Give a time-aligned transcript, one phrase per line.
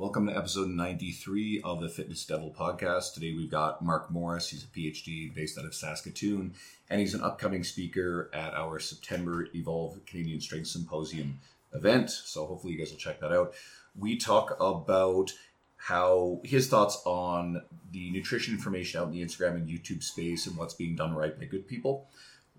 [0.00, 3.12] Welcome to episode 93 of the Fitness Devil podcast.
[3.12, 4.48] Today we've got Mark Morris.
[4.48, 6.54] He's a PhD based out of Saskatoon,
[6.88, 11.38] and he's an upcoming speaker at our September Evolve Canadian Strength Symposium
[11.74, 12.08] event.
[12.08, 13.52] So hopefully you guys will check that out.
[13.94, 15.34] We talk about
[15.76, 17.60] how his thoughts on
[17.92, 21.38] the nutrition information out in the Instagram and YouTube space and what's being done right
[21.38, 22.08] by good people.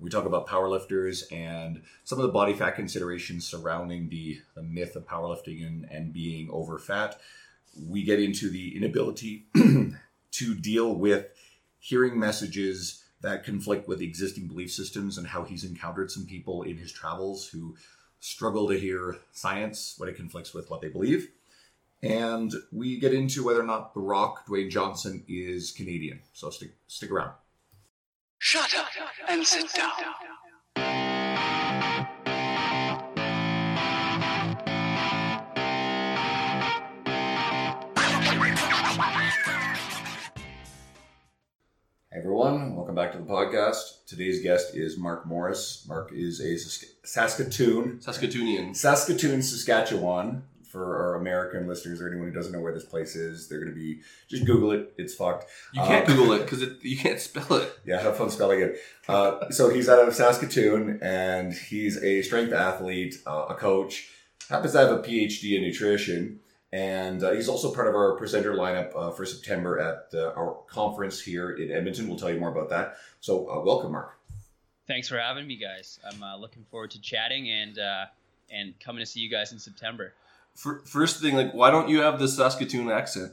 [0.01, 4.95] We talk about powerlifters and some of the body fat considerations surrounding the, the myth
[4.95, 7.21] of powerlifting and, and being over fat.
[7.87, 9.45] We get into the inability
[10.31, 11.27] to deal with
[11.79, 16.77] hearing messages that conflict with existing belief systems and how he's encountered some people in
[16.77, 17.75] his travels who
[18.19, 21.29] struggle to hear science when it conflicts with what they believe.
[22.01, 26.21] And we get into whether or not The Rock, Dwayne Johnson, is Canadian.
[26.33, 27.33] So stick, stick around.
[28.43, 28.87] Shut up
[29.29, 29.91] and sit down.
[42.11, 44.05] Hey everyone, welcome back to the podcast.
[44.07, 45.85] Today's guest is Mark Morris.
[45.87, 48.75] Mark is a Sask- Saskatoon, Saskatoonian.
[48.75, 50.43] Saskatoon, Saskatchewan.
[50.71, 53.73] For our American listeners or anyone who doesn't know where this place is, they're going
[53.73, 54.93] to be just Google it.
[54.97, 55.45] It's fucked.
[55.73, 57.77] You can't Uh, Google it because you can't spell it.
[57.85, 58.77] Yeah, have fun spelling it.
[59.07, 64.09] Uh, so he's out of Saskatoon, and he's a strength athlete, uh, a coach.
[64.49, 66.39] Happens to have a PhD in nutrition,
[66.71, 70.57] and uh, he's also part of our presenter lineup uh, for September at uh, our
[70.67, 72.07] conference here in Edmonton.
[72.07, 72.95] We'll tell you more about that.
[73.19, 74.17] So, uh, welcome, Mark.
[74.87, 75.99] Thanks for having me, guys.
[76.09, 78.05] I'm uh, looking forward to chatting and uh,
[78.49, 80.13] and coming to see you guys in September.
[80.55, 83.31] Fir- First thing, like, why don't you have the Saskatoon accent?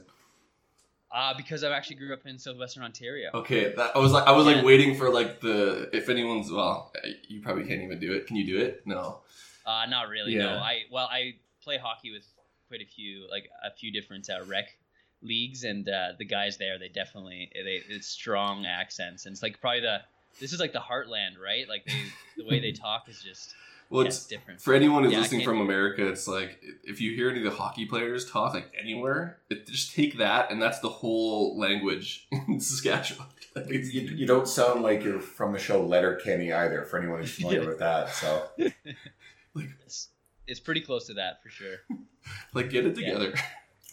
[1.11, 3.31] Uh, because I actually grew up in southwestern Ontario.
[3.33, 6.93] Okay, that I was like, I was like waiting for like the if anyone's well,
[7.27, 8.27] you probably can't even do it.
[8.27, 8.83] Can you do it?
[8.85, 9.19] No.
[9.65, 10.35] Uh, not really.
[10.35, 10.61] No, Yeah.
[10.61, 12.27] I well, I play hockey with
[12.67, 14.77] quite a few, like a few different uh, rec
[15.23, 19.59] leagues, and uh, the guys there, they definitely they it's strong accents, and it's like
[19.59, 20.01] probably the
[20.39, 21.67] this is like the heartland, right?
[21.67, 22.03] Like they
[22.37, 23.55] the way they talk is just
[23.89, 24.61] Well, it's it's different.
[24.61, 25.61] for anyone who's Yeah, listening from.
[25.61, 26.07] America.
[26.07, 29.95] It's like if you hear any of the hockey players talk like anywhere, it, just
[29.95, 33.27] take that, and that's the whole language in Saskatchewan.
[33.55, 36.99] Like, You, it's- you, you don't sound like you're from the show Letterkenny either, for
[36.99, 37.67] anyone who's familiar Yeah.
[37.67, 38.09] with that.
[38.13, 38.47] So,
[39.55, 40.09] It's,
[40.47, 41.77] it's pretty close to that for sure.
[42.53, 43.13] like get it Yeah.
[43.17, 43.33] together.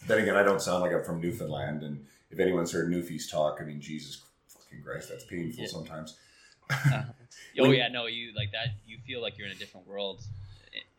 [0.05, 3.57] then again, I don't sound like I'm from Newfoundland, and if anyone's heard Newfies talk,
[3.59, 5.69] I mean, Jesus fucking Christ, that's painful Yeah.
[6.83, 7.13] sometimes.
[7.59, 8.69] oh yeah, no, you like that.
[8.85, 10.21] You feel like you're in a different world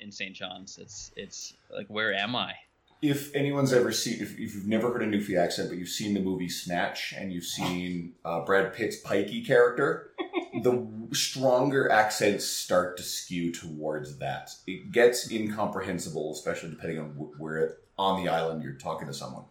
[0.01, 0.34] in St.
[0.34, 0.79] John's.
[0.79, 2.55] It's it's like where am I?
[3.01, 6.15] if anyone's ever seen, if, if you've never heard a Newfie accent, but you've seen
[6.15, 10.11] the movie Snatch and you've seen uh, Brad Pitt's Pikey character,
[10.62, 14.51] the stronger accents start to skew towards that.
[14.67, 19.45] It gets incomprehensible, especially depending on wh- where on the island you're talking to someone.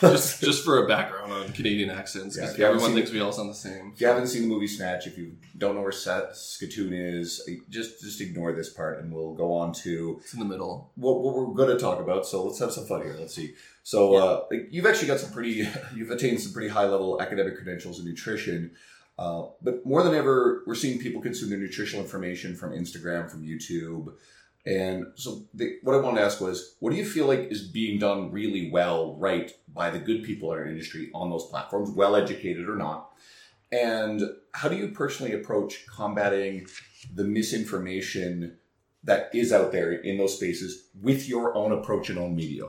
[0.00, 3.50] Just just for a background on Canadian accents, because if everyone thinks we all sound
[3.50, 3.92] the same.
[3.94, 8.00] If you haven't seen the movie Snatch, if you don't know where Saskatoon is, just
[8.00, 10.92] just ignore this part, and we'll go on to It's in the middle.
[10.94, 12.26] what, what we're going to talk about.
[12.26, 13.16] So let's have some fun here.
[13.18, 13.54] Let's see.
[13.82, 17.98] So uh, you've actually got some pretty, you've attained some pretty high level academic credentials
[17.98, 18.72] in nutrition.
[19.18, 23.42] Uh, but more than ever, we're seeing people consume their nutritional information from Instagram, from
[23.44, 24.14] YouTube.
[24.64, 27.62] And so the, what I wanted to ask was, what do you feel like is
[27.62, 31.90] being done really well, right, by the good people in our industry on those platforms,
[31.90, 33.10] well educated or not?
[33.72, 36.66] And how do you personally approach combating
[37.12, 38.58] the misinformation
[39.02, 42.64] that is out there in those spaces with your own approach and own media?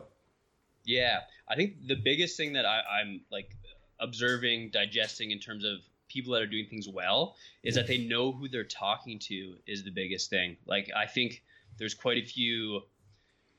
[0.86, 3.56] Yeah, I think the biggest thing that I, I'm like
[4.00, 8.32] observing, digesting in terms of people that are doing things well is that they know
[8.32, 10.58] who they're talking to is the biggest thing.
[10.66, 11.44] Like I think
[11.78, 12.82] there's quite a few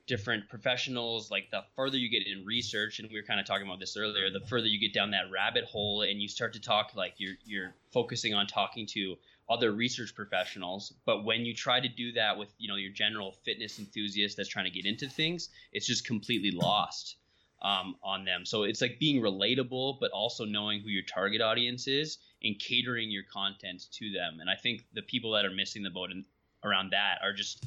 [0.07, 3.65] different professionals like the further you get in research and we were kind of talking
[3.65, 6.61] about this earlier the further you get down that rabbit hole and you start to
[6.61, 9.15] talk like you're you're focusing on talking to
[9.49, 10.93] other research professionals.
[11.05, 14.49] But when you try to do that with you know your general fitness enthusiast that's
[14.49, 17.17] trying to get into things it's just completely lost
[17.61, 18.45] um, on them.
[18.45, 23.09] So it's like being relatable but also knowing who your target audience is and catering
[23.09, 24.39] your content to them.
[24.39, 26.25] And i think the people that are missing the boat in,
[26.63, 27.65] around that are just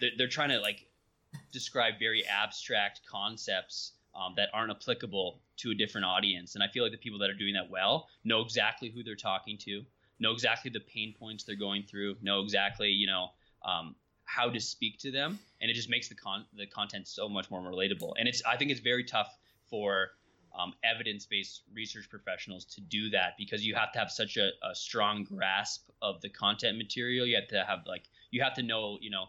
[0.00, 0.86] they're, they're trying to like
[1.52, 6.54] describe very abstract concepts um, that aren't applicable to a different audience.
[6.54, 9.14] And I feel like the people that are doing that well know exactly who they're
[9.14, 9.82] talking to,
[10.18, 13.28] know exactly the pain points they're going through, know exactly you know
[13.64, 13.94] um,
[14.24, 17.50] how to speak to them, and it just makes the con the content so much
[17.50, 18.12] more relatable.
[18.18, 19.36] And it's I think it's very tough
[19.68, 20.10] for
[20.58, 24.74] um, evidence-based research professionals to do that because you have to have such a, a
[24.74, 27.26] strong grasp of the content material.
[27.26, 29.26] You have to have like you have to know you know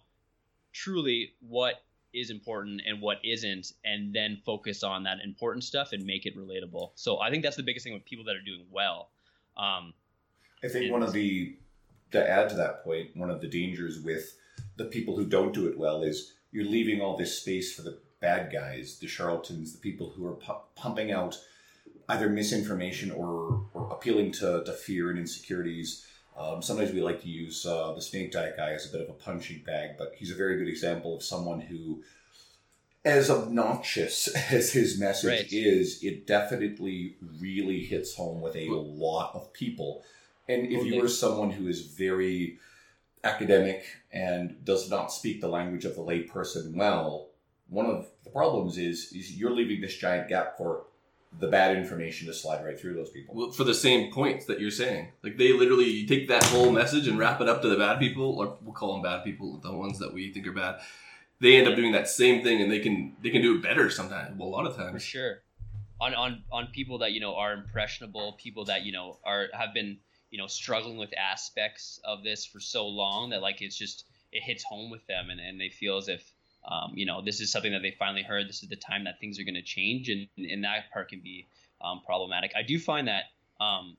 [0.84, 1.76] truly what
[2.14, 6.38] is important and what isn't, and then focus on that important stuff and make it
[6.38, 6.92] relatable.
[6.96, 9.10] So I think that's the biggest thing with people that are doing well.
[9.58, 9.94] Um,
[10.64, 11.58] I think one of the
[12.12, 14.36] to add to that point, one of the dangers with
[14.78, 18.00] the people who don't do it well is you're leaving all this space for the
[18.22, 21.38] bad guys, the charlatans, the people who are pu- pumping out
[22.10, 26.06] either misinformation or, or appealing to, to fear and insecurities.
[26.38, 29.10] Um, sometimes we like to use uh, the snake diet guy as a bit of
[29.10, 32.04] a punching bag, but he's a very good example of someone who,
[33.04, 35.48] as obnoxious as his message Right.
[35.52, 40.04] is, it definitely really hits home with a lot of people.
[40.48, 42.60] And if you are someone who is very
[43.24, 43.84] academic
[44.14, 47.30] and does not speak the language of the layperson well,
[47.68, 50.86] one of the problems is is you're leaving this giant gap for
[51.40, 53.36] the bad information to slide right through those people.
[53.36, 55.10] Well, for the same points that you're saying.
[55.24, 58.40] Like they literally take that whole message and wrap it up to the bad people,
[58.40, 60.80] or we'll call them bad people, the ones that we think are bad.
[61.40, 63.90] They end up doing that same thing, and they can they can do it better
[63.90, 64.38] sometimes.
[64.38, 65.04] Well, a lot of times, for times.
[65.04, 65.42] sure
[66.00, 69.74] on on on people that you know are impressionable people that you know are have
[69.74, 69.98] been
[70.30, 74.44] you know struggling with aspects of this for so long that like it's just it
[74.44, 76.34] hits home with them and, and they feel as if
[76.68, 78.48] um, you know this is something that they finally heard.
[78.48, 81.22] This is the time that things are going to change and and that part can
[81.22, 81.48] be
[81.82, 82.52] um, problematic.
[82.56, 83.24] I do find that
[83.60, 83.98] um,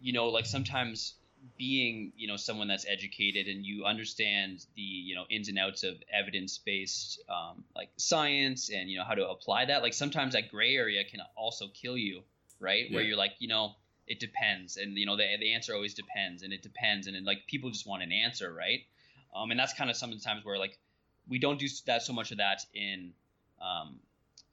[0.00, 1.14] you know like sometimes
[1.58, 5.82] being you know someone that's educated and you understand the you know ins and outs
[5.82, 10.34] of evidence based um, like science and you know how to apply that like sometimes
[10.34, 12.22] that gray area can also kill you
[12.62, 12.90] right?
[12.92, 13.74] Where you're like you know
[14.06, 17.46] it depends and you know the, the answer always depends and it depends and like
[17.46, 18.80] people just want an answer right
[19.34, 20.78] um, and that's kind of some of the times where like
[21.28, 23.12] we don't do that so much of that in
[23.60, 23.98] um,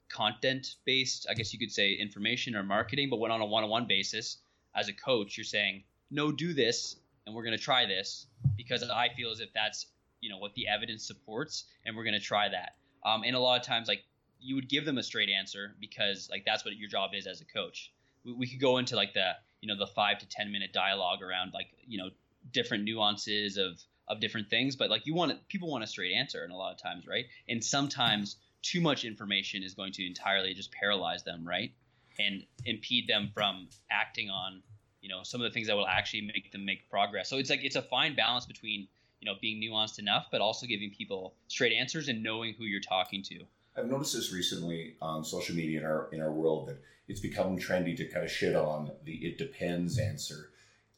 [0.08, 3.86] content based i guess you could say information or marketing but when on a one-on-one
[3.86, 4.38] basis
[4.74, 6.96] as a coach you're saying no do this
[7.26, 9.86] and we're going to try this because i feel as if that's
[10.20, 12.76] you know what the evidence supports and we're going to try that.
[13.04, 14.04] Um, and a lot of times like
[14.40, 17.40] you would give them a straight answer because like that's what your job is as
[17.40, 17.92] a coach.
[18.24, 21.22] We, we could go into like the you know the five to ten minute dialogue
[21.22, 22.10] around like you know
[22.52, 23.80] different nuances of
[24.10, 26.72] of different things but like you want people want a straight answer and a lot
[26.72, 27.26] of times right?
[27.48, 31.72] And sometimes too much information is going to entirely just paralyze them right?
[32.18, 34.62] And impede them from acting on
[35.00, 37.30] you know some of the things that will actually make them make progress.
[37.30, 38.88] So it's like it's a fine balance between
[39.20, 42.80] you know being nuanced enough but also giving people straight answers and knowing who you're
[42.80, 43.40] talking to.
[43.76, 47.58] I've noticed this recently on social media in our in our world that it's become
[47.58, 50.50] trendy to kind of shit on the "it depends" answer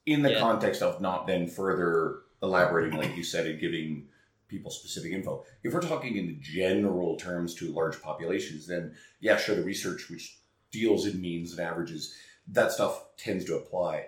[0.07, 0.41] in the Yeah.
[0.41, 4.09] context of not then further elaborating, like you said, and giving
[4.49, 5.45] people specific info.
[5.63, 10.39] If we're talking in general terms to large populations, then yeah, sure, the research which
[10.71, 12.15] deals in means and averages,
[12.49, 14.07] that stuff tends to apply.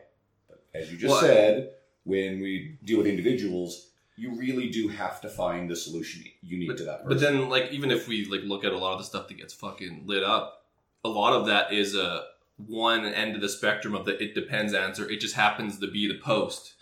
[0.49, 1.71] But as you just Well, said,
[2.05, 6.85] when we deal with individuals, you really do have to find the solution unique to
[6.85, 7.09] that person.
[7.09, 9.39] But then, like, even if we like look at a lot of the stuff that
[9.39, 10.67] gets fucking lit up,
[11.05, 12.27] a lot of that is a
[12.57, 15.09] one end of the spectrum of the "it depends" answer.
[15.09, 16.75] It just happens to be the post.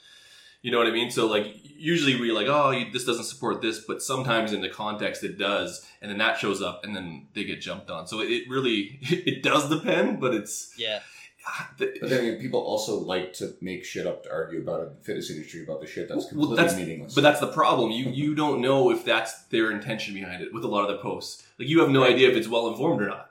[0.63, 1.11] You know what I mean?
[1.11, 4.69] So, like, usually we're like, oh, you- this doesn't support this, but sometimes in the
[4.69, 8.07] context it does, and then that shows up, and then they get jumped on.
[8.07, 11.01] So it really it does depend, but it's yeah
[11.47, 14.91] ah, But then again, people also like to make shit up to argue about a
[15.03, 17.15] fitness industry about the shit that's Well, completely that's- meaningless.
[17.17, 17.91] But that's the problem.
[17.91, 21.03] You you don't know if that's their intention behind it with a lot of the
[21.03, 21.43] posts.
[21.59, 23.29] Like you have no idea if it's well informed or not.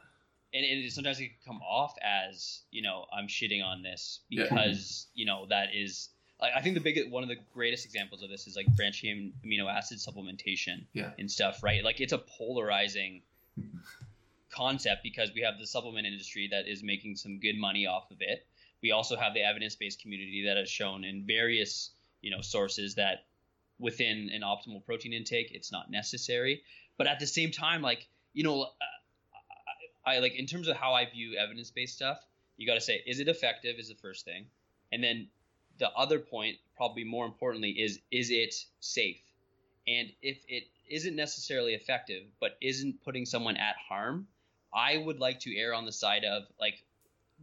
[0.54, 4.44] and, and sometimes it can come off as you know I'm shitting on this Yeah.
[4.50, 6.10] because you know that is
[6.42, 9.34] I think the biggest one of the greatest examples of this is like branched chain
[9.46, 11.12] amino acid supplementation Yeah.
[11.20, 13.22] and stuff right like it's a polarizing
[14.50, 18.18] concept because we have the supplement industry that is making some good money off of
[18.20, 18.46] it
[18.82, 23.26] we also have the evidence-based community that has shown in various you know sources that
[23.80, 26.64] within an optimal protein intake it's not necessary
[26.98, 28.68] but at the same time like you know uh,
[30.04, 32.18] I like in terms of how I view evidence based stuff,
[32.58, 33.76] you got to say, is it effective?
[33.78, 34.48] Is the first thing,
[34.92, 35.28] and then
[35.82, 39.18] the other point, probably more importantly, is is it safe?
[39.88, 44.28] And if it isn't necessarily effective, but isn't putting someone at harm,
[44.74, 46.84] I would like to err on the side of like,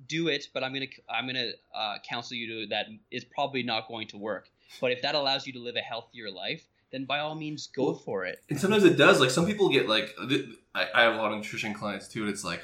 [0.07, 3.88] do it, but I'm gonna I'm gonna uh, counsel you to that it's probably not
[3.88, 4.49] going to work.
[4.80, 7.95] But if that allows you to live a healthier life, then by all means go
[7.95, 8.40] for it.
[8.49, 9.18] And sometimes it does.
[9.18, 10.14] Like some people get like,
[10.75, 12.62] I, I have a lot of nutrition clients too, and it's like,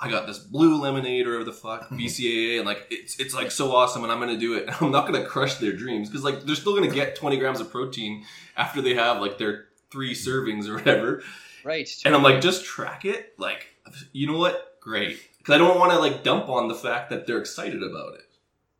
[0.00, 2.00] I got this blue lemonade or whatever the fuck mhm.
[2.00, 4.68] BCAA, and like it's it's like so awesome, and I'm gonna do it.
[4.82, 7.70] I'm not gonna crush their dreams because like they're still gonna get 20 grams of
[7.70, 8.24] protein
[8.56, 11.22] after they have like their three servings or whatever.
[11.64, 11.88] Right.
[12.04, 13.34] And I'm like, just track it.
[13.38, 13.66] Like,
[14.12, 14.78] you know what?
[14.80, 18.14] Great, because I don't want to like dump on the fact that they're excited about
[18.14, 18.22] it.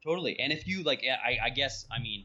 [0.03, 0.41] Totally.
[0.41, 2.25] And if you like, I, I guess, I mean,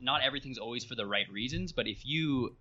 [0.00, 2.56] not everything's always for the right reasons, but if you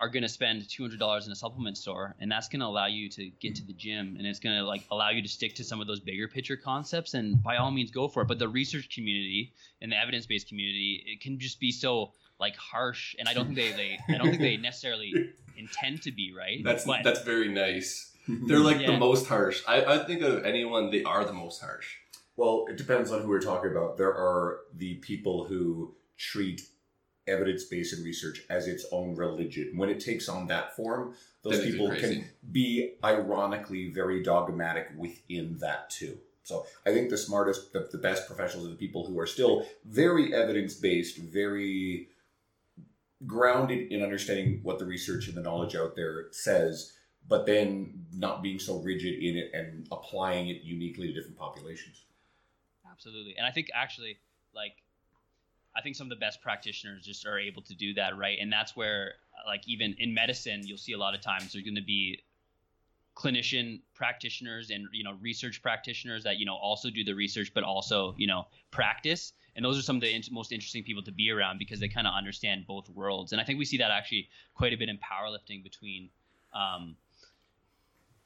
[0.00, 3.08] are going to spend $200 in a supplement store and that's going to allow you
[3.10, 5.64] to get to the gym and it's going to like allow you to stick to
[5.64, 8.48] some of those bigger picture concepts and by all means go for it but the
[8.48, 9.52] research community
[9.82, 13.56] and the evidence-based community it can just be so like harsh and i don't think
[13.56, 17.48] they, they i don't think they necessarily intend to be right That's but that's very
[17.48, 18.12] nice.
[18.28, 19.62] They're like the most harsh.
[19.66, 21.96] I, I think of anyone, they are the most harsh.
[22.36, 23.96] Well, it depends on who we're talking about.
[23.96, 26.62] There are the people who treat
[27.26, 29.72] evidence based research as its own religion.
[29.76, 35.56] When it takes on that form, those That people can be ironically very dogmatic within
[35.58, 36.18] that too.
[36.42, 39.66] So I think the smartest, the, the best professionals are the people who are still
[39.84, 42.08] very evidence based, very
[43.26, 46.94] grounded in understanding what the research and the knowledge out there says,
[47.28, 52.04] but then not being so rigid in it and applying it uniquely to different populations.
[52.90, 54.18] absolutely and i think actually
[54.54, 54.72] like
[55.80, 58.38] i think some of the best practitioners just are able to do that right?
[58.40, 59.14] And that's where
[59.46, 62.20] like even in medicine you'll see a lot of times there's going to be
[63.16, 67.64] clinician practitioners and you know research practitioners that you know also do the research but
[67.64, 69.32] also you know practice.
[69.56, 71.88] And those are some of the in- most interesting people to be around because they
[71.88, 73.32] kind of understand both worlds.
[73.32, 76.10] And i think we see that actually quite a bit in powerlifting between
[76.52, 76.96] um,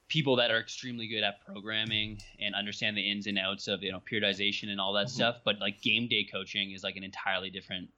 [0.08, 3.90] people that are extremely good at programming and understand the ins and outs of you
[3.90, 5.16] know periodization and all that mm-hmm.
[5.16, 7.88] stuff but like game day coaching is like an entirely different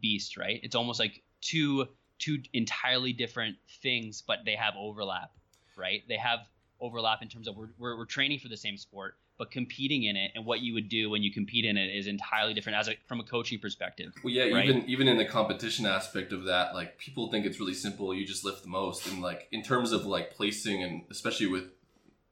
[0.00, 0.60] beast right?
[0.62, 1.86] It's almost like two
[2.18, 5.30] two entirely different things but they have overlap
[5.76, 6.02] right?
[6.08, 6.40] They have
[6.80, 10.16] overlap in terms of we're, we're, we're training for the same sport but competing in
[10.16, 12.88] it and what you would do when you compete in it is entirely different as
[12.88, 14.68] a from a coaching perspective Well, yeah, Right.
[14.68, 18.14] even even in the competition aspect of that, like people think it's really simple.
[18.14, 21.64] You just lift the most, and like in terms of like placing, and especially with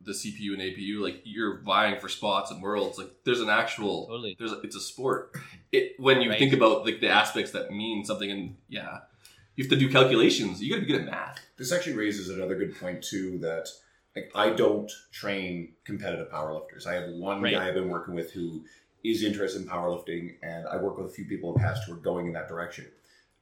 [0.02, 2.96] the CPU and APU, like you're vying for spots and worlds.
[2.96, 4.34] Like there's an actual, Totally.
[4.38, 5.34] there's a, it's a sport.
[5.72, 6.38] It when you Right.
[6.38, 9.00] think about like the aspects that mean something, and yeah,
[9.56, 10.62] you have to do calculations.
[10.62, 11.40] You got to be good at math.
[11.58, 13.38] This actually raises another good point too.
[13.38, 13.68] That
[14.16, 16.86] like I don't train competitive powerlifters.
[16.86, 17.54] I have one Right.
[17.54, 18.64] guy I've been working with who
[19.04, 21.92] is interested in powerlifting, and I work with a few people in the past who
[21.94, 22.86] are going in that direction.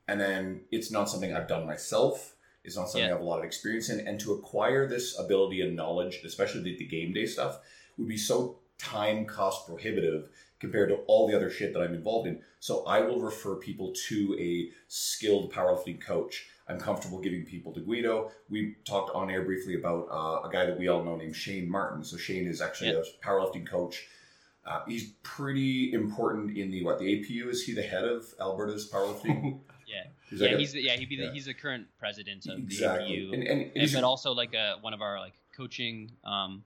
[0.07, 2.35] And then it's not something I've done myself.
[2.65, 3.15] It's not something Yeah.
[3.15, 4.07] I have a lot of experience in.
[4.07, 7.61] And to acquire this ability and knowledge, especially the, the game day stuff,
[7.97, 10.29] would be so time cost prohibitive
[10.61, 12.43] compared to all the other shit that I'm involved in.
[12.61, 16.47] So I will refer people to a skilled powerlifting coach.
[16.69, 18.31] I'm comfortable giving people to Guido.
[18.51, 21.69] We talked on air briefly about uh, a guy that we all know named Shane
[21.71, 22.05] Martin.
[22.05, 23.03] So Shane is actually Yeah.
[23.23, 24.07] a powerlifting coach.
[24.67, 27.49] Uh, he's pretty important in the what the APU.
[27.49, 29.61] Is he the head of Alberta's powerlifting?
[29.87, 31.33] yeah He's yeah like a- he's the, yeah he'd be the, yeah.
[31.33, 33.09] he's the current president of exactly.
[33.09, 36.11] the APU And, and, and, he's but also like a, one of our like coaching
[36.25, 36.63] um,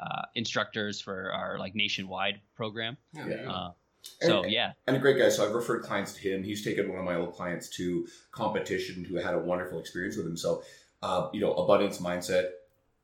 [0.00, 2.96] uh, instructors for our like nationwide program.
[3.12, 3.26] Yeah.
[3.28, 3.52] Yeah.
[3.52, 3.72] Uh,
[4.20, 5.28] so And- yeah, and a great guy.
[5.28, 6.42] So I've referred clients to him.
[6.42, 10.26] He's taken one of my old clients to competition who had a wonderful experience with
[10.26, 10.36] him.
[10.36, 10.62] So,
[11.02, 12.50] uh, you know, abundance mindset,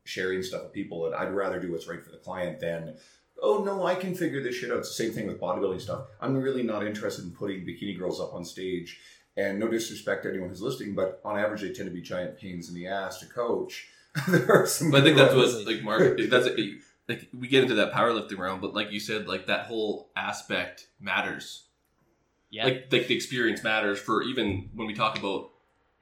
[0.05, 2.97] sharing stuff with people, and I'd rather do what's right for the client than,
[3.43, 4.79] oh no, I can figure this shit out.
[4.79, 6.07] It's the same thing with bodybuilding stuff.
[6.21, 9.01] I'm really not interested in putting bikini girls up on stage.
[9.35, 12.37] And no disrespect to anyone who's listening, but on average, they tend to be giant
[12.37, 13.89] pains in the ass to coach.
[14.29, 14.91] there are some.
[14.91, 15.55] But I think good that's ones.
[15.55, 16.19] what like Mark.
[16.29, 16.49] That's
[17.09, 20.89] like we get into that powerlifting realm, but like you said, like that whole aspect
[21.01, 21.65] matters.
[22.51, 25.51] yeah, Like like the experience matters for even when we talk about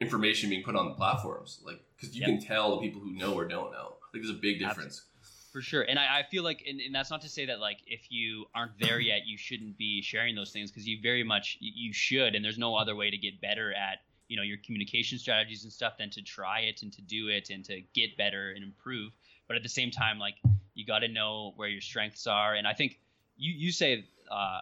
[0.01, 1.61] information being put on the platforms.
[1.65, 2.29] Like because you Yep.
[2.29, 3.95] can tell the people who know or don't know.
[4.13, 5.05] Like there's a big difference.
[5.53, 5.83] for sure.
[5.83, 8.47] And I, I feel like, and, and that's not to say that like if you
[8.55, 11.93] aren't there yet, you shouldn't be sharing those things because you very much you you
[11.93, 12.35] should.
[12.35, 15.73] And there's no other way to get better at you know your communication strategies and
[15.73, 19.13] stuff than to try it and to do it and to get better and improve.
[19.51, 20.37] But at the same time, like
[20.75, 22.55] you got to know where your strengths are.
[22.55, 23.01] And I think
[23.37, 24.61] you you say uh,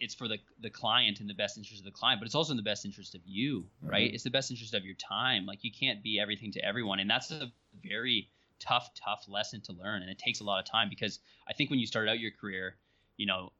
[0.00, 2.52] it's for the the client in the best interest of the client, but it's also
[2.52, 4.10] in the best interest of you, right?
[4.14, 5.44] It's the best interest of your time.
[5.44, 7.52] Like you can't be everything to everyone, and that's a
[7.86, 11.52] very tough, tough lesson to learn, and it takes a lot of time because I
[11.52, 12.76] think when you start out your career,
[13.18, 13.52] you know,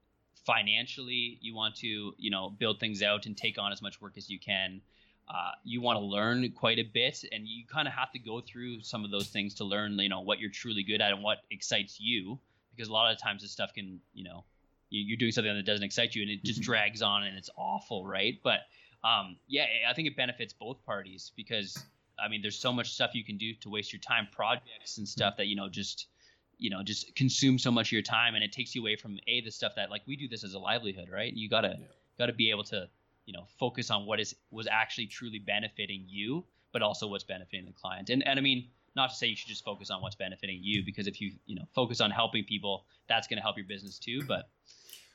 [0.47, 4.17] financially you want to you know build things out and take on as much work
[4.17, 4.81] as you can.
[5.29, 8.41] Uh, you want to learn quite a bit, and you kind of have to go
[8.41, 11.23] through some of those things to learn, you know, what you're truly good at and
[11.23, 12.39] what excites you.
[12.75, 14.45] Because a lot of times this stuff can, you know,
[14.91, 17.51] you- you're doing something that doesn't excite you, and it just drags on, and it's
[17.57, 18.41] awful, right?
[18.43, 18.61] But
[19.05, 21.87] um, yeah, I think it benefits both parties because
[22.19, 25.07] I mean, there's so much stuff you can do to waste your time, projects and
[25.07, 26.09] stuff that you know just
[26.57, 29.19] you know just consume so much of your time, and it takes you away from
[29.29, 31.33] a the stuff that like we do this as a livelihood, right?
[31.35, 31.87] You gotta Yeah.
[32.19, 32.89] gotta be able to
[33.29, 37.67] you know focus on what is was actually truly benefiting you, but also what's benefiting
[37.67, 38.09] the client.
[38.09, 40.83] And and I mean, not to say you should just focus on what's benefiting you,
[40.83, 44.23] because if you you know focus on helping people, that's gonna help your business too.
[44.27, 44.49] But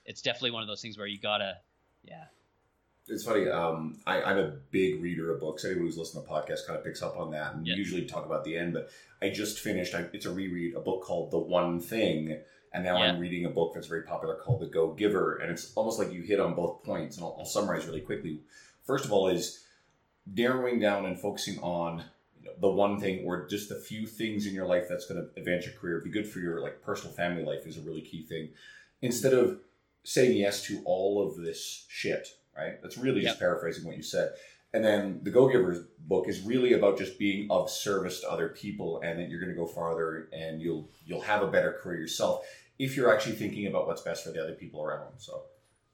[0.06, 1.58] it's definitely one of those things where you gotta
[2.04, 2.26] yeah
[3.08, 3.50] It's funny.
[3.50, 5.66] Um, I, I'm a big reader of books.
[5.66, 7.76] Anyone who's listening to podcast kind of picks up on that, and Yeah.
[7.76, 8.74] usually talk about the end.
[8.74, 8.90] But
[9.22, 9.96] I just finished.
[9.96, 10.76] I, it's a reread.
[10.76, 12.42] A book called The One Thing,
[12.74, 15.74] and now I'm reading a book that's very popular called The Go Giver, and it's
[15.76, 17.18] almost like you hit on both points.
[17.18, 18.42] And I'll, I'll summarize really quickly.
[18.84, 19.64] First of all, is
[20.26, 22.04] narrowing down and focusing on
[22.42, 25.22] you know, the one thing or just the few things in your life that's going
[25.22, 28.02] to advance your career, be good for your like personal family life is a really
[28.02, 28.50] key thing.
[29.02, 29.60] Instead of
[30.04, 32.28] saying yes to all of this shit,
[32.58, 32.82] right?
[32.82, 34.34] That's really just paraphrasing what you said.
[34.74, 38.50] And then the Go Givers book is really about just being of service to other
[38.50, 42.00] people, and that you're going to go farther, and you'll you'll have a better career
[42.00, 42.44] yourself
[42.84, 45.14] if you're actually thinking about what's best for the other people around.
[45.18, 45.44] So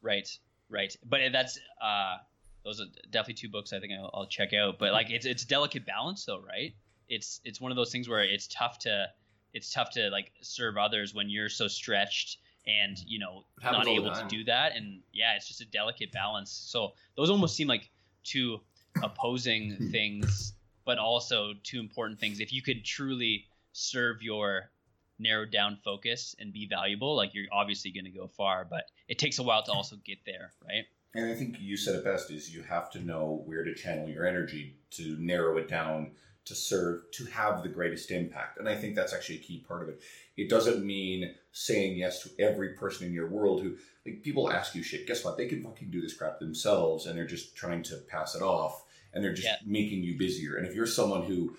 [0.01, 0.29] Right,
[0.69, 0.95] right.
[1.05, 2.17] But that's uh,
[2.63, 4.79] those are definitely two books I think I'll, I'll check out.
[4.79, 6.73] But like it's it's delicate balance though, right?
[7.07, 9.07] It's it's one of those things where it's tough to
[9.53, 14.13] it's tough to like serve others when you're so stretched and you know not able
[14.13, 14.75] to do that.
[14.75, 16.51] And yeah, it's just a delicate balance.
[16.51, 17.89] So those almost seem like
[18.23, 18.59] two
[19.03, 20.53] opposing things,
[20.85, 22.39] but also two important things.
[22.39, 24.71] If you could truly serve your
[25.19, 29.19] narrowed down focus and be valuable, like you're obviously going to go far, but it
[29.19, 30.85] takes a while to also get there, right?
[31.15, 34.07] And I think you said it best is you have to know where to channel
[34.07, 36.11] your energy to narrow it down
[36.45, 38.59] to serve to have the greatest impact.
[38.59, 40.01] And I think that's actually a key part of it.
[40.37, 44.73] It doesn't mean saying yes to every person in your world who like people ask
[44.73, 45.05] you shit.
[45.07, 45.37] Guess what?
[45.37, 48.83] They can fucking do this crap themselves and they're just trying to pass it off
[49.13, 49.57] and they're just Yeah.
[49.65, 50.55] making you busier.
[50.57, 51.55] And if you're someone who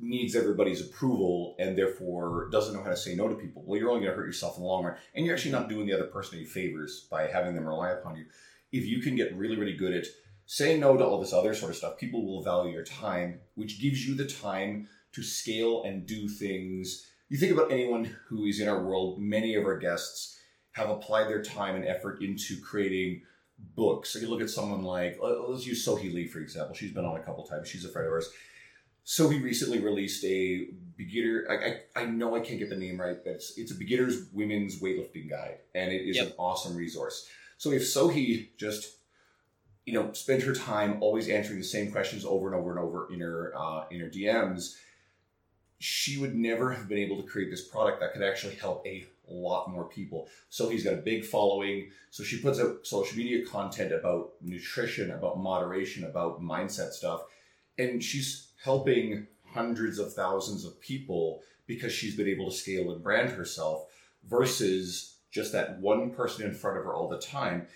[0.00, 3.90] needs everybody's approval and therefore doesn't know how to say no to people, well, you're
[3.90, 4.96] only going to hurt yourself in the long run.
[5.14, 8.16] And you're actually not doing the other person any favors by having them rely upon
[8.16, 8.26] you.
[8.72, 10.06] If you can get really, really good at
[10.46, 13.80] saying no to all this other sort of stuff, people will value your time, which
[13.80, 17.06] gives you the time to scale and do things.
[17.28, 20.38] You think about anyone who is in our world, many of our guests
[20.72, 23.22] have applied their time and effort into creating
[23.74, 24.10] books.
[24.10, 26.74] So you look at someone like, let- let's use Sohee Lee, for example.
[26.74, 27.68] She's been on a couple times.
[27.68, 28.30] She's a friend of ours.
[29.08, 33.16] Sohee recently released a beginner, I, I, I know I can't get the name right,
[33.24, 36.26] but it's, it's a beginner's women's weightlifting guide, and it is Yep.
[36.26, 37.26] an awesome resource.
[37.56, 38.98] So if Sohee just
[39.86, 43.10] you know, spent her time always answering the same questions over and over and over
[43.10, 44.76] in her uh, in her DMs,
[45.78, 49.06] she would never have been able to create this product that could actually help a
[49.26, 50.28] lot more people.
[50.50, 51.88] So he's got a big following.
[52.10, 57.22] So she puts out social media content about nutrition, about moderation, about mindset stuff,
[57.78, 63.02] and she's helping hundreds of thousands of people because she's been able to scale and
[63.02, 63.86] brand herself
[64.28, 67.66] versus just that one person in front of her all the time.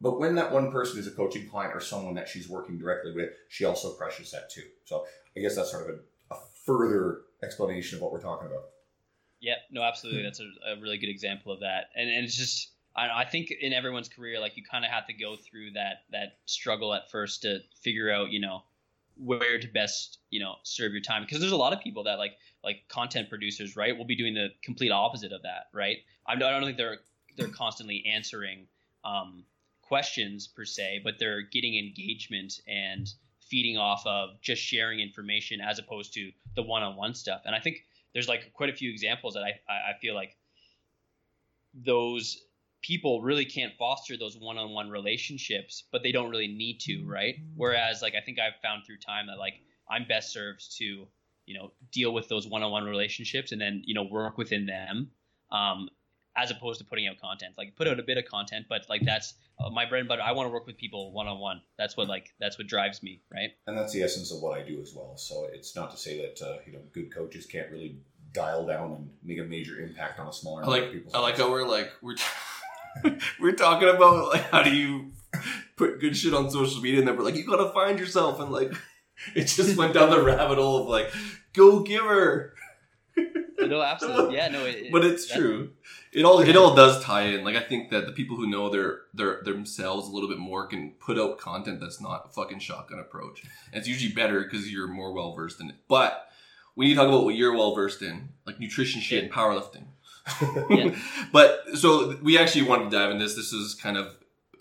[0.00, 3.12] But when that one person is a coaching client or someone that she's working directly
[3.12, 4.62] with, she also crushes that too.
[4.84, 5.04] So
[5.36, 8.64] I guess that's sort of a, a further explanation of what we're talking about.
[9.40, 10.22] Yeah, no, absolutely.
[10.22, 11.86] That's a, a really good example of that.
[11.96, 15.06] And and it's just I, I think in everyone's career, like you kind of have
[15.06, 18.62] to go through that that struggle at first to figure out, you know,
[19.22, 21.22] where to best, you know, serve your time.
[21.22, 22.32] Because there's a lot of people that like
[22.64, 25.98] like content producers, right, will be doing the complete opposite of that, right?
[26.26, 26.98] I don't, think they're
[27.36, 28.66] they're constantly answering
[29.04, 29.44] um,
[29.82, 35.78] questions per se, but they're getting engagement and feeding off of just sharing information as
[35.78, 37.42] opposed to the one-on-one stuff.
[37.44, 40.36] And I think there's like quite a few examples that I, I I feel like
[41.74, 42.42] those
[42.82, 47.36] people really can't foster those one-on-one relationships, but they don't really need to, right?
[47.54, 49.54] Whereas like I think I've found through time that like
[49.88, 51.06] I'm best served to,
[51.46, 55.10] you know, deal with those one-on-one relationships and then, you know, work within them.
[55.52, 55.88] Um,
[56.36, 59.02] as opposed to putting out content, like put out a bit of content, but like
[59.04, 60.22] that's uh, my bread and butter.
[60.22, 61.60] I want to work with people one on one.
[61.76, 63.50] That's what like that's what drives me, right?
[63.66, 65.16] And that's the essence of what I do as well.
[65.16, 67.98] So it's not to say that uh, you know good coaches can't really
[68.32, 71.14] dial down and make a major impact on a smaller I number like of people's
[71.14, 72.14] I like how we're like we're
[73.40, 75.12] we're talking about like how do you
[75.76, 78.50] put good shit on social media and then we're like you gotta find yourself and
[78.50, 78.72] like
[79.34, 81.10] it just went down the rabbit hole of like
[81.52, 82.54] go giver
[83.60, 85.72] No, absolutely, yeah, no, it, but it's true.
[86.12, 87.44] It all it all does tie in.
[87.44, 90.66] Like I think that the people who know their their themselves a little bit more
[90.66, 93.42] can put out content that's not a fucking shotgun approach.
[93.72, 95.76] And it's usually better because you're more well versed in it.
[95.88, 96.26] But
[96.74, 99.84] we need to talk about what you're well versed in like nutrition shit and powerlifting
[100.70, 100.96] Yeah.
[101.32, 103.34] but so we actually wanted to dive in this.
[103.34, 104.16] This is kind of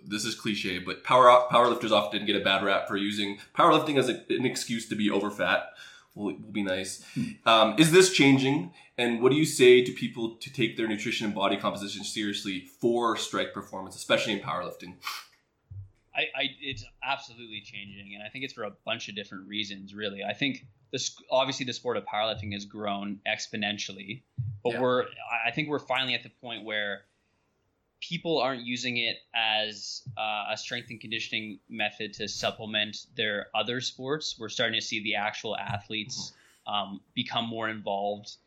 [0.05, 4.09] this is cliche, but power powerlifters often get a bad rap for using powerlifting as
[4.09, 5.69] a, an excuse to be over fat.
[6.15, 7.05] Will, will be nice.
[7.45, 8.73] Um, is this changing?
[8.97, 12.65] And what do you say to people to take their nutrition and body composition seriously
[12.81, 14.95] for strike performance, especially in powerlifting?
[16.13, 19.93] I, I it's absolutely changing, and I think it's for a bunch of different reasons.
[19.93, 24.21] Really, I think this obviously the sport of powerlifting has grown exponentially,
[24.63, 24.81] but Yeah.
[24.81, 25.05] we're
[25.45, 27.05] I- think we're finally at the point where
[28.01, 33.81] people aren't using it as uh, a strength and conditioning method to supplement their other
[33.81, 34.37] sports.
[34.39, 36.33] We're starting to see the actual athletes
[36.65, 38.37] um, become more involved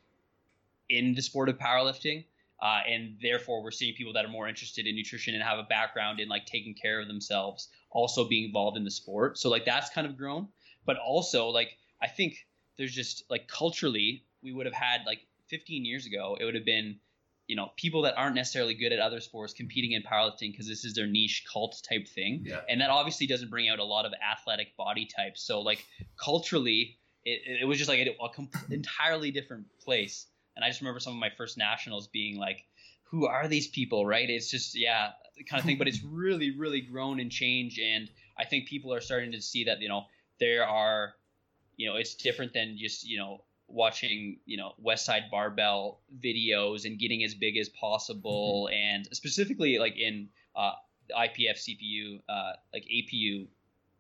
[0.89, 2.25] in the sport of powerlifting.
[2.61, 5.65] Uh, and therefore, we're seeing people that are more interested in nutrition and have a
[5.65, 9.37] background in like taking care of themselves also being involved in the sport.
[9.37, 10.49] So like that's kind of grown.
[10.87, 15.85] But also like I think there's just like culturally we would have had like 15
[15.85, 16.99] years ago it would have been
[17.47, 20.85] you know people that aren't necessarily good at other sports competing in powerlifting because this
[20.85, 22.45] is their niche cult type thing.
[22.47, 22.61] Yeah.
[22.69, 25.43] and that obviously doesn't bring out a lot of athletic body types.
[25.43, 25.85] So like
[26.17, 30.27] culturally it, it was just like a, a com- entirely different place.
[30.57, 32.65] And i just remember some of my first nationals being like
[33.05, 34.07] who are these people?
[34.07, 34.29] Right?
[34.29, 35.11] It's just yeah
[35.49, 35.79] kind of thing.
[35.79, 37.79] But it's really really grown and changed.
[37.79, 40.05] And i think people are starting to see that you know
[40.41, 41.15] there are
[41.77, 46.85] you know it's different than just you know watching you know west side barbell videos
[46.85, 48.69] and getting as big as possible.
[48.73, 50.73] And specifically like in uh,
[51.09, 53.47] the ipf cpu uh, like apu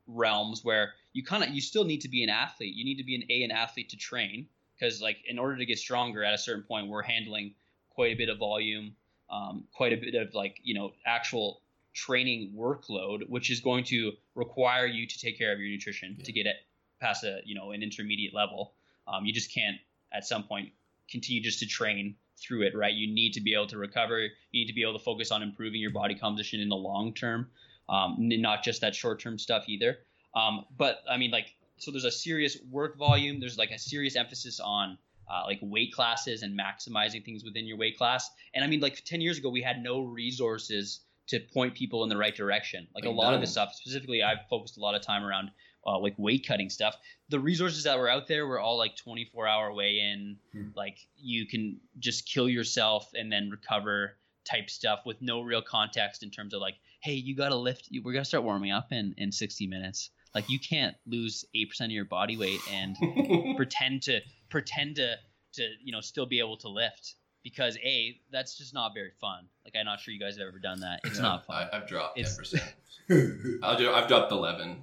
[0.07, 2.75] realms where you kind of you still need to be an athlete.
[2.75, 4.47] You need to be an a an athlete to train
[4.79, 7.55] because like in order to get stronger at a certain point we're handling
[7.91, 8.95] quite a bit of volume
[9.31, 11.61] um, quite a bit of like you know actual
[11.95, 16.33] training workload which is going to require you to take care of your nutrition to
[16.33, 16.57] get it
[17.03, 18.73] past a you know an intermediate level
[19.09, 19.77] um, you just can't
[20.12, 20.71] at some point
[21.11, 22.95] continue just to train through it right?
[22.95, 24.21] You need to be able to recover.
[24.21, 27.15] You need to be able to focus on improving your body composition in the long
[27.15, 27.49] term
[27.88, 29.99] um, not just that short term stuff either.
[30.35, 33.41] Um, but i mean like so there's a serious work volume.
[33.41, 37.77] There's like a serious emphasis on uh, like weight classes and maximizing things within your
[37.77, 38.31] weight class.
[38.55, 42.09] And i mean like 10 years ago we had no resources to point people in
[42.09, 42.88] the right direction.
[42.95, 45.51] Like, Like a lot of this stuff specifically i've focused a lot of time around
[45.87, 46.97] uh, like weight cutting stuff
[47.29, 50.68] the resources that were out there were all like 24 hour weigh in Hmm.
[50.77, 56.23] like you can just kill yourself and then recover type stuff with no real context
[56.23, 59.31] in terms of like hey you gotta lift we're gonna start warming up in in
[59.33, 62.97] 60 minutes like you can't lose 8% of your body weight and
[63.57, 65.16] pretend to pretend to
[65.55, 67.14] to you know still be able to lift
[67.45, 70.59] because a that's just not very fun like i'm not sure you guys have ever
[70.59, 72.61] done that it's not fun I, I've dropped 10%.
[73.62, 74.83] I'll do, I've dropped eleven.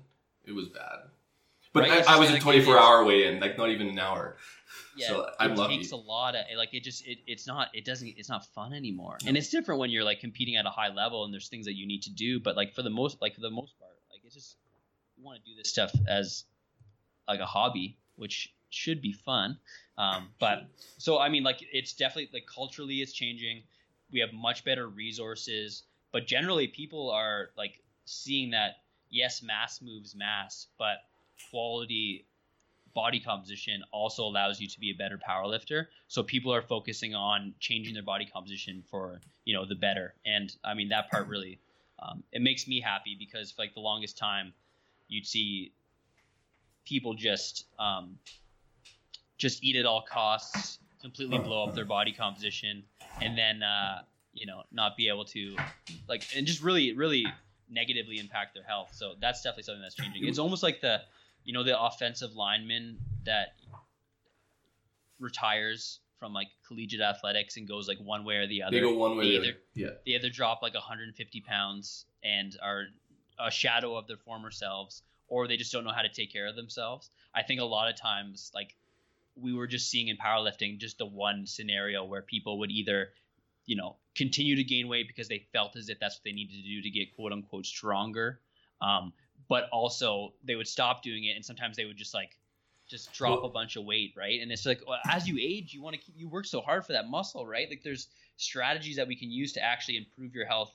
[0.49, 0.99] It was bad,
[1.73, 3.99] but Right, I, I was a twenty four hour weigh in, like not even an
[3.99, 4.35] hour.
[4.97, 5.77] yeah, So it I'm lucky.
[5.77, 8.73] takes a lot of like it just it, it's not it doesn't it's not fun
[8.73, 9.17] anymore.
[9.27, 11.75] And it's different when you're like competing at a high level and there's things that
[11.75, 14.21] you need to do but like for the most like for the most part like
[14.25, 14.55] it's just
[15.17, 16.45] you want to do this stuff as
[17.27, 19.57] like a hobby which should be fun.
[19.97, 20.65] Um, but
[20.97, 23.63] so i mean like it's definitely like culturally it's changing.
[24.11, 28.77] We have much better resources but generally people are like seeing that
[29.09, 30.97] yes mass moves mass but
[31.51, 32.25] quality
[32.93, 35.89] body composition also allows you to be a better power lifter.
[36.07, 40.13] So people are focusing on changing their body composition for you know the better.
[40.25, 41.59] And I mean that part really
[41.99, 44.53] um, it makes me happy because for like the longest time
[45.07, 45.71] you'd see
[46.85, 48.17] people just um,
[49.37, 52.83] just eat at all costs, completely blow up their body composition,
[53.21, 54.01] and then uh,
[54.33, 55.55] you know not be able to
[56.07, 57.25] like and just really really
[57.69, 58.89] negatively impact their health.
[58.93, 60.27] So that's definitely something that's changing.
[60.27, 61.01] It's almost like the
[61.43, 63.53] you know the offensive lineman that
[65.19, 68.75] retires from like collegiate athletics and goes like one way or the other.
[68.75, 69.59] They go one way They or the either other.
[69.73, 69.89] Yeah.
[70.05, 72.85] they either drop like 150 pounds and are
[73.39, 76.47] a shadow of their former selves, or they just don't know how to take care
[76.47, 77.09] of themselves.
[77.33, 78.75] I think a lot of times, like
[79.35, 83.09] we were just seeing in powerlifting, just the one scenario where people would either,
[83.69, 86.55] you know, continue to gain weight because they felt as if that's what they needed
[86.55, 88.39] to do to get quote unquote stronger,
[88.81, 89.13] um,
[89.47, 92.35] but also they would stop doing it, and sometimes they would just like
[92.87, 94.41] just drop Well- a bunch of weight, right?
[94.41, 96.83] And it's like well, as you age, you want to keep you work so hard
[96.83, 97.69] for that muscle, right?
[97.69, 100.73] Like there's strategies that we can use to actually improve your health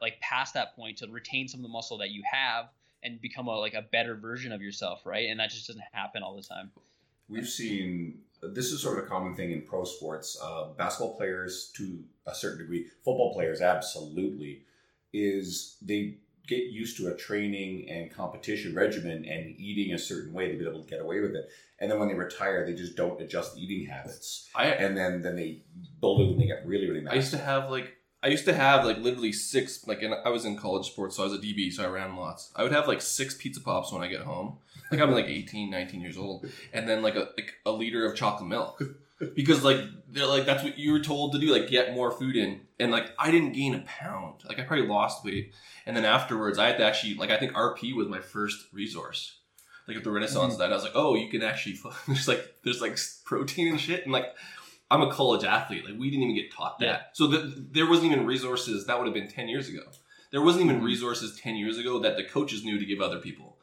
[0.00, 2.66] like past that point to retain some of the muscle that you have
[3.02, 6.22] and become a like a better version of yourself right and that just doesn't happen
[6.22, 6.70] all the time
[7.28, 8.18] We've seen
[8.52, 10.38] this is sort of a common thing in pro sports.
[10.42, 14.62] Uh, basketball players, to a certain degree, football players, absolutely,
[15.12, 20.52] is they get used to a training and competition regimen and eating a certain way
[20.52, 21.48] to be able to get away with it.
[21.78, 25.36] And then when they retire, they just don't adjust eating habits, I and then then
[25.36, 25.62] they
[26.00, 27.14] build it and they get really really mad.
[27.14, 30.28] I used to have like I used to have like literally six like and I
[30.28, 32.52] was in college sports so I was a DB so I ran lots.
[32.54, 34.58] I would have like six pizza pops when I get home.
[34.94, 38.16] Like I'm like 18, 19 years old and then like a like a liter of
[38.16, 38.82] chocolate milk.
[39.34, 39.78] Because like
[40.08, 42.90] they're like that's what you were told to do like get more food in and
[42.90, 44.42] like I didn't gain a pound.
[44.48, 45.54] Like I probably lost weight
[45.86, 49.38] and then afterwards I had to actually like I think RP was my first resource.
[49.86, 51.78] Like at the Renaissance that I was like, "Oh, you can actually
[52.08, 54.26] there's like there's like protein and shit." And like
[54.90, 55.84] I'm a college athlete.
[55.84, 56.84] Like we didn't even get taught that.
[56.84, 57.00] Yeah.
[57.12, 58.86] So the, there wasn't even resources.
[58.86, 59.82] That would have been ten years ago.
[60.32, 60.84] There wasn't even Mhm.
[60.84, 63.53] resources ten years ago that the coaches knew to give other people.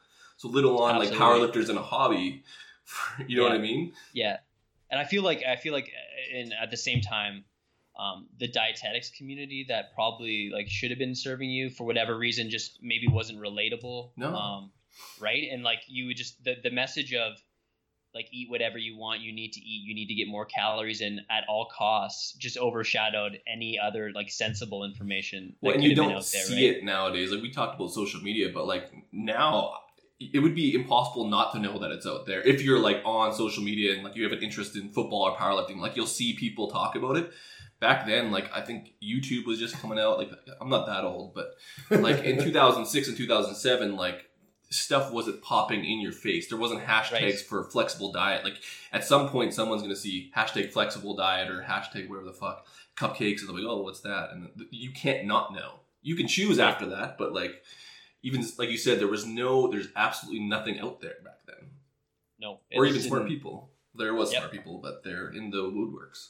[0.42, 2.42] So little on like powerlifters in a hobby.
[3.28, 3.92] You know what I mean?
[4.12, 4.38] Yeah,
[4.90, 7.44] and I feel like I feel like, uh, in at the same time,
[7.98, 12.50] um, the dietetics community that probably like should have been serving you for whatever reason
[12.50, 14.10] just maybe wasn't relatable.
[14.16, 14.34] No.
[14.34, 14.72] Um,
[15.20, 17.34] right, and like you would just the the message of
[18.12, 21.00] like eat whatever you want, you need to eat, you need to get more calories
[21.00, 25.54] and at all costs, just overshadowed any other like sensible information.
[25.62, 26.78] that Well, and you don't out there, see right?
[26.78, 27.30] it nowadays.
[27.30, 29.76] Like we talked about social media, but like now
[30.32, 32.40] it would be impossible not to know that it's out there.
[32.42, 35.36] If you're like on social media and like you have an interest in football or
[35.36, 37.30] powerlifting, like you'll see people talk about it.
[37.80, 40.18] Back then, like I think YouTube was just coming out.
[40.18, 40.30] Like
[40.60, 41.54] I'm not that old, but
[41.90, 44.26] like in 2006 and 2007, like
[44.70, 46.48] stuff wasn't popping in your face.
[46.48, 47.38] There wasn't hashtags Right.
[47.40, 48.44] for flexible diet.
[48.44, 48.56] Like
[48.92, 53.40] at some point, someone's gonna see hashtag flexible diet or hashtag whatever the fuck cupcakes,
[53.40, 54.30] and they'll be, oh, what's that?
[54.32, 55.80] And you can't not know.
[56.02, 57.62] You can choose after that, but like
[58.22, 61.70] even like you said, there was no, there's absolutely nothing out there back then,
[62.38, 63.70] No, or even smart people.
[63.94, 64.40] There was Yep.
[64.40, 66.28] smart people, but they're in the woodworks.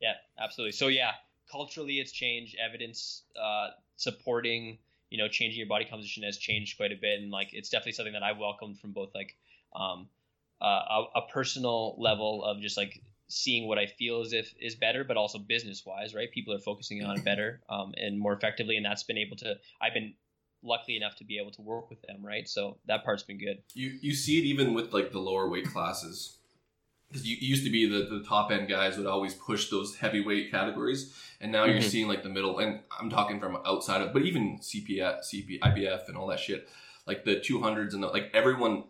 [0.00, 0.72] Yeah, absolutely.
[0.72, 1.12] So yeah,
[1.50, 2.56] culturally it's changed.
[2.58, 4.78] Evidence uh, supporting
[5.10, 7.92] you know changing your body composition has changed quite a bit, and like it's definitely
[7.92, 9.36] something that I welcomed from both like
[9.74, 10.08] um,
[10.60, 14.76] uh, a, a personal level of just like seeing what I feel as if is
[14.76, 16.30] better, but also business wise, right?
[16.30, 19.56] People are focusing on it better um, and more effectively, and that's been able to.
[19.80, 20.14] I've been
[20.62, 22.48] lucky enough to be able to work with them, right?
[22.48, 23.62] So that part's been good.
[23.74, 26.38] You you see it even with like the lower weight classes.
[27.08, 29.94] Because you it used to be the, the top end guys would always push those
[29.96, 31.84] heavyweight categories, and now you're Mhm.
[31.84, 32.58] seeing like the middle.
[32.58, 36.68] And I'm talking from outside of, but even CPF, CP, IPF, and all that shit,
[37.06, 38.84] like the 200s and the, like everyone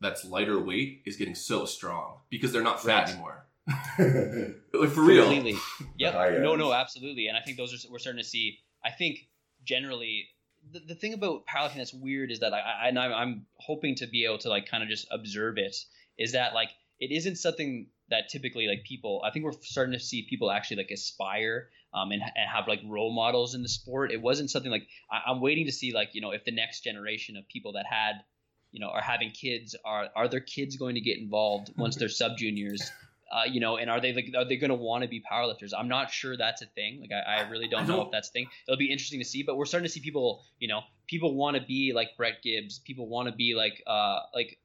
[0.00, 3.10] that's lighter weight is getting so strong because they're not fat Right.
[3.10, 3.46] anymore.
[4.72, 5.24] Like for real.
[5.24, 5.56] Completely.
[5.98, 6.40] Yep.
[6.42, 7.28] No, no, absolutely.
[7.28, 8.58] And I think those are we're starting to see.
[8.84, 9.28] I think
[9.64, 10.26] generally
[10.72, 13.96] the, the thing about powerlifting that's weird is that I, I and I'm, I'm hoping
[13.96, 15.76] to be able to like kind of just observe it
[16.18, 20.00] is that like it isn't something that typically like people I think we're starting to
[20.00, 24.12] see people actually like aspire um, and, and have like role models in the sport.
[24.12, 26.84] It wasn't something like I, I'm waiting to see like you know if the next
[26.84, 28.22] generation of people that had
[28.70, 32.08] you know are having kids are are their kids going to get involved once they're
[32.08, 32.90] sub juniors
[33.30, 35.70] uh, you know, and are they like are they going to want to be powerlifters?
[35.76, 37.00] I'm not sure that's a thing.
[37.00, 38.46] Like I, I really don't, I know don't- if that's a thing.
[38.66, 41.56] It'll be interesting to see, but we're starting to see people, you know, people want
[41.56, 42.78] to be like Brett Gibbs.
[42.80, 44.58] People want to be like uh like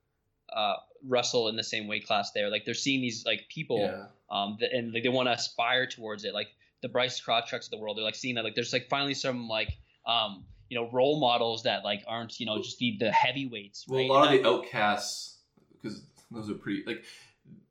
[0.51, 0.75] uh
[1.07, 2.49] Russell in the same weight class there.
[2.49, 4.05] Like they're seeing these like people Yeah.
[4.31, 6.33] um that, and like, they want to aspire towards it.
[6.33, 6.47] Like
[6.81, 9.47] the Bryce Krawczyks of the world, they're like seeing that like there's like finally some
[9.47, 13.85] like um you know role models that like aren't you know just the the heavyweights.
[13.87, 14.09] Well, right?
[14.09, 15.37] a lot of And the outcasts,
[15.81, 16.01] because
[16.31, 17.03] those are pretty like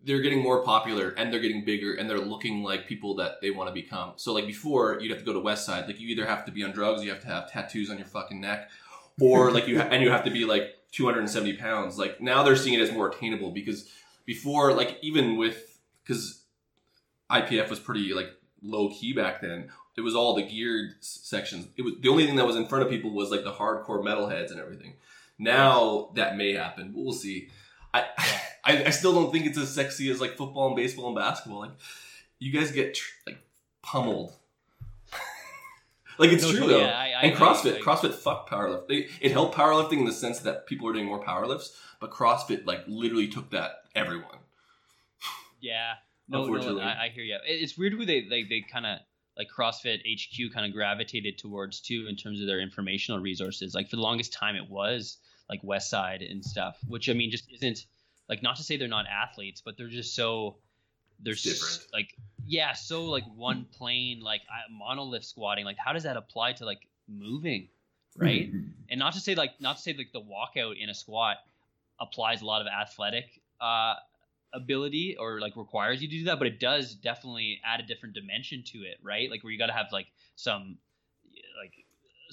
[0.05, 3.51] they're getting more popular and they're getting bigger and they're looking like people that they
[3.51, 4.13] want to become.
[4.17, 5.87] So like before, you'd have to go to West Side.
[5.87, 8.07] Like you either have to be on drugs, you have to have tattoos on your
[8.07, 8.71] fucking neck,
[9.21, 11.99] or like you ha- and you have to be like 270 pounds.
[11.99, 13.89] Like now they're seeing it as more attainable because
[14.27, 16.43] before, like even with because
[17.31, 18.29] IPF was pretty like
[18.63, 19.71] low key back then.
[19.97, 21.69] It was all the geared sections.
[21.77, 24.03] It was the only thing that was in front of people was like the hardcore
[24.03, 24.95] metalheads and everything.
[25.39, 26.93] Now that may happen.
[26.95, 27.49] We'll see.
[27.93, 28.07] I,
[28.65, 31.61] I I still don't think it's as sexy as like football and baseball and basketball.
[31.61, 31.73] Like
[32.39, 33.39] you guys get tr- like
[33.83, 34.33] pummeled.
[36.19, 36.87] like it's No, true totally, though.
[36.87, 38.89] yeah, I- I and CrossFit, like- CrossFit fuck powerlift.
[38.89, 42.67] They, it helped powerlifting in the sense that people are doing more powerlifts, but CrossFit
[42.67, 44.39] like literally took that everyone.
[45.61, 45.95] Yeah.
[46.27, 46.83] No, no, Unfortunately.
[46.83, 47.37] I, I hear you.
[47.47, 49.01] It's weird who they they, they kind of
[49.37, 53.75] like CrossFit HQ kind of gravitated towards too in terms of their informational resources.
[53.75, 55.19] Like for the longest time, it was
[55.51, 57.85] like West Side and stuff, which I mean just isn't
[58.29, 60.57] like not to say they're not athletes, but they're just so
[61.21, 61.87] they're Different.
[61.93, 62.15] like
[62.47, 65.65] yeah, so like one plane like I- monolith squatting.
[65.65, 67.69] Like how does that apply to like moving,
[68.17, 68.51] right?
[68.91, 71.37] and not to say like not to say like the walkout in a squat
[72.01, 73.95] applies a lot of athletic uh
[74.53, 78.15] ability or like requires you to do that but it does definitely add a different
[78.15, 80.07] dimension to it right like where you got to have like
[80.37, 80.77] some
[81.61, 81.73] like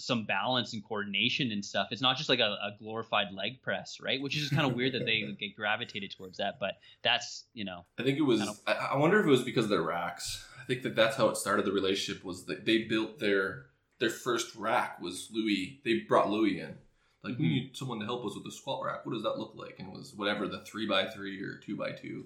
[0.01, 3.99] some balance and coordination and stuff it's not just like a, a glorified leg press
[4.01, 7.63] right which is kind of weird that they get gravitated towards that but that's you
[7.65, 8.41] know I think it was.
[8.41, 10.45] I don't- I, I wonder if it was because of their racks.
[10.61, 11.65] I think that that's how it started.
[11.65, 13.65] The relationship was that they built their
[13.99, 15.79] their first rack was Louis.
[15.85, 16.75] They brought Louis in.
[17.23, 17.49] Like we Mhm.
[17.49, 19.05] need someone to help us with the squat rack.
[19.05, 19.75] What does that look like?
[19.79, 22.25] And it was whatever the three by three or two by two.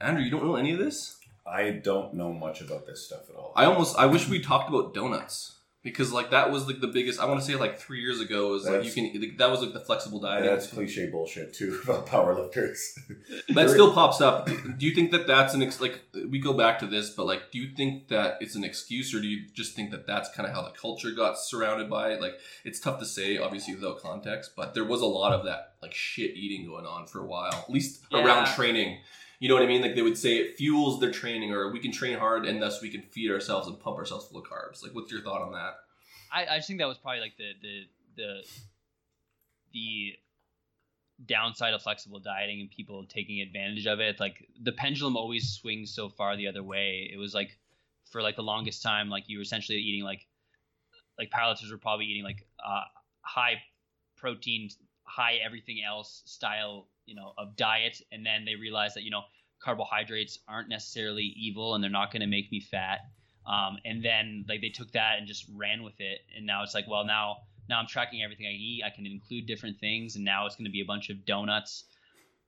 [0.00, 1.18] Andrew, you don't know any of this?
[1.46, 3.52] I don't know much about this stuff at all.
[3.56, 5.56] I almost I wish we talked about donuts.
[5.82, 7.20] Because like that was like the biggest.
[7.20, 9.62] I want to say like three years ago was like you can like, that was
[9.62, 10.50] like the flexible And dieting.
[10.50, 12.78] that's cliche bullshit too about powerlifters.
[13.54, 14.46] that still pops up.
[14.46, 17.50] Do you think that that's an ex- like we go back to this, but like,
[17.50, 20.46] do you think that it's an excuse, or do you just think that that's kind
[20.48, 22.20] of how the culture got surrounded by it?
[22.20, 25.74] Like, it's tough to say, obviously, without context, but there was a lot of that
[25.82, 28.98] like shit eating going on for a while, at least around training.
[29.40, 29.80] You know what I mean?
[29.80, 32.80] Like they would say it fuels their training, or we can train hard and thus
[32.80, 34.82] we can feed ourselves and pump ourselves full of carbs.
[34.82, 35.76] Like, what's your thought on that?
[36.32, 37.82] I, I just think that was probably like the the
[38.16, 38.42] the
[39.72, 40.12] the
[41.26, 44.20] downside of flexible dieting and people taking advantage of it.
[44.20, 47.10] Like the pendulum always swings so far the other way.
[47.12, 47.58] It was like
[48.10, 50.26] for like the longest time, like you were essentially eating like
[51.18, 52.82] like powerlifters were probably eating like uh,
[53.22, 53.62] high
[54.16, 54.68] protein,
[55.04, 59.22] high everything else style, you know, of diet, and then they realize that you know
[59.60, 63.00] carbohydrates aren't necessarily evil and they're not going to make me fat.
[63.46, 66.74] Um, and then like they took that and just ran with it, and now it's
[66.74, 68.82] like, well, now now I'm tracking everything I eat.
[68.86, 71.84] I can include different things, and now it's going to be a bunch of donuts,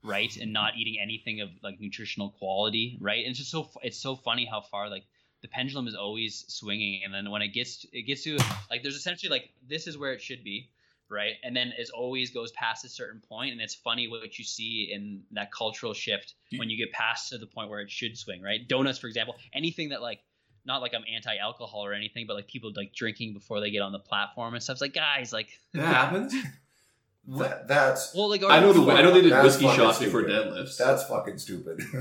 [0.05, 0.35] right?
[0.37, 3.25] And not eating anything of like nutritional quality, right?
[3.25, 5.05] And it's just so it's so funny how far like
[5.42, 8.38] the pendulum is always swinging, and then when it gets it gets to
[8.70, 10.70] like there's essentially like this is where it should be,
[11.12, 11.35] right?
[11.44, 14.90] And then it always goes past a certain point, and it's funny what you see
[14.92, 18.42] in that cultural shift when you get past to the point where it should swing,
[18.42, 18.66] right?
[18.66, 20.20] Donuts, for example, anything that like
[20.64, 23.92] not like I'm anti-alcohol or anything, but like people like drinking before they get on
[23.92, 24.75] the platform and stuff.
[24.75, 26.35] It's like guys, like That happens.
[27.29, 30.22] that, that's well, like I know the I know they did whiskey fucking shots before
[30.22, 30.77] deadlifts.
[30.77, 31.81] that's fucking stupid.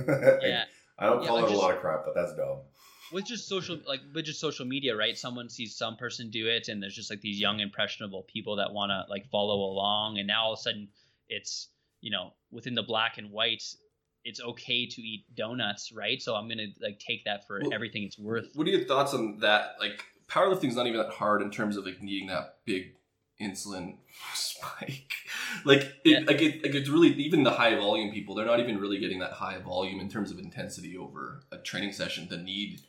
[0.44, 0.66] yeah,
[0.98, 2.60] I don't Yeah, call like it a lot of crap, but that's dumb.
[3.12, 5.18] With just social like with just social media, right?
[5.18, 8.72] Someone sees some person do it, and there's just like these young impressionable people that
[8.74, 10.88] want to like follow along, and now all of a sudden
[11.30, 11.70] it's
[12.02, 13.64] you know within the black and white.
[14.24, 16.22] It's okay to eat donuts, right?
[16.22, 18.50] So I'm gonna like take that for Well, everything it's worth.
[18.54, 19.78] What are your thoughts on that?
[19.80, 22.94] Like powerlifting's not even that hard in terms of like needing that big
[23.42, 23.96] insulin
[24.36, 25.12] spike.
[25.66, 26.20] Like it, Yeah.
[26.28, 28.36] like it, like it's really even the high volume people.
[28.36, 31.94] They're not even really getting that high volume in terms of intensity over a training
[31.94, 32.82] session to need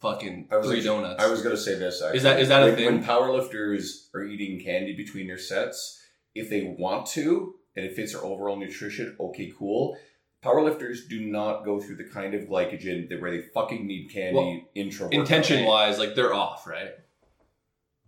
[0.00, 1.22] fucking I was three actually- donuts.
[1.22, 2.02] I was going to say this.
[2.02, 2.16] Actually.
[2.18, 2.86] Is that- is that a thing?
[2.86, 6.02] When powerlifters are eating candy between their sets,
[6.34, 9.96] if they want to and it fits their overall nutrition, okay, cool.
[10.44, 14.34] Powerlifters do not go through the kind of glycogen that where they fucking need candy
[14.36, 16.92] Well, intra intention wise, like they're off, right?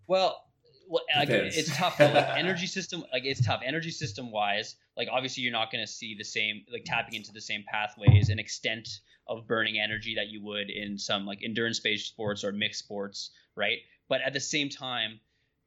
[0.07, 0.45] Well,
[0.91, 1.57] well like, Depends.
[1.57, 2.01] it's tough.
[2.01, 3.63] Like energy system, like it's tough.
[3.65, 7.33] Energy system wise, like obviously you're not going to see the same, like tapping into
[7.33, 8.89] the same pathways and extent
[9.29, 13.31] of burning energy that you would in some like endurance based sports or mixed sports,
[13.55, 13.79] right?
[14.09, 15.21] But at the same time,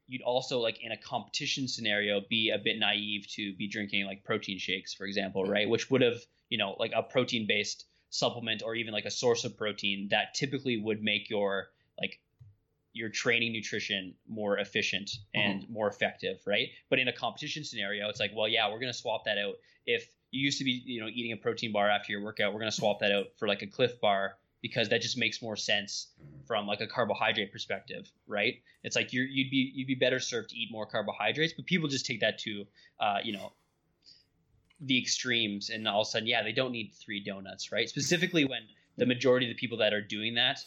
[0.08, 4.26] you'd also like in a competition scenario be a bit naive to be drinking like
[4.26, 5.70] protein shakes, for example, right?
[5.70, 6.18] Which would have,
[6.50, 10.34] you know, like a protein based supplement or even like a source of protein that
[10.34, 12.20] typically would make your like
[12.94, 16.70] your training nutrition more efficient and more effective, right?
[16.90, 19.56] But in a competition scenario, it's like, well, yeah, we're gonna swap that out.
[19.86, 22.60] If you used to be, you know, eating a protein bar after your workout, we're
[22.60, 26.08] gonna swap that out for like a Clif Bar because that just makes more sense
[26.48, 28.56] from like a carbohydrate perspective, right?
[28.84, 31.90] It's like you're, you'd be you'd be better served to eat more carbohydrates, but people
[31.90, 32.66] just take that to,
[33.00, 33.54] uh, you know,
[34.80, 37.90] the extremes, and all of a sudden, yeah, they don't need three donuts, right?
[37.90, 38.62] Specifically when
[38.98, 40.60] the majority of the people that are doing that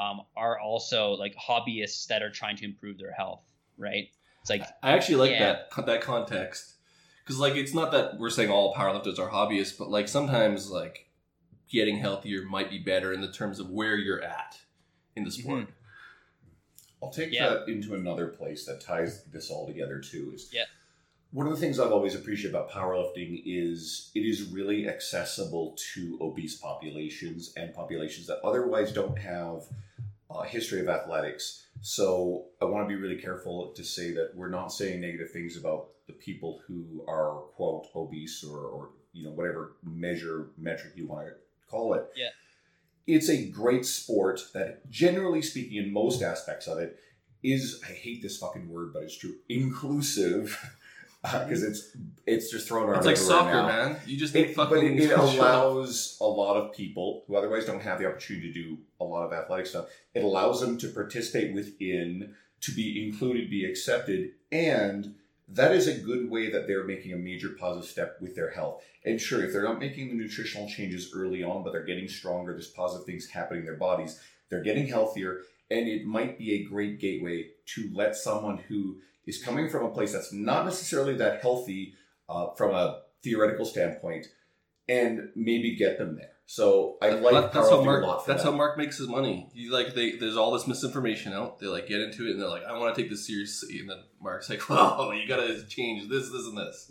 [0.00, 3.42] um, are also like hobbyists that are trying to improve their health,
[3.76, 4.08] right?
[4.40, 5.58] It's like I actually like Yeah.
[5.74, 6.74] that that context
[7.22, 11.10] because like it's not that we're saying all powerlifters are hobbyists, but like sometimes like
[11.68, 14.58] getting healthier might be better in the terms of where you're at
[15.14, 15.68] in the sport.
[17.02, 17.50] I'll take Yeah.
[17.50, 20.32] that into another place that ties this all together too.
[20.34, 20.64] Is Yeah.
[21.32, 26.18] One of the things I've always appreciated about powerlifting is it is really accessible to
[26.20, 29.62] obese populations and populations that otherwise don't have
[30.30, 31.66] a history of athletics.
[31.82, 35.56] So I want to be really careful to say that we're not saying negative things
[35.56, 41.06] about the people who are quote obese or, or you know whatever measure metric you
[41.06, 41.34] want to
[41.68, 42.06] call it.
[42.16, 42.30] Yeah.
[43.06, 46.98] It's a great sport that generally speaking in most aspects of it
[47.42, 49.36] is I hate this fucking word, but it's true.
[49.48, 50.58] Inclusive.
[51.32, 52.98] Because it's it's just thrown around.
[52.98, 53.66] It's like soccer, now.
[53.66, 53.96] man.
[54.06, 57.98] You just It, but it, it allows a lot of people who otherwise don't have
[57.98, 59.86] the opportunity to do a lot of athletic stuff.
[60.14, 65.14] It allows them to participate within, to be included, be accepted, and
[65.52, 68.84] that is a good way that they're making a major positive step with their health.
[69.04, 72.52] And sure, if they're not making the nutritional changes early on, but they're getting stronger,
[72.52, 76.64] there's positive things happening in their bodies, they're getting healthier, and it might be a
[76.64, 78.98] great gateway to let someone who
[79.30, 81.94] is coming from a place that's not necessarily that healthy
[82.28, 84.26] uh, from a theoretical standpoint
[84.88, 86.30] and maybe get them there.
[86.46, 88.02] So I like that- that's how Mark.
[88.02, 88.50] a lot for That's that.
[88.50, 89.48] how Mark makes his money.
[89.54, 91.60] He like they there's all this misinformation out.
[91.60, 93.88] They like get into it and they're like, I want to take this seriously, and
[93.88, 96.90] then Mark's like, Whoa, you gotta change this, this, and this.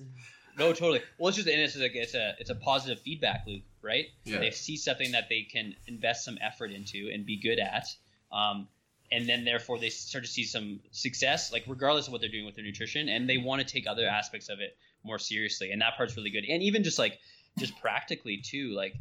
[0.58, 1.02] No, totally.
[1.18, 4.06] Well, it's just and it's like it's a it's a positive feedback loop, right?
[4.24, 4.40] Yeah.
[4.40, 7.86] They see something that they can invest some effort into and be good at,
[8.32, 8.68] um,
[9.12, 12.46] and then therefore they start to see some success, like regardless of what they're doing
[12.46, 15.82] with their nutrition, and they want to take other aspects of it more seriously, and
[15.82, 16.46] that part's really good.
[16.48, 17.20] And even just like
[17.58, 18.96] just practically too, like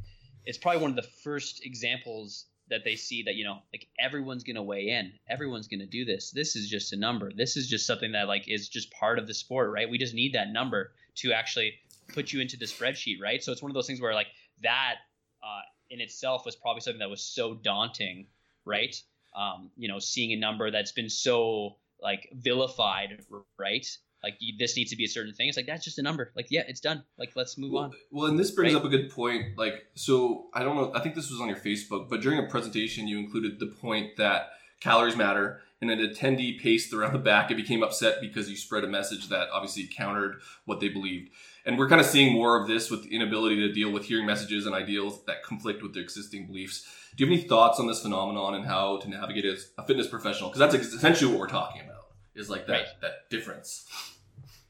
[0.44, 4.44] it's probably one of the first examples that they see that you know like everyone's
[4.44, 7.86] gonna weigh in everyone's gonna do this this is just a number this is just
[7.86, 9.88] something that like is just part of the sport right?
[9.88, 11.74] We just need that number to actually
[12.08, 13.42] put you into the spreadsheet right?
[13.42, 14.28] So it's one of those things where like
[14.62, 14.96] that
[15.42, 18.26] uh, in itself was probably something that was so daunting
[18.64, 18.94] right
[19.42, 23.10] um, you know seeing a number that's been so like vilified
[23.58, 23.86] right
[24.22, 26.32] like you, this needs to be a certain thing it's like that's just a number
[26.34, 28.80] like yeah it's done like let's move Well, on well, and this brings Right?
[28.80, 29.56] up a good point.
[29.56, 30.92] Like, so I don't know.
[30.94, 34.16] I think this was on your Facebook, but during a presentation, you included the point
[34.16, 38.56] that calories matter, and an attendee paced around the back and became upset because you
[38.56, 41.30] spread a message that obviously countered what they believed.
[41.68, 44.24] And we're kind of seeing more of this with the inability to deal with hearing
[44.24, 46.86] messages and ideals that conflict with their existing beliefs.
[47.14, 49.84] Do you have any thoughts on this phenomenon and how to navigate it as a
[49.84, 50.48] fitness professional?
[50.48, 52.06] Because that's essentially what we're talking about.
[52.34, 52.86] Is like that Right.
[53.02, 53.86] that difference.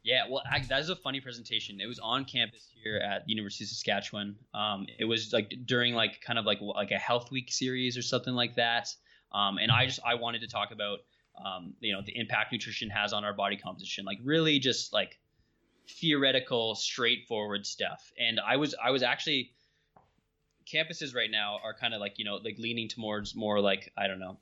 [0.03, 1.81] Yeah, well, I, that is a funny presentation.
[1.81, 4.37] It was on campus here at the University of Saskatchewan.
[4.55, 8.03] Um, it was like during like kind of like like a health week series or
[8.03, 8.89] something like that.
[9.33, 10.99] Um, and I just I wanted to talk about
[11.45, 15.19] um, you know the impact nutrition has on our body composition, like really just like
[15.89, 18.13] theoretical, straightforward stuff.
[18.19, 19.53] And I was I was actually
[20.67, 24.07] campuses right now are kind of like you know like leaning towards more like I
[24.07, 24.39] don't know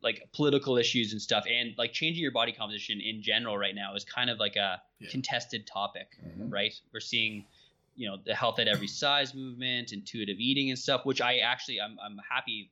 [0.00, 3.94] like political issues and stuff and like changing your body composition in general right now
[3.96, 5.10] is kind of like a Yeah.
[5.10, 6.52] contested topic Mhm.
[6.52, 7.44] right we're seeing
[7.96, 11.80] you know the health at every size movement intuitive eating and stuff which i actually
[11.80, 12.70] i'm, I'm happy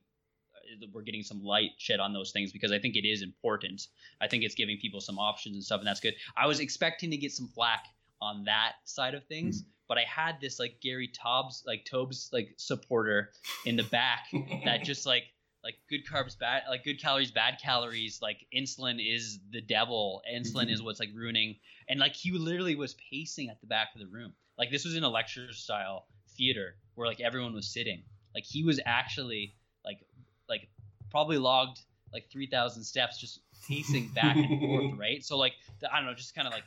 [0.55, 3.21] uh, that we're getting some light shed on those things because i think it is
[3.21, 3.87] important
[4.21, 7.11] i think it's giving people some options and stuff and that's good i was expecting
[7.11, 7.87] to get some flack
[8.21, 9.69] on that side of things mm-hmm.
[9.87, 13.31] but i had this like gary Taubes like Taubes like supporter
[13.65, 14.27] in the back
[14.65, 15.23] that just like
[15.63, 20.21] like good carbs bad like good calories bad calories like insulin is the devil.
[20.33, 20.69] Insulin mm-hmm.
[20.69, 21.57] is what's like ruining
[21.89, 24.33] and like he literally was pacing at the back of the room.
[24.57, 26.07] Like this was in a lecture style
[26.37, 28.03] theater where like everyone was sitting.
[28.33, 29.99] Like he was actually like
[30.47, 30.69] like
[31.11, 31.79] probably logged
[32.13, 35.23] like 3000 steps just pacing back and forth right?
[35.23, 36.63] So like the, i don't know just kind of like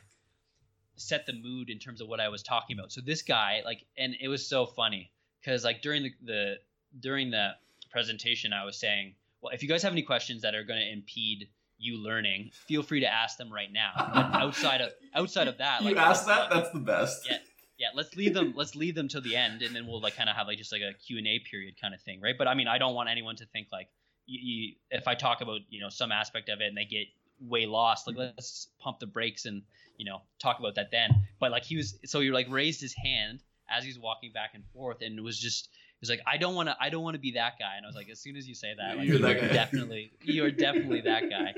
[1.01, 3.85] set the mood in terms of what i was talking about so this guy like
[3.97, 6.53] and it was so funny because like during the, the
[6.99, 7.49] during the
[7.91, 10.91] presentation i was saying well if you guys have any questions that are going to
[10.91, 11.47] impede
[11.77, 14.05] you learning feel free to ask them right now but
[14.41, 16.51] outside of outside of that you like asked let's- that?
[16.51, 17.27] Uh, That's the best.
[17.29, 17.37] Yeah.
[17.77, 20.29] yeah let's leave them let's leave them till the end and then we'll like kind
[20.29, 22.67] of have like just like a q&a period kind of thing right but i mean
[22.67, 23.87] i don't want anyone to think like
[24.27, 27.07] you, you, if i talk about you know some aspect of it and they get
[27.41, 28.07] way lost.
[28.07, 29.63] Like let's pump the brakes and
[29.97, 31.27] you know talk about that then.
[31.39, 34.63] But like he was so he like raised his hand as he's walking back and
[34.73, 37.15] forth and it was just he was like i don't want to i don't want
[37.15, 37.77] to be that guy.
[37.77, 40.51] And i was like as soon as you say that like You're you're definitely you're
[40.51, 41.53] definitely that guy.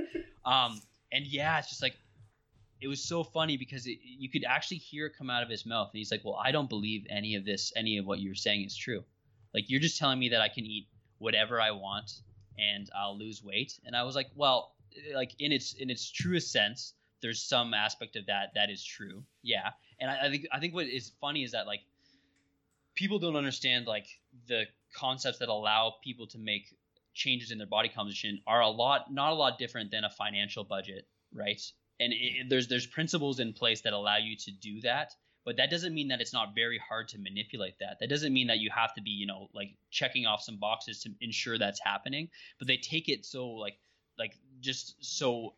[0.45, 0.81] Um
[1.11, 1.95] and yeah it's just like
[2.81, 5.65] it was so funny because it, you could actually hear it come out of his
[5.65, 5.89] mouth.
[5.93, 8.65] And he's like well i don't believe any of this any of what you're saying
[8.65, 9.03] is true.
[9.53, 12.11] Like you're just telling me that i can eat whatever i want
[12.59, 13.79] and i'll lose weight.
[13.86, 14.72] And i was like well
[15.13, 19.23] like in its in its truest sense there's some aspect of that that is true.
[19.41, 19.69] Yeah.
[19.99, 21.81] And I, I think i think what is funny is that like
[22.95, 24.05] people don't understand like
[24.47, 24.65] the
[24.95, 26.75] concepts that allow people to make
[27.13, 30.63] changes in their body composition are a lot not a lot different than a financial
[30.63, 31.61] budget right?
[31.99, 35.13] And it, there's there's principles in place that allow you to do that
[35.45, 37.97] but that doesn't mean that it's not very hard to manipulate that.
[37.99, 41.03] That doesn't mean that you have to be you know like checking off some boxes
[41.03, 42.29] to ensure that's happening
[42.59, 43.77] but they take it so like
[44.18, 45.53] like just so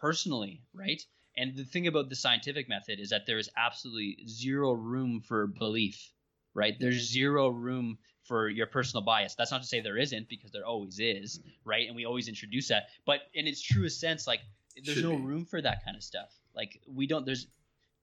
[0.00, 1.02] personally right?
[1.36, 5.46] And the thing about the scientific method is that there is absolutely zero room for
[5.46, 6.12] belief
[6.54, 6.74] right?
[6.78, 9.34] There's zero room for your personal bias.
[9.34, 11.86] That's not to say there isn't because there always is right?
[11.86, 12.84] And we always introduce that.
[13.06, 14.40] But in its truest sense like
[14.84, 15.22] there's Should no be.
[15.22, 16.30] room for that kind of stuff.
[16.54, 17.46] Like we don't there's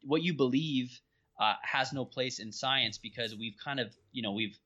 [0.04, 1.00] what you believe
[1.40, 4.58] uh, has no place in science because we've kind of you know we've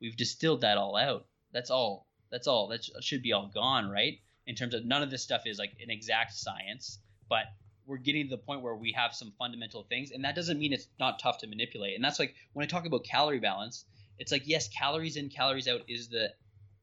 [0.00, 1.26] we've distilled that all out.
[1.52, 2.06] That's all.
[2.30, 2.68] That's all.
[2.68, 4.18] That should be all gone right
[4.50, 6.98] in terms of none of this stuff is like an exact science
[7.28, 7.44] but
[7.86, 10.72] we're getting to the point where we have some fundamental things and that doesn't mean
[10.72, 11.94] it's not tough to manipulate.
[11.94, 13.84] And that's like when i talk about calorie balance
[14.18, 16.30] it's like yes calories in calories out is the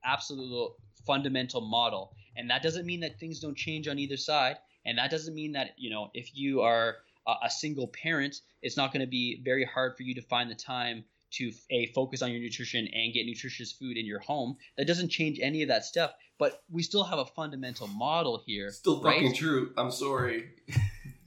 [0.05, 0.71] absolute
[1.05, 4.55] fundamental model and that doesn't mean that things don't change on either side
[4.85, 6.95] and that doesn't mean that you know if you are
[7.43, 10.55] a, single parent it's not going to be very hard for you to find the
[10.55, 14.57] time to a focus on your nutrition and get nutritious food in your home.
[14.77, 18.71] That doesn't change any of that stuff, but we still have a fundamental model here.
[18.71, 19.15] Still right?
[19.15, 19.71] fucking true.
[19.77, 20.49] I'm sorry.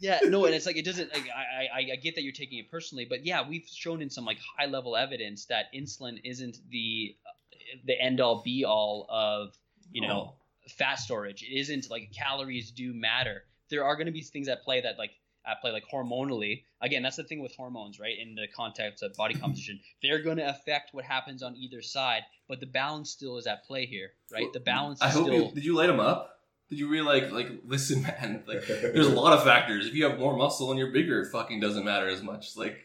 [0.01, 1.13] Yeah, no, and it's like it doesn't.
[1.13, 4.09] Like, I, I I get that you're taking it personally, but yeah, we've shown in
[4.09, 9.07] some like high level evidence that insulin isn't the uh, the end all be all
[9.11, 9.55] of
[9.93, 10.37] you know
[10.69, 11.43] fat storage.
[11.43, 13.45] It isn't like calories do matter.
[13.69, 15.11] There are going to be things at play that like
[15.47, 16.63] at play like hormonally.
[16.83, 18.15] Again, that's the thing with hormones, right?
[18.19, 22.23] In the context of body composition, they're going to affect what happens on either side,
[22.49, 24.53] but the balance still is at play here, right?
[24.53, 25.35] The balance I is hope still.
[25.49, 26.37] you did you light them up?
[26.69, 28.45] Did you really like like listen, man?
[28.47, 29.87] Like there's a lot of factors.
[29.87, 32.57] If you have more muscle and you're bigger, it fucking doesn't matter as much.
[32.57, 32.77] Like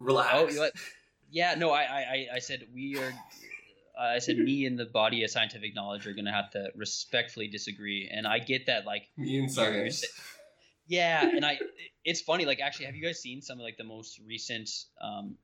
[0.00, 0.30] relax.
[0.32, 0.70] Oh, you know
[1.30, 1.54] yeah.
[1.56, 3.12] No, I, I, I- I said we are.
[4.00, 8.10] I said me and the body of scientific knowledge are gonna have to respectfully disagree,
[8.12, 8.84] and I get that.
[8.86, 10.04] Like, Me and You're- you're science.
[10.86, 11.58] Yeah, and I.
[12.04, 12.44] It's funny.
[12.44, 14.68] Like, actually, have you guys seen some of like the most recent
[15.00, 15.36] um,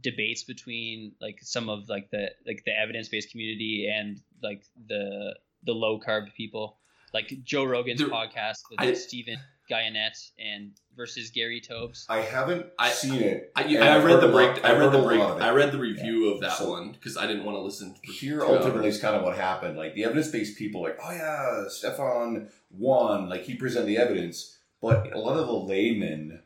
[0.00, 5.34] debates between like some of like the like the evidence based community and like the
[5.64, 6.78] the low carb people,
[7.14, 9.38] like Joe Rogan's There- podcast with I- Stephan
[9.70, 12.04] Guyenet and versus Gary Taubes.
[12.10, 13.50] I haven't I- seen it.
[13.56, 14.56] I, I I've read the break.
[14.56, 15.20] lot- I read the break.
[15.20, 15.42] lot of it.
[15.44, 17.94] I read the review of that So- one because I didn't want to listen.
[18.04, 19.78] For Here two ultimately is kind of what happened.
[19.78, 23.30] Like the evidence-based people, like, oh yeah, Stephan won.
[23.30, 26.42] Like he presented the evidence, but a lot of the laymen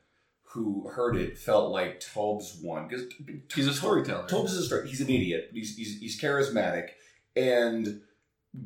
[0.50, 3.06] who heard it felt like Taubes won because
[3.54, 4.28] He's a storyteller.
[4.28, 4.88] Taubes is a story.
[4.88, 5.50] He's an idiot.
[5.52, 6.90] He's, he's he's charismatic,
[7.34, 8.02] and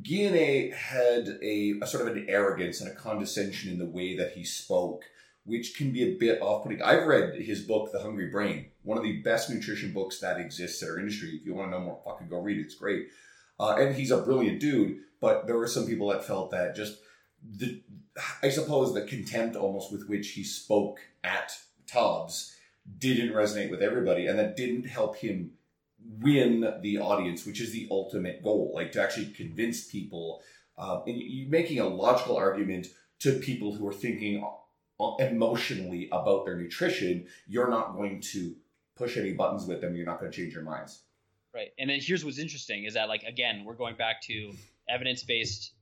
[0.02, 4.32] Guyenet had a, a sort of an arrogance and a condescension in the way that
[4.32, 5.02] he spoke,
[5.44, 6.82] which can be a bit off-putting.
[6.82, 10.82] I've read his book, The Hungry Brain, one of the best nutrition books that exists
[10.82, 11.30] in our industry.
[11.30, 12.66] If you want to know more, fucking go read it.
[12.66, 13.08] It's great.
[13.58, 16.98] Uh, and he's a brilliant dude, but there were some people that felt that just
[17.42, 17.82] the,
[18.42, 21.52] I suppose, the contempt almost with which he spoke at
[21.86, 22.54] Taubes
[22.98, 25.52] didn't resonate with everybody, and that didn't help him
[26.20, 28.72] win the audience, which is the ultimate goal.
[28.74, 30.42] Like to actually convince people,
[30.78, 32.88] uh, and you're making a logical argument
[33.20, 34.46] to people who are thinking
[34.98, 37.26] uh, emotionally about their nutrition.
[37.46, 38.54] You're not going to
[38.96, 39.94] push any buttons with them.
[39.94, 41.00] You're not going to change your minds.
[41.54, 41.68] Right.
[41.78, 44.52] And then here's what's interesting is that like again, we're going back to
[44.88, 45.79] evidence-based prac-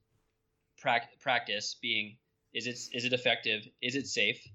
[0.81, 2.17] practice being
[2.55, 3.69] is it is it effective?
[3.83, 4.47] Is it safe?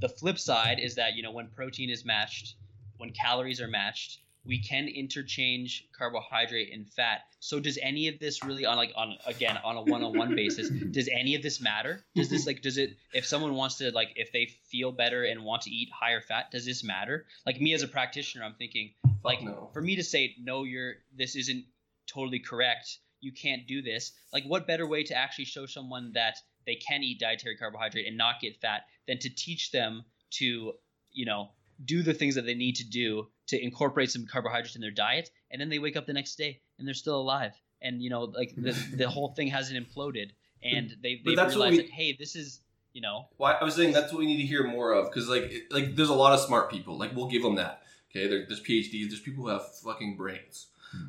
[0.00, 2.56] The flip side is that, you know, when protein is matched,
[2.98, 7.20] when calories are matched, we can interchange carbohydrate and fat.
[7.40, 11.08] So does any of this really on like on again on a one-on-one basis, does
[11.08, 12.04] any of this matter?
[12.14, 15.44] Does this like does it if someone wants to like if they feel better and
[15.44, 17.26] want to eat higher fat, does this matter?
[17.46, 19.70] Like me as a practitioner, I'm thinking like no.
[19.72, 21.64] for me to say no you're this isn't
[22.06, 24.12] totally correct you can't do this.
[24.32, 28.16] Like what better way to actually show someone that they can eat dietary carbohydrate and
[28.18, 30.72] not get fat than to teach them to
[31.12, 31.50] you know
[31.84, 35.30] do the things that they need to do to incorporate some carbohydrates in their diet
[35.50, 37.52] and then they wake up the next day and they're still alive.
[37.80, 40.30] And you know like the, the whole thing hasn't imploded
[40.62, 42.60] and they they realized we- that hey this is
[42.92, 43.28] you know.
[43.38, 45.72] Why I was saying that's what we need to hear more of because like it-
[45.72, 46.98] like there's a lot of smart people.
[46.98, 47.82] Like we'll give them that.
[48.10, 50.66] Okay there, there's PhDs there's people who have fucking brains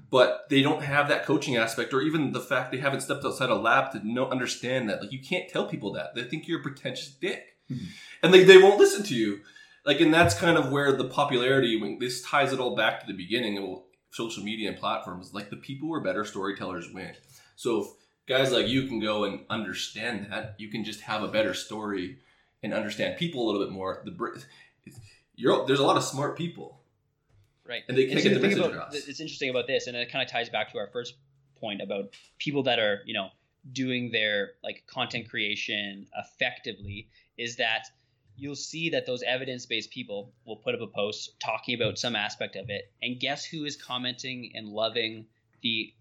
[0.09, 3.49] but they don't have that coaching aspect or even the fact they haven't stepped outside
[3.49, 5.01] a lab to know understand that.
[5.01, 6.15] Like you can't tell people that.
[6.15, 7.57] They think you're a pretentious dick.
[7.71, 7.87] Mhm.
[8.21, 9.39] and they, they won't listen to you.
[9.85, 13.07] Like and that's kind of where the popularity when this ties it all back to
[13.07, 17.13] the beginning of social media and platforms like the people who are better storytellers win.
[17.55, 17.87] So if
[18.27, 22.17] guys like you can go and understand that you can just have a better story
[22.61, 24.01] and understand people a little bit more.
[24.05, 24.43] The
[25.35, 26.79] you're there's a lot of smart people
[27.67, 27.83] Right.
[27.87, 28.95] And they can't get the thing message about, across.
[28.95, 31.15] It's interesting about this, and it kind of ties back to our first
[31.59, 33.29] point about people that are, you know,
[33.71, 37.07] doing their like content creation effectively.
[37.37, 37.87] Is that
[38.35, 42.55] you'll see that those evidence-based people will put up a post talking about some aspect
[42.55, 45.25] of it, and guess who is commenting and loving
[45.61, 45.93] the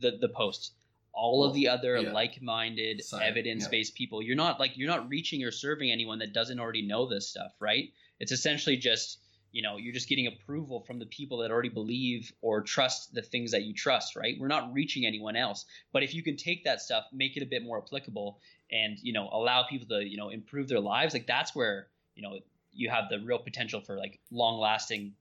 [0.00, 0.72] the the post?
[1.14, 2.12] All of the other Yeah.
[2.12, 4.22] like-minded, Science, evidence-based people.
[4.22, 7.52] You're not like you're not reaching or serving anyone that doesn't already know this stuff,
[7.60, 7.92] right?
[8.18, 9.18] It's essentially just
[9.52, 13.22] you know you're just getting approval from the people that already believe or trust the
[13.22, 16.64] things that you trust right we're not reaching anyone else but if you can take
[16.64, 18.40] that stuff make it a bit more applicable
[18.70, 22.22] and you know allow people to you know improve their lives like that's where you
[22.22, 22.38] know
[22.72, 25.12] you have the real potential for like long lasting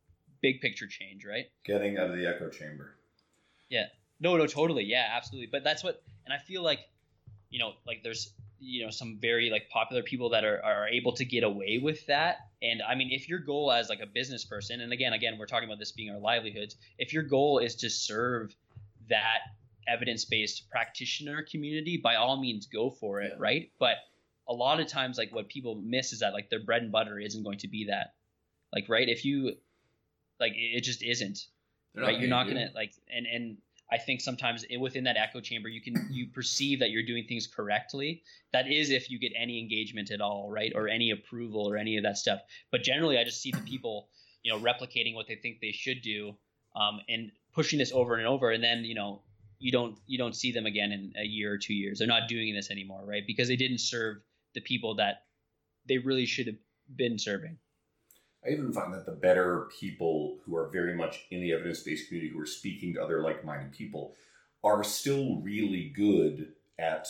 [0.42, 2.96] big picture change right Getting out of the echo chamber.
[3.70, 3.86] Yeah.
[4.20, 4.84] No, no, totally.
[4.84, 5.48] Yeah, absolutely.
[5.52, 6.80] But that's what, and I feel like,
[7.50, 11.14] you know, like there's, you know, some very like popular people that are, are able
[11.14, 12.38] to get away with that.
[12.62, 15.48] And I mean, if your goal as like a business person, and again, again, we're
[15.48, 18.56] talking about this being our livelihoods, if your goal is to serve
[19.10, 19.40] that
[19.88, 23.40] evidence-based practitioner community, by all means, go for it, Yeah.
[23.40, 23.72] right?
[23.80, 23.96] But
[24.48, 27.20] a lot of times, like what people miss is that like their bread and butter
[27.20, 28.14] isn't going to be that,
[28.72, 29.10] like, right?
[29.10, 29.58] If you,
[30.40, 31.48] like, it it just isn't
[31.96, 32.20] They're right?
[32.20, 33.58] You're not gonna like, and and
[33.92, 37.46] I think sometimes within that echo chamber, you can you perceive that you're doing things
[37.46, 38.24] correctly.
[38.54, 41.98] That is if you get any engagement at all, right, or any approval or any
[41.98, 42.40] of that stuff.
[42.72, 44.08] But generally, I just see the people,
[44.44, 46.36] you know, replicating what they think they should do,
[46.76, 49.22] um, and pushing this over and over, and then you know.
[49.64, 52.00] You don't you don't see them again in a year or two years.
[52.00, 53.22] They're not doing this anymore, right?
[53.28, 54.18] Because they didn't serve
[54.56, 55.26] the people that
[55.88, 56.56] they really should have
[56.96, 57.60] been serving.
[58.46, 62.08] I even find that the better people who are very much in the evidence based
[62.08, 64.16] community, who are speaking to other like minded people,
[64.64, 67.08] are still really good at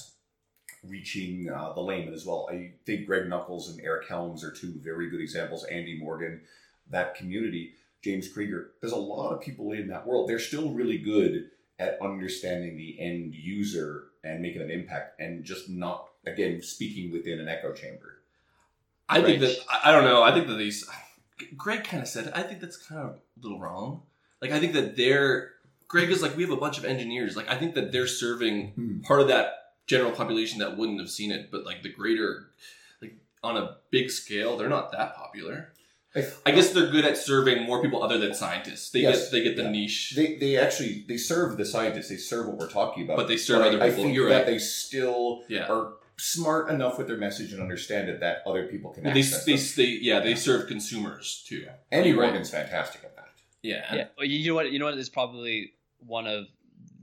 [0.84, 2.50] reaching uh, the layman as well.
[2.52, 5.64] I think Greg Nuckols and Eric Helms are two very good examples.
[5.66, 6.42] Andy Morgan,
[6.90, 8.72] that community, James Krieger.
[8.82, 10.28] There's a lot of people in that world.
[10.28, 15.70] They're still really good at understanding the end user and making an impact and just
[15.70, 18.18] not, again, speaking within an echo chamber.
[19.08, 20.24] I think that I don't know.
[20.24, 20.88] I think that these
[21.58, 22.34] Greg kind of said it.
[22.36, 24.04] I think that's kind of a little wrong.
[24.42, 25.52] Like I think that they're
[25.88, 27.36] Greg is like we have a bunch of engineers.
[27.36, 29.00] Like I think that they're serving Hmm.
[29.02, 29.54] part of that
[29.88, 32.48] general population that wouldn't have seen it, but like the greater,
[33.02, 35.74] like on a big scale, they're not that popular.
[36.46, 38.90] I guess they're good at serving more people other than scientists.
[38.92, 39.24] They Yes.
[39.26, 39.70] get they get the Yeah.
[39.72, 40.14] niche.
[40.16, 42.10] They, they actually they serve the scientists.
[42.10, 43.16] They serve what we're talking about.
[43.18, 44.04] But they serve I- other I, people.
[44.04, 44.46] think You're that right.
[44.46, 45.68] they still Yeah.
[45.72, 49.46] are smart enough with their message and understand it that other people can they, access
[49.46, 49.66] they, them.
[49.78, 51.68] they, yeah, they serve consumers too.
[51.92, 52.28] Andy You're right.
[52.28, 53.30] Morgan's fantastic at that.
[53.64, 53.94] Yeah.
[53.94, 54.72] Yeah, well, you know what?
[54.72, 56.46] You know what is probably one of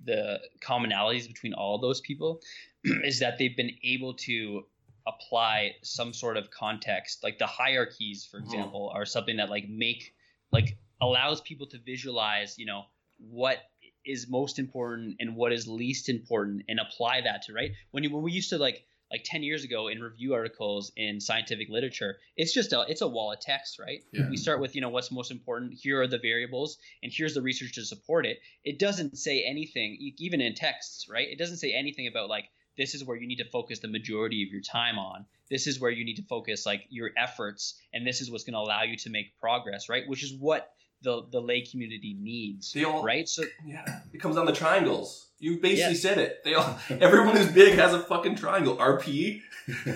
[0.05, 2.41] the commonalities between all those people
[2.85, 4.65] is that they've been able to
[5.07, 8.45] apply some sort of context, like the hierarchies, for Mhm.
[8.45, 10.15] example, are something that like make
[10.53, 12.85] like allows people to visualize, you know,
[13.19, 13.59] what
[14.05, 18.11] is most important and what is least important, and apply that to right when you
[18.15, 22.17] when we used to like like 10 years ago in review articles in scientific literature
[22.37, 24.03] it's just a it's a wall of text right?
[24.13, 24.29] Yeah.
[24.29, 27.43] we start with you know what's most important here are the variables and here's the
[27.43, 28.39] research to support it.
[28.65, 31.29] It doesn't say anything even in texts right?
[31.29, 32.47] It doesn't say anything about like
[32.77, 35.27] this is where you need to focus the majority of your time on.
[35.51, 38.55] This is where you need to focus like your efforts and this is what's going
[38.55, 40.05] to allow you to make progress right?
[40.07, 40.71] Which is what
[41.03, 45.27] the the lay community needs They all- right so Yeah, it comes down to triangles.
[45.41, 46.03] You basically Yes.
[46.03, 46.43] said it.
[46.45, 48.77] They all, everyone who's big has a fucking triangle.
[48.77, 49.41] RP,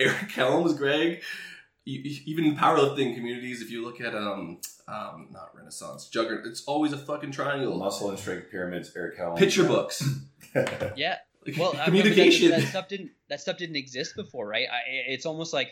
[0.00, 1.22] Eric Helms, Greg,
[1.84, 3.60] even in powerlifting communities.
[3.62, 7.76] If you look at um um not Renaissance Juggernaut, it's always a fucking triangle.
[7.76, 9.38] Muscle and strength pyramids, Eric Helms.
[9.38, 10.02] Picture books,
[10.96, 11.16] yeah
[11.46, 12.50] Like, well I mean, communication.
[12.50, 14.78] that, that stuff didn't that stuff didn't exist before right I,
[15.08, 15.68] it's almost like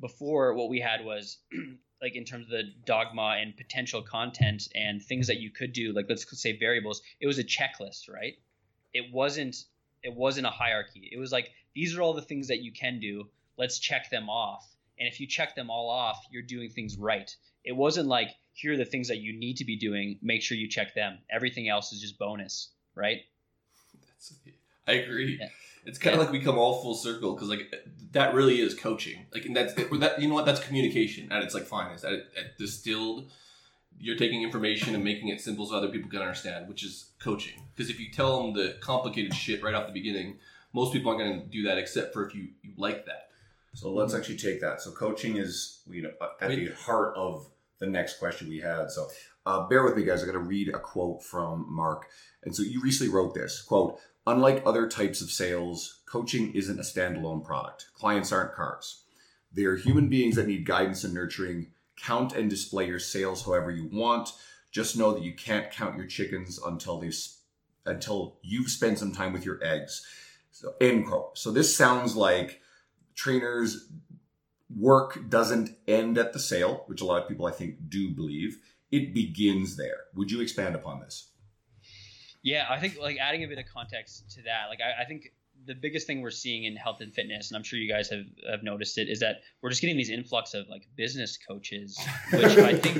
[0.00, 1.38] before what we had was
[2.02, 5.92] like in terms of the dogma and potential content and things that you could do
[5.92, 8.34] like let's say variables it was a checklist right?
[8.92, 9.56] It wasn't
[10.02, 11.08] it wasn't a hierarchy.
[11.12, 13.28] It was like these are all the things that you can do.
[13.56, 14.68] Let's check them off.
[14.98, 17.34] And if you check them all off you're doing things right.
[17.64, 20.18] It wasn't like here are the things that you need to be doing.
[20.20, 21.18] Make sure you check them.
[21.30, 23.20] Everything else is just bonus right?
[23.94, 24.34] That's-
[24.86, 25.38] I agree.
[25.40, 25.48] Yeah.
[25.86, 26.24] It's kind of Yeah.
[26.24, 27.72] like we come all full circle because like
[28.12, 29.26] that really is coaching.
[29.34, 32.04] Like and that's that you know what that's communication at its like finest.
[32.04, 33.30] At, at distilled,
[33.98, 37.62] you're taking information and making it simple so other people can understand, which is coaching.
[37.74, 40.38] Because if you tell them the complicated shit right off the beginning,
[40.72, 43.28] most people aren't going to do that except for if you you like that.
[43.74, 44.82] So let's actually take that.
[44.82, 47.48] So coaching is you know at the heart of
[47.78, 48.90] the next question we had.
[48.90, 49.08] So
[49.44, 50.22] uh, bear with me, guys.
[50.22, 52.06] I'm going to read a quote from Mark.
[52.44, 56.82] And so you recently wrote this quote: "Unlike other types of sales, coaching isn't a
[56.82, 57.88] standalone product.
[57.94, 59.04] Clients aren't cars.
[59.52, 61.72] They are human beings that need guidance and nurturing.
[61.96, 64.30] Count and display your sales however you want.
[64.70, 67.12] Just know that you can't count your chickens until they
[67.84, 70.06] until you've spent some time with your eggs."
[70.52, 71.36] So end quote.
[71.36, 72.60] So this sounds like
[73.14, 73.88] trainers
[74.74, 78.62] work doesn't end at the sale, which a lot of people I think do believe.
[78.90, 80.04] It begins there.
[80.14, 81.31] Would you expand upon this?
[82.42, 85.32] Yeah, I think like adding a bit of context to that, like I, I think
[85.66, 88.24] the biggest thing we're seeing in health and fitness, and I'm sure you guys have,
[88.50, 91.98] have noticed it, is that we're just getting these influx of like business coaches,
[92.32, 92.96] which I think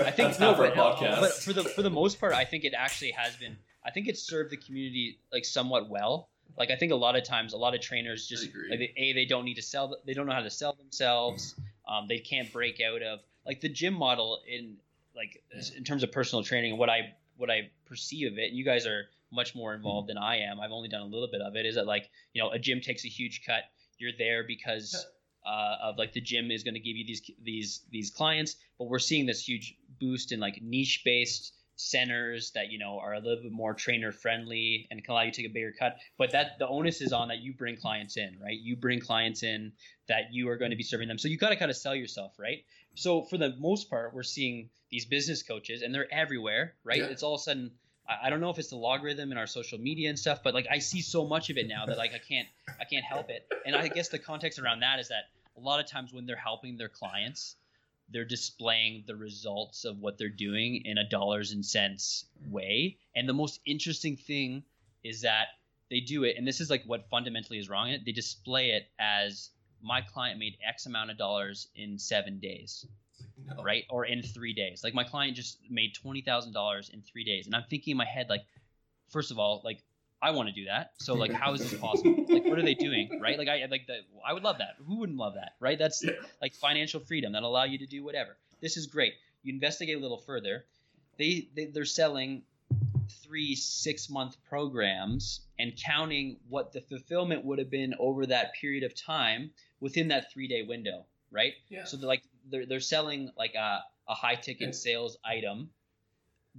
[0.00, 1.20] I think That's not for a but, podcast.
[1.20, 3.56] but for the for the most part, I think it actually has been.
[3.84, 6.28] I think it's served the community like somewhat well.
[6.58, 9.12] Like I think a lot of times, a lot of trainers just like, they, a
[9.12, 9.96] they don't need to sell.
[10.04, 11.54] They don't know how to sell themselves.
[11.88, 14.76] Um, they can't break out of like the gym model in
[15.14, 15.42] like
[15.76, 18.48] in terms of personal training and what I what I perceive of it.
[18.48, 20.60] And you guys are much more involved than I am.
[20.60, 21.66] I've only done a little bit of it.
[21.66, 23.64] Is that like you know a gym takes a huge cut.
[23.98, 25.06] You're there because
[25.46, 28.88] uh, of like the gym is going to give you these these these clients, but
[28.88, 33.20] we're seeing this huge boost in like niche based centers that you know are a
[33.20, 36.32] little bit more trainer friendly and can allow you to take a bigger cut but
[36.32, 39.70] that the onus is on that you bring clients in right you bring clients in
[40.08, 41.94] that you are going to be serving them so you got to kind of sell
[41.94, 42.64] yourself right
[42.96, 47.06] so for the most part we're seeing these business coaches and they're everywhere right Yeah.
[47.06, 47.70] it's all of a sudden
[48.08, 50.54] I I don't know if it's the logarithm in our social media and stuff, but
[50.54, 52.48] like I see so much of it now that like I can't
[52.80, 53.46] I can't help it.
[53.64, 55.24] And I guess the context around that is that
[55.56, 57.56] a lot of times when they're helping their clients,
[58.12, 62.96] they're displaying the results of what they're doing in a dollars and cents way.
[63.16, 64.62] And the most interesting thing
[65.02, 65.46] is that
[65.90, 68.04] they do it, and this is like what fundamentally is wrong in it.
[68.04, 69.50] They display it as
[69.82, 72.86] my client made X amount of dollars in seven days
[73.46, 73.62] No.
[73.62, 73.84] right?
[73.90, 74.82] Or in three days.
[74.82, 77.96] Like my client just made twenty thousand dollars in three days, and I'm thinking in
[77.96, 78.42] my head, like,
[79.10, 79.80] first of all, like
[80.22, 80.92] I want to do that.
[80.98, 82.24] So like, how is this possible?
[82.28, 83.38] like, what are they doing, right?
[83.38, 84.00] Like I like that.
[84.26, 84.76] I would love that.
[84.86, 85.78] Who wouldn't love that, right?
[85.78, 86.12] That's Yeah.
[86.40, 88.36] like financial freedom that allow you to do whatever.
[88.60, 89.12] This is great.
[89.42, 90.64] You investigate a little further.
[91.18, 92.42] They, they they're selling
[93.10, 98.84] three six month programs and counting what the fulfillment would have been over that period
[98.84, 99.50] of time
[99.80, 101.52] within that three day window, right?
[101.68, 101.84] Yeah.
[101.84, 105.70] So they're like they're they're selling like a, a high ticket sales item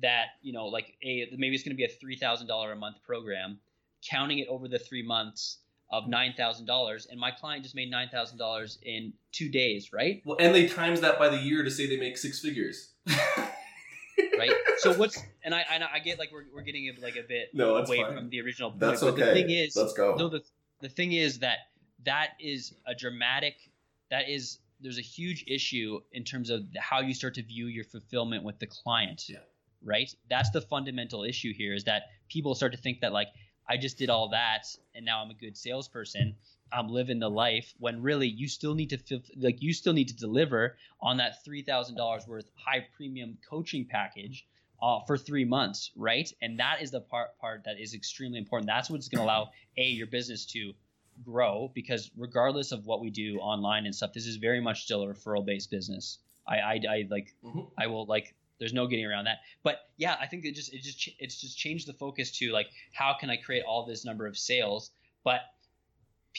[0.01, 2.75] that you know like a maybe it's going to be a three thousand dollar a
[2.75, 3.59] month program,
[4.07, 5.59] counting it over the three months
[5.91, 9.91] of nine thousand dollars, and my client just made nine thousand dollars in two days,
[9.93, 10.21] right?
[10.25, 12.91] Well, and they times that by the year to say they make six figures.
[14.37, 14.51] Right.
[14.77, 17.75] so what's and I and I get like we're we're getting like a bit No,
[17.75, 18.15] away fine.
[18.15, 19.25] from the original point, That's but okay.
[19.25, 20.15] the thing is, Let's go.
[20.15, 20.41] no, the
[20.81, 21.57] the thing is that
[22.05, 23.55] that is a dramatic.
[24.11, 27.83] That is there's a huge issue in terms of how you start to view your
[27.83, 29.23] fulfillment with the client.
[29.27, 29.37] Yeah.
[29.83, 30.13] Right.
[30.29, 31.73] That's the fundamental issue here.
[31.73, 33.27] Is that people start to think that like
[33.69, 34.65] I just did all that
[34.95, 36.35] and now I'm a good salesperson.
[36.71, 40.09] I'm living the life when really you still need to feel like you still need
[40.09, 44.45] to deliver on that three thousand dollars worth high premium coaching package
[44.81, 46.31] uh, for three months, right?
[46.41, 48.67] And that is the part part that is extremely important.
[48.67, 50.73] That's what's going to allow a your business to
[51.25, 55.01] grow because regardless of what we do online and stuff, this is very much still
[55.03, 56.19] a referral based business.
[56.47, 57.69] I, I, I like Mhm.
[57.77, 59.37] I will like there's no getting around that.
[59.63, 62.67] But yeah, I think it just it just it's just changed the focus to like
[62.93, 64.91] how can I create all this number of sales,
[65.23, 65.41] but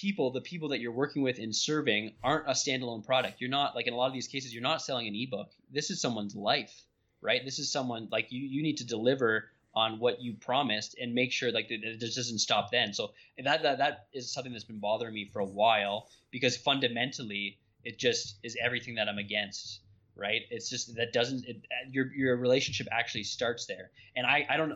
[0.01, 3.40] people the people that you're working with and serving aren't a standalone product.
[3.40, 5.51] You're not like in a lot of these cases you're not selling an ebook.
[5.70, 6.74] This is someone's life,
[7.20, 7.44] right?
[7.44, 11.32] This is someone like you you need to deliver on what you promised and make
[11.32, 12.92] sure like it just doesn't stop then.
[12.94, 17.59] So that, that that is something that's been bothering me for a while because fundamentally
[17.84, 19.80] it just is everything that I'm against
[20.18, 24.44] right it's just that doesn't it, uh, your your relationship actually starts there and i
[24.51, 24.72] i don't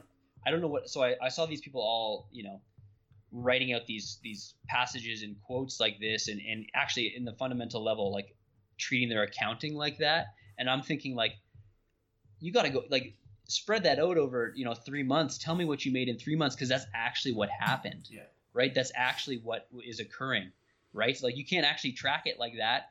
[0.46, 2.60] i don't know what so I, I saw these people all you know
[3.32, 7.82] writing out these these passages and quotes like this and and actually in the fundamental
[7.82, 8.34] level like
[8.78, 10.34] treating their accounting like that.
[10.58, 11.32] And i'm thinking like
[12.40, 13.14] you got to go like
[13.48, 15.38] spread that out over you know three months.
[15.38, 18.22] Tell me what you made in three months because that's actually what happened Yeah.
[18.52, 18.74] right?
[18.74, 20.52] That's actually what is occurring
[20.92, 21.16] right?
[21.16, 22.90] So like you can't actually track it like that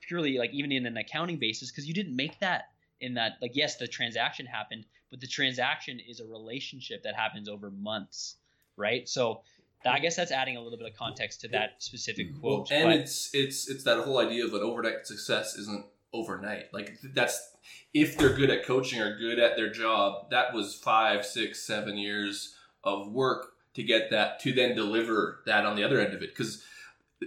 [0.00, 2.70] purely like even in an accounting basis because you didn't make that
[3.00, 7.48] in that like yes the transaction happened but the transaction is a relationship that happens
[7.48, 8.36] over months
[8.76, 9.08] right?
[9.08, 9.42] So
[9.84, 12.88] i guess that's adding a little bit of context to that specific Well, quote and
[12.88, 16.72] but- it's it's it's that whole idea of an overnight success isn't overnight.
[16.74, 17.52] Like that's
[17.94, 21.96] if they're good at coaching or good at their job, that was five, six, seven
[21.96, 22.54] years
[22.84, 26.30] of work to get that to then deliver that on the other end of it.
[26.30, 26.62] Because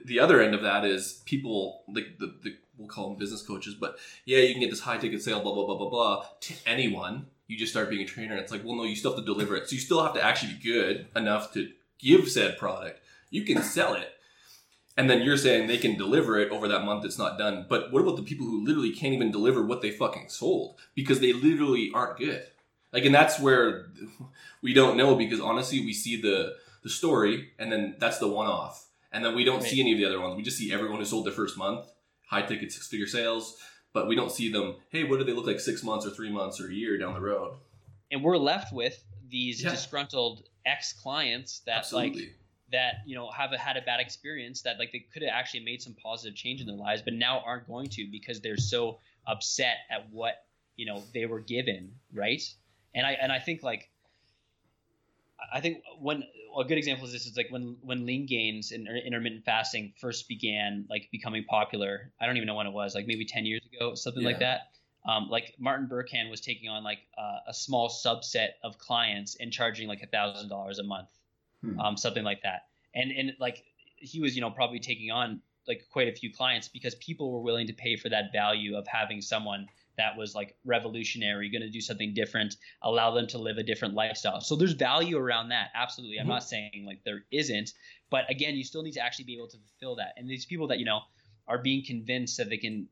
[0.05, 3.73] the other end of that is people like the, the we'll call them business coaches,
[3.73, 6.53] but yeah, you can get this high ticket sale, blah blah blah blah blah to
[6.65, 7.25] anyone.
[7.47, 9.25] You just start being a trainer, and it's like, well, no, you still have to
[9.25, 9.69] deliver it.
[9.69, 11.69] So you still have to actually be good enough to
[11.99, 12.99] give said product.
[13.29, 14.13] You can sell it,
[14.97, 17.65] and then you're saying they can deliver it over that month it's not done.
[17.67, 21.19] But what about the people who literally can't even deliver what they fucking sold because
[21.19, 22.45] they literally aren't good?
[22.93, 23.87] Like, and that's where
[24.61, 28.47] we don't know because honestly, we see the the story, and then that's the one
[28.47, 30.35] off, and then we don't see any of the other ones.
[30.37, 31.87] We just see everyone who sold their first month,
[32.27, 33.57] high ticket six figure sales,
[33.91, 34.75] but we don't see them.
[34.89, 37.13] Hey, what do they look like six months or three months or a year down
[37.15, 37.55] the road?
[38.11, 39.71] and we're left with these Yeah.
[39.71, 42.15] disgruntled ex clients that like
[42.71, 45.63] that you know have a, had a bad experience that like they could have actually
[45.63, 48.99] made some positive change in their lives but now aren't going to because they're so
[49.27, 50.45] upset at what
[50.75, 52.41] you know they were given right?
[52.93, 53.89] And i and i think like
[55.53, 56.23] i think when
[56.57, 60.85] a good example is this is like when when Leangains and intermittent fasting first began
[60.89, 63.93] like becoming popular i don't even know when it was like maybe 10 years ago
[63.95, 64.69] something like that
[65.05, 69.51] um, like Martin Berkhan was taking on like uh, a small subset of clients and
[69.51, 71.09] charging like a thousand dollars a month,
[71.61, 71.79] Hmm.
[71.79, 72.67] um, something like that.
[72.93, 73.63] And and like
[73.97, 77.41] he was you know probably taking on like quite a few clients because people were
[77.41, 81.69] willing to pay for that value of having someone that was like revolutionary, going to
[81.69, 84.41] do something different, allow them to live a different lifestyle.
[84.41, 85.69] So there's value around that.
[85.73, 86.19] Absolutely.
[86.19, 86.29] I'm Mhm.
[86.29, 87.71] not saying like there isn't,
[88.09, 90.13] but again, you still need to actually be able to fulfill that.
[90.17, 91.01] And these people that, you know,
[91.47, 92.89] are being convinced that they can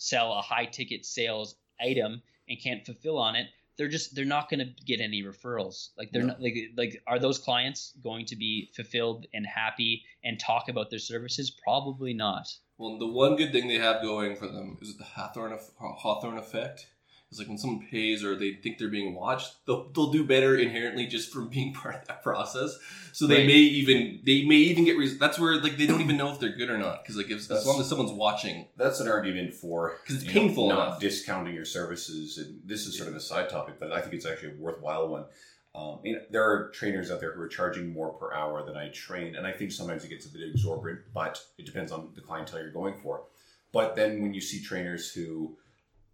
[0.00, 3.46] sell a high ticket sales item and can't fulfill on it,
[3.76, 5.90] they're just they're not going to get any referrals.
[5.96, 6.28] Like they're No.
[6.28, 10.90] not like like are those clients going to be fulfilled and happy and talk about
[10.90, 11.50] their services?
[11.50, 12.48] Probably not.
[12.78, 16.86] Well, the one good thing they have going for them is the Hawthorne, Hawthorne effect.
[17.30, 20.56] It's like when someone pays or they think they're being watched, they'll, they'll do better
[20.58, 22.76] inherently just from being part of that process.
[23.12, 23.46] So they Right.
[23.46, 26.40] may even they may even get res- that's where like they don't even know if
[26.40, 29.54] they're good or not because like if, as long as someone's watching, That's an argument
[29.54, 31.00] for 'Cause it's you know, painful not enough.
[31.00, 32.36] discounting your services.
[32.38, 35.08] And this is sort of a side topic, but I think it's actually a worthwhile
[35.08, 35.24] one.
[35.72, 38.88] Um, know, there are trainers out there who are charging more per hour than I
[38.88, 41.02] train, and I think sometimes it gets a bit exorbitant.
[41.14, 43.22] But it depends on the clientele you're going for.
[43.70, 45.56] But then when you see trainers who,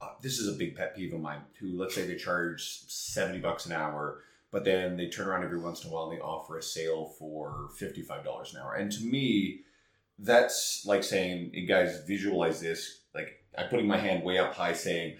[0.01, 3.38] uh, this is a big pet peeve of mine, who let's say they charge seventy
[3.38, 6.22] bucks an hour, but then they turn around every once in a while and they
[6.22, 9.61] offer a sale for fifty five dollars an hour, and to me,
[10.18, 13.01] that's like saying, guys, visualize this.
[13.14, 15.16] Like I'm putting my hand way up high saying,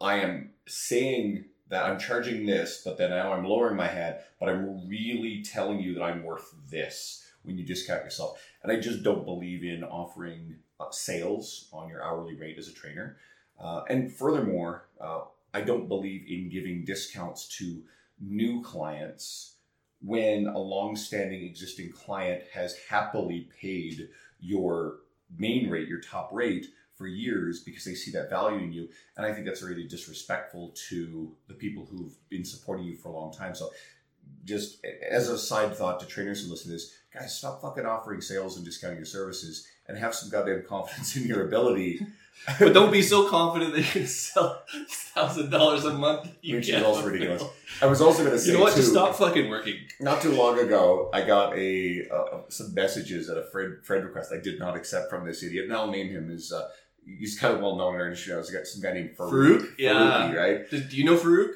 [0.00, 4.50] I am saying that I'm charging this, but then now I'm lowering my hand, but
[4.50, 8.38] I'm really telling you that I'm worth this when you discount yourself.
[8.62, 12.74] And I just don't believe in offering uh, sales on your hourly rate as a
[12.74, 13.16] trainer.
[13.62, 15.20] Uh, and furthermore, uh,
[15.54, 17.82] I don't believe in giving discounts to
[18.20, 19.54] new clients
[20.00, 24.08] when a long-standing existing client has happily paid
[24.40, 24.96] your
[25.38, 28.88] main rate, your top rate for years because they see that value in you.
[29.16, 33.12] And I think that's really disrespectful to the people who've been supporting you for a
[33.12, 33.54] long time.
[33.54, 33.70] So
[34.44, 38.20] just as a side thought to trainers who listen to this, guys, stop fucking offering
[38.20, 42.06] sales and discounting your services and have some goddamn confidence in your ability.
[42.58, 46.28] But don't be so confident that you can sell thousand dollars a month.
[46.42, 47.44] You Which is also ridiculous.
[47.80, 48.72] I was also going to say, You know what?
[48.74, 49.76] too, Just stop fucking working.
[50.00, 54.32] not too long ago, I got a uh, some messages at a friend friend request
[54.32, 56.68] I did not accept from this idiot, and I'll name him as uh,
[57.04, 58.32] he's kind of well known in our industry.
[58.34, 59.30] I was got some guy named Farouk,
[59.60, 59.68] Farouk?
[59.78, 59.92] Yeah.
[59.92, 60.70] Farouki, right?
[60.70, 61.52] Do do you know Farouk?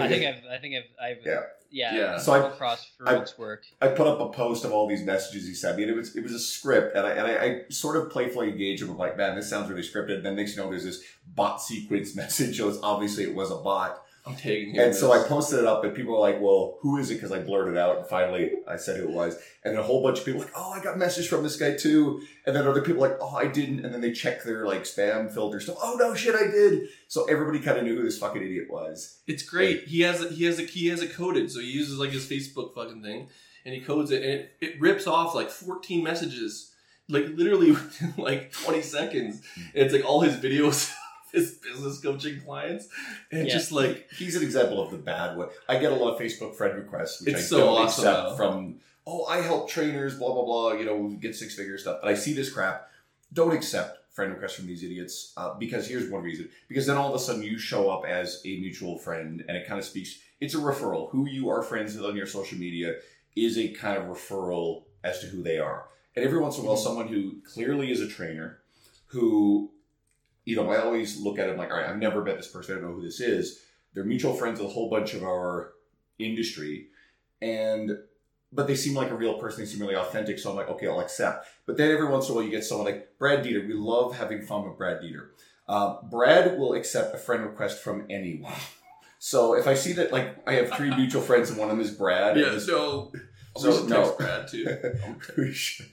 [0.00, 1.40] I think I've I think I've I've Yeah.
[1.70, 2.18] Yeah, Yeah.
[2.18, 3.64] So I- come across I- Farouk's work.
[3.80, 6.16] I put up a post of all these messages he sent me, and it was
[6.16, 8.90] it was a script, and I and I, I sort of playfully engaged him.
[8.90, 10.16] I'm like, man, this sounds really scripted.
[10.16, 11.02] And then next you know, there's this
[11.34, 12.58] bot sequence message.
[12.58, 14.02] So it's obviously it was a bot.
[14.26, 14.80] I'm tagging him.
[14.80, 17.14] And in so I posted it up, and people were like, "Well, who is it?"
[17.14, 19.36] Because I blurted out, and finally I said who it was.
[19.64, 21.56] And then a whole bunch of people like, "Oh, I got a message from this
[21.56, 24.66] guy too." And then other people like, "Oh, I didn't." And then they check their
[24.66, 25.76] like spam filter stuff.
[25.82, 26.88] Oh no, shit, I did.
[27.08, 29.20] So everybody kind of knew who this fucking idiot was.
[29.26, 29.84] It's great.
[29.84, 30.32] He has it.
[30.32, 30.70] He has it.
[30.70, 31.50] He has it coded.
[31.50, 33.28] So he uses like his Facebook fucking thing,
[33.64, 36.72] and he codes it, and it, it rips off like 14 messages,
[37.08, 39.42] like literally within like 20 seconds.
[39.56, 40.96] And it's like all his videos, of
[41.32, 42.88] his business coaching clients,
[43.30, 43.52] and Yeah.
[43.52, 45.48] just like He's an example of the bad one.
[45.68, 48.28] I get a lot of Facebook friend requests, which It's I so don't awesome, accept
[48.30, 48.36] though.
[48.36, 48.80] from.
[49.06, 50.72] Oh, I help trainers, blah blah blah.
[50.74, 51.98] You know, get six figure stuff.
[52.02, 52.88] But I see this crap.
[53.32, 56.48] Don't accept friend requests from these idiots uh, because here's one reason.
[56.68, 59.66] Because then all of a sudden you show up as a mutual friend, and it
[59.66, 60.18] kind of speaks.
[60.40, 61.10] It's a referral.
[61.10, 62.96] Who you are friends with on your social media
[63.36, 65.86] is a kind of referral as to who they are.
[66.16, 66.82] And every once in a while, Mhm.
[66.82, 68.58] someone who clearly is a trainer,
[69.06, 69.70] who,
[70.44, 72.76] you know, I always look at it like, all right, I've never met this person.
[72.76, 73.60] I don't know who this is.
[73.94, 75.72] They're mutual friends with a whole bunch of our
[76.18, 76.88] industry,
[77.42, 77.90] and
[78.52, 79.60] but they seem like a real person.
[79.64, 80.38] They seem really authentic.
[80.38, 81.46] So I'm like, okay, I'll accept.
[81.66, 83.66] But then every once in a while, you get someone like Brad Dieter.
[83.66, 85.28] We love having fun with Brad Dieter.
[85.68, 88.52] Uh, Brad will accept a friend request from anyone.
[89.20, 91.84] So if I see that, like, I have three mutual friends and one of them
[91.84, 92.36] is Brad.
[92.36, 92.52] yeah.
[92.54, 93.12] and So
[93.56, 93.96] So, so no.
[94.02, 94.78] text Brad too.
[95.36, 95.86] we should.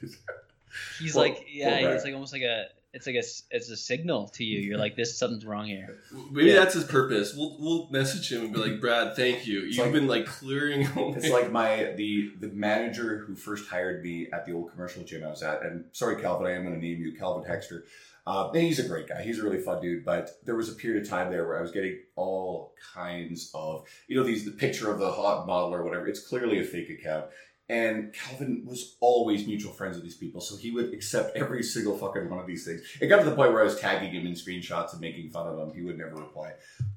[0.99, 1.95] He's Poor- like yeah, Brad.
[1.95, 2.65] it's like almost like a
[2.97, 4.59] it's like a s- it's a signal to you.
[4.59, 5.97] You're like this something's wrong here.
[6.31, 6.55] Maybe Yeah.
[6.55, 7.33] that's his purpose.
[7.35, 9.59] We'll we'll message him and be like, Brad, thank you.
[9.61, 11.13] You've like- been like clearing away.
[11.17, 15.23] It's like my the the manager who first hired me at the old commercial gym
[15.23, 17.83] I was at, and sorry, Calvin, I am going to name you Calvin Hexter.
[18.25, 19.21] Uh, and he's a great guy.
[19.21, 20.03] He's a really fun dude.
[20.03, 23.85] But there was a period of time there where I was getting all kinds of,
[24.09, 26.07] you know, these the picture of the hot model or whatever.
[26.09, 27.27] It's clearly a fake account.
[27.69, 31.97] And Calvin was always mutual friends with these people, so he would accept every single
[31.97, 32.81] fucking one of these things.
[33.01, 35.47] It got to the point where I was tagging him in screenshots and making fun
[35.47, 35.75] of him.
[35.75, 36.53] He would never reply.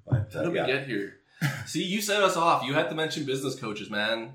[0.06, 0.66] But How uh, did yeah.
[0.66, 1.16] we get here?
[1.66, 2.62] See, you set us off.
[2.64, 4.34] You had to mention business coaches, man.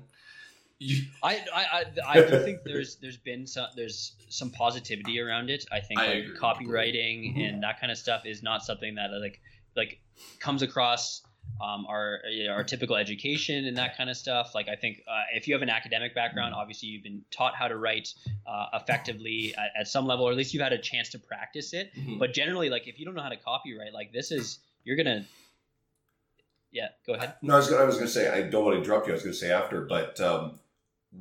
[0.78, 5.48] You, I I I, I do think there's there's been some there's some positivity around
[5.48, 5.64] it.
[5.72, 6.36] I think I like agree.
[6.38, 7.48] copywriting Mhm.
[7.48, 9.40] and that kind of stuff is not something that like
[9.74, 10.00] like
[10.38, 11.22] comes across
[11.60, 14.54] um, our our typical education and that kind of stuff.
[14.54, 17.68] Like I think uh, if you have an academic background, obviously you've been taught how
[17.68, 18.14] to write
[18.46, 21.72] uh, effectively at, at, some level, or at least you've had a chance to practice
[21.72, 21.94] it.
[21.94, 22.18] Mm-hmm.
[22.18, 25.24] But generally, like if you don't know how to copyright, like this is you're gonna.
[26.72, 27.34] Yeah, go ahead.
[27.40, 29.12] No, I was, I was going to say I don't want to interrupt you.
[29.12, 30.58] I was going to say after, but um,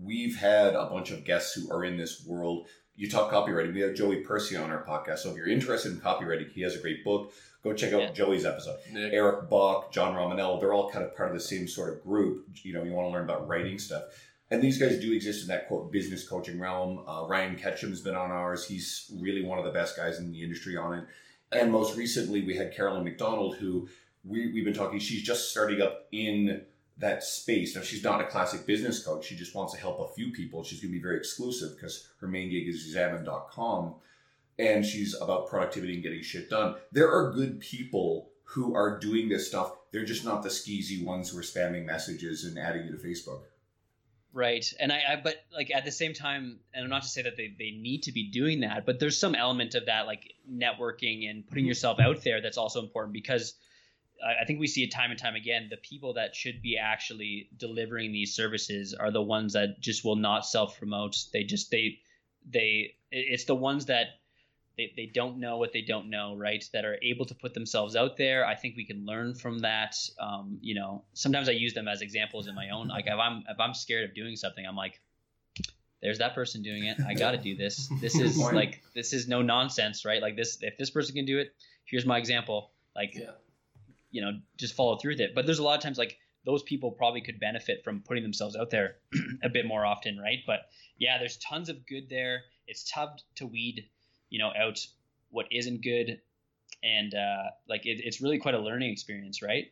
[0.03, 2.67] we've had a bunch of guests who are in this world.
[2.95, 3.73] You talk copywriting.
[3.73, 5.19] We have Joey Percy on our podcast.
[5.19, 7.31] So if you're interested in copywriting, he has a great book.
[7.65, 8.11] Go check out yeah.
[8.11, 8.77] Joey's episode.
[8.93, 9.11] Nick.
[9.11, 12.45] Eric Bach, John Romaniello, they're all kind of part of the same sort of group.
[12.61, 14.03] You know, you want to learn about writing stuff.
[14.51, 17.03] And these guys do exist in that quote business coaching realm.
[17.07, 18.67] Uh, Ryan Ketchum's been on ours.
[18.67, 21.05] He's really one of the best guys in the industry on it.
[21.51, 23.89] And most recently, we had Carolyn McDonald, who
[24.23, 24.99] we, we've been talking.
[24.99, 26.61] She's just starting up in
[26.99, 27.75] that space.
[27.75, 29.25] Now, she's not a classic business coach.
[29.25, 30.63] She just wants to help a few people.
[30.63, 33.95] She's going to be very exclusive because her main gig is examine.com
[34.57, 36.75] and she's about productivity and getting shit done.
[36.91, 39.73] There are good people who are doing this stuff.
[39.91, 43.41] They're just not the skeezy ones who are spamming messages and adding you to Facebook.
[44.33, 44.65] Right.
[44.79, 47.37] And I, I, but like at the same time, and I'm not to say that
[47.37, 51.29] they, they need to be doing that, but there's some element of that, like networking
[51.29, 51.69] and putting mm-hmm.
[51.69, 53.55] yourself out there that's also important because
[54.21, 55.67] I think we see it time and time again.
[55.69, 60.15] The people that should be actually delivering these services are the ones that just will
[60.15, 61.15] not self promote.
[61.31, 61.99] They just, they,
[62.45, 64.07] they, it's the ones that
[64.77, 66.63] they, they don't know what they don't know, right?
[66.73, 68.45] That are able to put themselves out there.
[68.45, 69.95] I think we can learn from that.
[70.19, 72.87] Um, you know, sometimes I use them as examples in my own.
[72.87, 74.99] Like if I'm if I'm scared of doing something, I'm like,
[76.01, 76.97] there's that person doing it.
[77.07, 77.89] I got to do this.
[78.01, 80.21] This is like this is no nonsense, right?
[80.21, 81.55] Like this, if this person can do it,
[81.85, 82.71] here's my example.
[82.95, 83.31] Like, yeah.
[84.11, 85.35] you know, just follow through with it.
[85.35, 88.55] But there's a lot of times like those people probably could benefit from putting themselves
[88.55, 88.97] out there
[89.43, 90.39] a bit more often, right?
[90.45, 90.67] But
[90.97, 92.43] yeah, there's tons of good there.
[92.67, 93.85] It's tough to weed
[94.35, 94.85] you know out
[95.29, 96.19] what isn't good.
[96.83, 99.71] And uh, like it, it's really quite a learning experience right?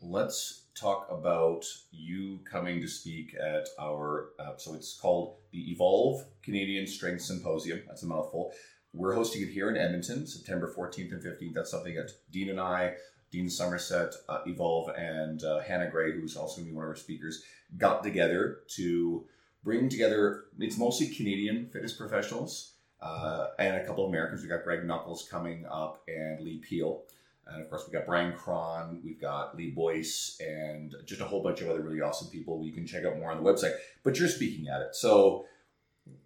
[0.00, 6.24] Let's talk about you coming to speak at our uh, so it's called the evolve
[6.44, 7.82] canadian strength symposium.
[7.88, 8.52] That's a mouthful.
[8.92, 12.60] We're hosting it here in edmonton september 14th and 15th that's something that dean and
[12.60, 12.94] i
[13.32, 16.90] dean somerset uh, evolve and uh, hannah gray who's also going to be one of
[16.90, 17.42] our speakers
[17.76, 19.26] got together to
[19.64, 22.73] bring together it's mostly canadian fitness professionals
[23.04, 24.42] uh, and a couple of Americans.
[24.42, 27.02] We got Greg Nuckols coming up and Lee Peel.
[27.46, 31.42] And of course, we got Bryan Krahn, we've got Lee Boyce, and just a whole
[31.42, 32.64] bunch of other really awesome people.
[32.64, 33.74] You can check out more on the website.
[34.02, 34.96] But you're speaking at it.
[34.96, 35.44] So,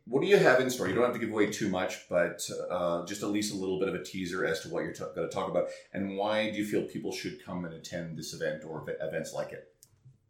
[0.04, 0.86] what do you have in store?
[0.86, 3.80] You don't have to give away too much, but uh, just at least a little
[3.80, 5.66] bit of a teaser as to what you're t- going to talk about.
[5.92, 9.50] And why do you feel people should come and attend this event or events like
[9.52, 9.74] it?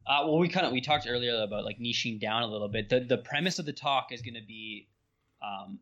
[0.07, 2.89] Uh, well, we kind of we talked earlier about like niching down a little bit.
[2.89, 4.89] The the premise of the talk is going to be
[5.43, 5.79] um,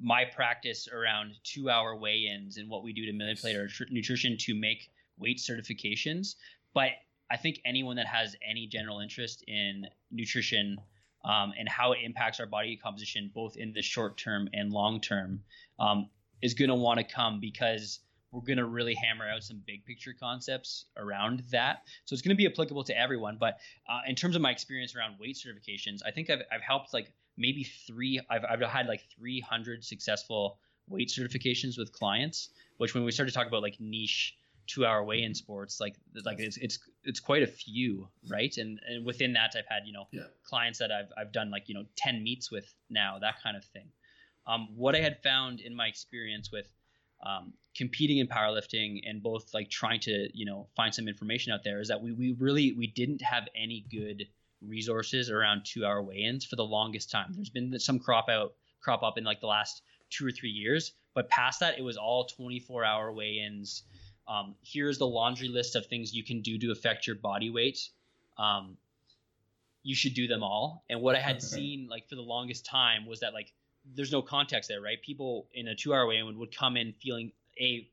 [0.00, 3.84] my practice around two hour weigh ins and what we do to manipulate our tr-
[3.90, 6.34] nutrition to make weight certifications.
[6.72, 6.90] But
[7.30, 10.78] I think anyone that has any general interest in nutrition
[11.24, 15.00] um, and how it impacts our body composition, both in the short term and long
[15.00, 15.40] term,
[15.78, 16.10] um,
[16.42, 19.84] is going to want to come because we're going to really hammer out some big
[19.86, 21.82] picture concepts around that.
[22.04, 23.36] So it's going to be applicable to everyone.
[23.38, 26.92] But uh, in terms of my experience around weight certifications, I think I've, I've helped
[26.92, 28.20] like maybe three.
[28.30, 30.58] I've, I've had like 300 successful
[30.88, 32.50] weight certifications with clients.
[32.78, 35.94] Which when we started to talk about like niche two hour weigh in sports, like
[36.24, 38.56] like it's it's it's quite a few, right?
[38.56, 40.22] And and within that, I've had you know yeah.
[40.44, 43.64] clients that I've I've done like you know 10 meets with now, that kind of
[43.64, 43.88] thing.
[44.46, 46.66] Um, what I had found in my experience with
[47.24, 51.64] um, competing in powerlifting and both like trying to you know find some information out
[51.64, 54.26] there is that we we really we didn't have any good
[54.68, 57.32] resources around two hour weigh-ins for the longest time.
[57.34, 60.92] There's been some crop out crop up in like the last two or three years,
[61.14, 63.84] but past that, it was all 24 hour weigh-ins.
[64.28, 67.88] Um, here's the laundry list of things you can do to affect your body weight.
[68.38, 68.76] Um,
[69.82, 70.82] you should do them all.
[70.88, 73.52] And what I had seen like for the longest time was that like
[73.94, 75.00] there's no context there, right?
[75.02, 77.86] People in a two hour weigh-in would come in feeling a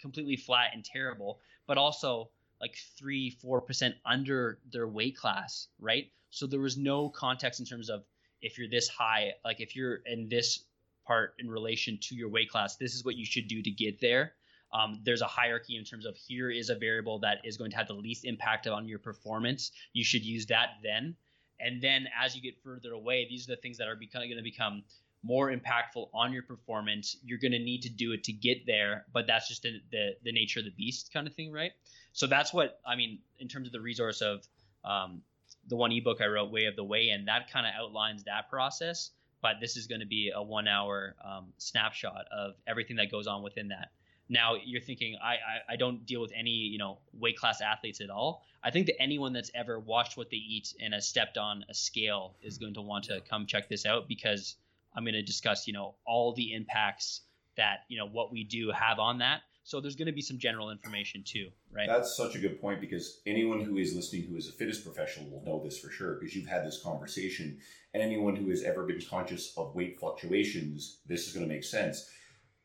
[0.00, 2.28] completely flat and terrible, but also
[2.60, 6.10] like three, four percent under their weight class, right?
[6.30, 8.04] So there was no context in terms of
[8.40, 10.64] if you're this high, like if you're in this
[11.06, 14.00] part in relation to your weight class, this is what you should do to get
[14.00, 14.34] there.
[14.72, 17.76] Um, there's a hierarchy in terms of here is a variable that is going to
[17.76, 19.72] have the least impact on your performance.
[19.94, 21.16] You should use that then.
[21.58, 24.42] And then as you get further away, these are the things that are going to
[24.42, 24.84] become
[25.22, 27.16] more impactful on your performance.
[27.24, 30.10] You're going to need to do it to get there, but that's just the, the,
[30.22, 31.72] the nature of the beast kind of thing, right?
[32.12, 34.46] So that's what I mean in terms of the resource of
[34.84, 35.22] um,
[35.68, 38.48] the one ebook I wrote, Way of the Way, and that kind of outlines that
[38.50, 39.10] process.
[39.40, 43.26] But this is going to be a one hour um, snapshot of everything that goes
[43.26, 43.90] on within that.
[44.28, 48.00] now you're thinking I, I I don't deal with any you know weight class athletes
[48.00, 48.42] at all.
[48.62, 51.74] I think that anyone that's ever watched what they eat and has stepped on a
[51.74, 54.56] scale is going to want to come check this out because
[54.94, 57.22] I'm going to discuss you know all the impacts
[57.56, 59.42] that you know what we do have on that.
[59.68, 61.86] So there's going to be some general information too, right?
[61.86, 65.28] That's such a good point because anyone who is listening who is a fitness professional
[65.28, 67.58] will know this for sure because you've had this conversation.
[67.92, 71.64] And anyone who has ever been conscious of weight fluctuations, this is going to make
[71.64, 72.08] sense.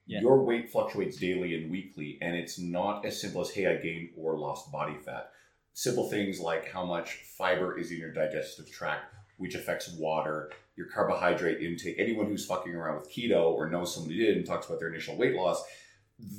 [0.08, 0.22] Yeah.
[0.22, 4.12] Your weight fluctuates daily and weekly, and it's not as simple as, hey, I gained
[4.16, 5.30] or lost body fat.
[5.74, 10.88] Simple things like how much fiber is in your digestive tract, which affects water, your
[10.88, 11.98] carbohydrate intake.
[12.00, 14.90] Anyone who's fucking around with keto or knows somebody who did and talks about their
[14.90, 15.62] initial weight loss,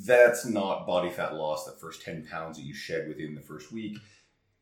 [0.07, 3.73] that's not body fat loss, the first 10 pounds that you shed within the first
[3.73, 3.99] week.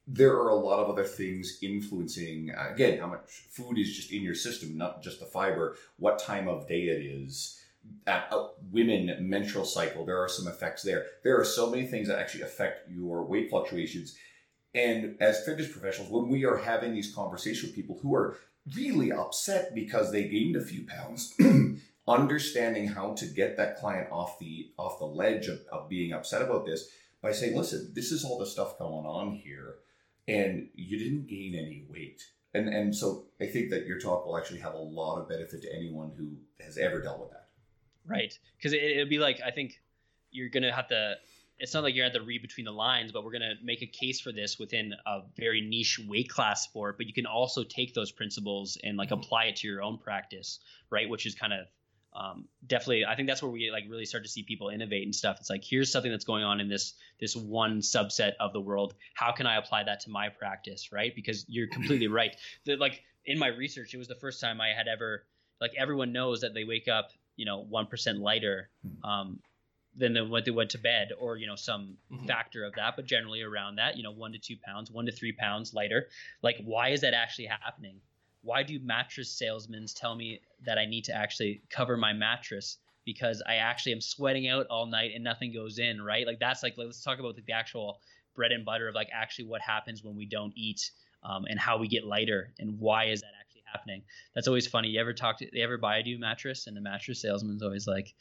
[0.06, 4.12] There are a lot of other things influencing, uh, again, how much food is just
[4.12, 7.58] in your system, not just the fiber, what time of day it is.
[8.06, 11.06] At uh, women menstrual cycle, there are some effects there.
[11.22, 14.16] There are so many things that actually affect your weight fluctuations.
[14.74, 18.38] And as fitness professionals, when we are having these conversations with people who are
[18.74, 21.34] really upset because they gained a few pounds,
[22.08, 26.42] understanding how to get that client off the off the ledge of, of being upset
[26.42, 26.88] about this
[27.20, 29.76] by saying, listen, this is all the stuff going on here,
[30.26, 32.22] and you didn't gain any weight.
[32.54, 35.62] And and so I think that your talk will actually have a lot of benefit
[35.62, 37.42] to anyone who has ever dealt with that.
[38.06, 38.36] Right.
[38.56, 39.80] Because it, it'd be like, I think
[40.30, 41.14] you're going to have to,
[41.58, 43.82] it's not like you're have to read between the lines, but we're going to make
[43.82, 46.96] a case for this within a very niche weight class sport.
[46.96, 49.20] But you can also take those principles and like mm-hmm.
[49.20, 50.58] apply it to your own practice,
[50.90, 51.08] right?
[51.08, 51.66] Which is kind of
[52.14, 55.14] um, definitely, I think that's where we like really start to see people innovate and
[55.14, 55.38] stuff.
[55.40, 58.94] It's like, here's something that's going on in this, this one subset of the world.
[59.14, 60.92] How can I apply that to my practice?
[60.92, 61.14] Right.
[61.14, 62.36] Because you're completely right.
[62.64, 65.24] The, like in my research, it was the first time I had ever,
[65.60, 68.68] like everyone knows that they wake up you know one percent lighter
[69.04, 69.40] um,
[69.96, 72.26] than when they went to bed, or you know some Mhm.
[72.26, 75.12] factor of that, but generally around that, you know one to two pounds, one to
[75.12, 76.08] three pounds lighter.
[76.42, 78.00] Like, why is that actually happening?
[78.42, 82.78] Why do mattress salesmen tell me that I need to actually cover my mattress?
[83.04, 86.26] Because I actually am sweating out all night and nothing goes in, right?
[86.26, 88.00] Like that's like let's talk about the actual
[88.34, 90.90] bread and butter of like actually what happens when we don't eat
[91.24, 94.02] um, and how we get lighter and why is that actually happening?
[94.34, 94.88] That's always funny.
[94.88, 96.66] You ever talk to they ever buy a new mattress?
[96.66, 98.14] And the mattress salesman's always like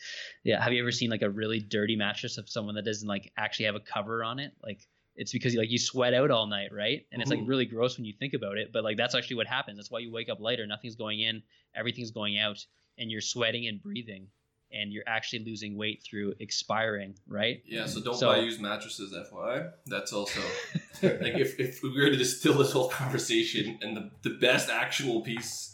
[0.44, 3.32] yeah have you ever seen like a really dirty mattress of someone that doesn't like
[3.38, 4.52] actually have a cover on it?
[4.64, 4.88] Like
[5.22, 7.48] it's because like you sweat out all night right and it's like Mhm.
[7.48, 10.00] really gross when you think about it but like that's actually what happens that's why
[10.00, 11.42] you wake up lighter nothing's going in
[11.76, 12.60] everything's going out
[12.98, 14.28] and you're sweating and breathing
[14.74, 19.14] and you're actually losing weight through expiring right Yeah, so don't So- buy used mattresses,
[19.14, 19.70] FYI.
[19.86, 20.40] That's also
[21.04, 25.22] like if, if we were to distill this whole conversation and the, the best actual
[25.22, 25.74] piece,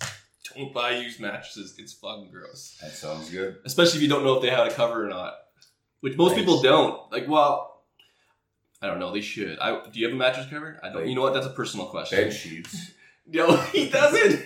[0.56, 1.76] don't buy used mattresses.
[1.78, 2.78] It's fucking gross.
[2.82, 3.58] That sounds good.
[3.66, 5.34] Especially if you don't know if they had a cover or not.
[6.02, 6.42] Which most Thanks.
[6.42, 7.12] people don't.
[7.12, 7.67] Like, well,
[8.82, 9.12] I don't know.
[9.12, 9.58] They should.
[9.60, 10.80] I do you have a mattress cover?
[10.84, 11.08] I don't.
[11.08, 11.34] You know what?
[11.34, 12.20] That's a personal question.
[12.26, 12.92] Bed sheets.
[13.30, 14.42] No, he doesn't.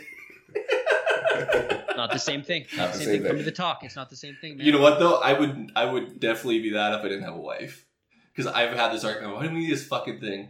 [1.96, 3.24] not the same thing not, the same, thing.
[3.28, 4.66] come to the talk it's not the same thing man.
[4.66, 5.18] You know what though?
[5.20, 7.86] I would I would definitely be that if I didn't have a wife.
[8.34, 9.36] Because I've had this argument.
[9.36, 10.50] Why do we need this fucking thing?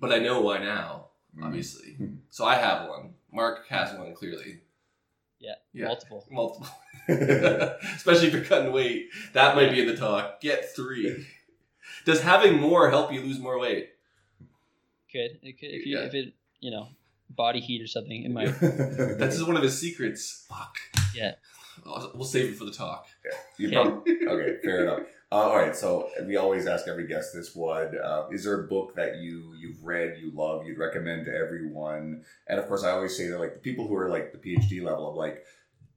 [0.00, 1.06] But I know why now,
[1.38, 1.44] Mm.
[1.46, 1.96] obviously.
[2.00, 2.18] Mhm.
[2.30, 3.14] So I have one.
[3.32, 4.60] Mark has one clearly.
[5.38, 5.86] yeah, Yeah.
[5.86, 6.66] multiple Multiple.
[7.08, 9.08] Especially if you're cutting weight.
[9.34, 10.40] That might be in the talk.
[10.40, 11.26] Get three.
[12.04, 13.90] Does having more help you lose more weight?
[15.10, 16.04] could it could if you Yeah.
[16.06, 16.88] if it you know
[17.30, 20.46] body heat or something it might That's just one of his secrets.
[20.48, 20.76] Fuck.
[21.14, 21.32] Yeah.
[21.86, 23.06] Oh, We'll save it for the talk.
[23.58, 23.76] You Okay.
[23.76, 25.00] probably, okay, fair enough.
[25.30, 28.66] Uh, all right, so we always ask every guest this one: uh, Is there a
[28.68, 32.24] book that you you've read, you love, you'd recommend to everyone?
[32.48, 34.82] And of course, I always say that like the people who are like the PhD
[34.82, 35.44] level of like,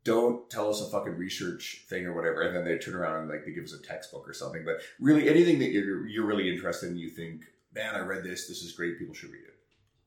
[0.06, 3.30] don't tell us a fucking research thing or whatever, and then they turn around and
[3.30, 4.64] like they give us a textbook or something.
[4.64, 7.42] But really, anything that you're you're really interested in, you think,
[7.74, 9.56] man, I read this, this is great, people should read it.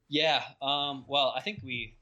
[0.08, 0.42] Yeah.
[0.62, 1.96] Um, well, I think we,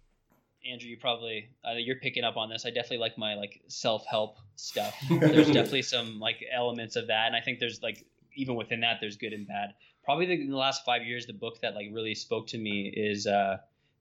[0.71, 2.67] Andrew, you probably uh, you're picking up on this.
[2.67, 4.95] I definitely like my like self help stuff.
[5.09, 8.99] There's definitely some like elements of that, and I think there's like even within that,
[9.01, 9.73] there's good and bad.
[10.05, 12.93] Probably the, in the last five years, the book that like really spoke to me
[12.95, 13.57] is uh,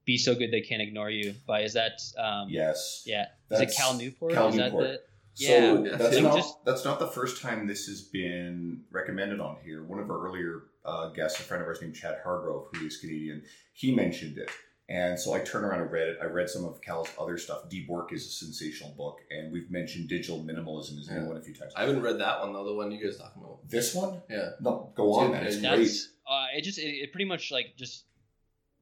[0.06, 3.74] "Be So Good They Can't Ignore You" by is that um, Yes, yeah is it
[3.76, 4.34] Cal Newport?
[4.34, 4.84] Cal is Newport.
[4.84, 5.00] that
[5.34, 5.98] So Yeah.
[5.98, 9.84] that's not just- that's not the first time this has been recommended on here.
[9.84, 12.98] One of our earlier uh, guests, a friend of ours named Chad Hargrove, who is
[12.98, 13.44] Canadian,
[13.74, 14.50] he mentioned it,
[14.88, 16.18] and so I turned around and read it.
[16.22, 17.68] I read some of Cal's other stuff.
[17.70, 21.16] Deep Work is a sensational book, and we've mentioned digital minimalism as Yeah.
[21.18, 21.74] anyone a few times.
[21.76, 22.64] I haven't read that one though.
[22.66, 23.68] The one you guys talking about.
[23.68, 24.52] this one, Yeah.
[24.62, 25.48] no, go on, Yeah, man.
[25.48, 25.90] It's yeah, great.
[26.30, 26.62] Uh, it.
[26.62, 28.04] Just it, it pretty much like just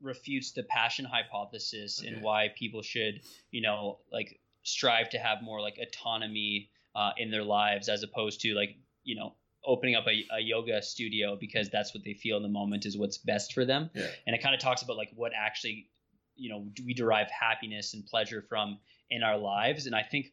[0.03, 2.09] refutes the passion hypothesis Okay.
[2.09, 3.21] and why people should
[3.51, 8.41] you know like strive to have more like autonomy uh, in their lives as opposed
[8.41, 9.33] to like you know
[9.65, 12.97] opening up a, a yoga studio because that's what they feel in the moment is
[12.97, 14.07] what's best for them Yeah.
[14.27, 15.89] and it kind of talks about like what actually
[16.35, 18.77] you know do we derive happiness and pleasure from
[19.09, 20.27] in our lives and i think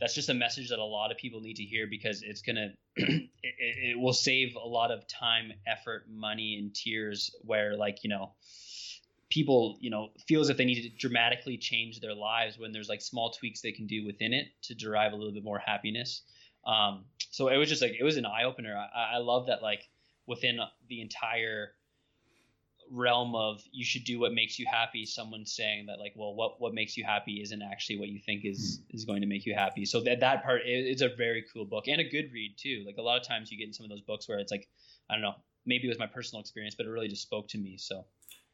[0.00, 2.72] that's just a message that a lot of people need to hear because it's gonna
[2.96, 8.02] it, it it will save a lot of time effort money and tears where like
[8.02, 8.32] you know
[9.34, 12.88] people you know feel as if they need to dramatically change their lives when there's
[12.88, 16.22] like small tweaks they can do within it to derive a little bit more happiness.
[16.64, 19.60] Um, so it was just like it was an eye opener I, I love that
[19.60, 19.88] like
[20.26, 21.72] within the entire
[22.90, 26.60] realm of you should do what makes you happy someone's saying that like well what
[26.60, 29.54] what makes you happy isn't actually what you think is is going to make you
[29.54, 29.84] happy.
[29.84, 32.84] So that that part it's a very cool book and a good read too.
[32.86, 34.68] Like a lot of times you get in some of those books where it's like
[35.10, 35.34] i don't know
[35.66, 38.04] maybe it was my personal experience but it really just spoke to me so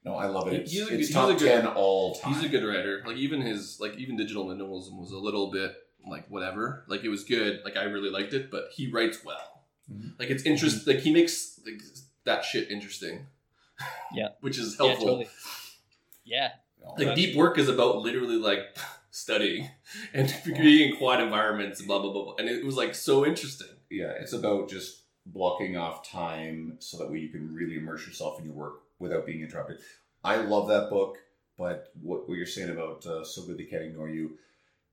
[0.05, 0.55] No, I love it.
[0.63, 2.35] It's, He's a- it's he's top a good- ten all time.
[2.35, 3.03] He's a good writer.
[3.07, 5.75] Like even his like even digital minimalism was a little bit
[6.09, 6.85] like whatever.
[6.89, 7.61] Like it was good.
[7.65, 9.65] Like I really liked it, but he writes well.
[9.93, 10.19] Mhm.
[10.19, 10.87] Like it's interest.
[10.87, 11.83] Like he makes like
[12.25, 13.27] that shit interesting.
[14.15, 14.29] Yeah.
[14.41, 15.07] which is yeah helpful.
[15.07, 15.29] totally
[16.25, 16.51] yeah
[16.99, 17.17] Like Right.
[17.17, 18.77] deep work is about literally like
[19.11, 19.71] studying
[20.13, 22.25] and being in quiet environments and blah blah blah.
[22.25, 22.35] blah.
[22.39, 23.69] And it was like so interesting.
[23.91, 28.39] yeah, it's about just blocking off time so that way you can really immerse yourself
[28.39, 29.79] in your work without being interrupted.
[30.23, 31.17] I love that book,
[31.59, 34.39] but what, what you're saying about uh, So Good They Can't Ignore You,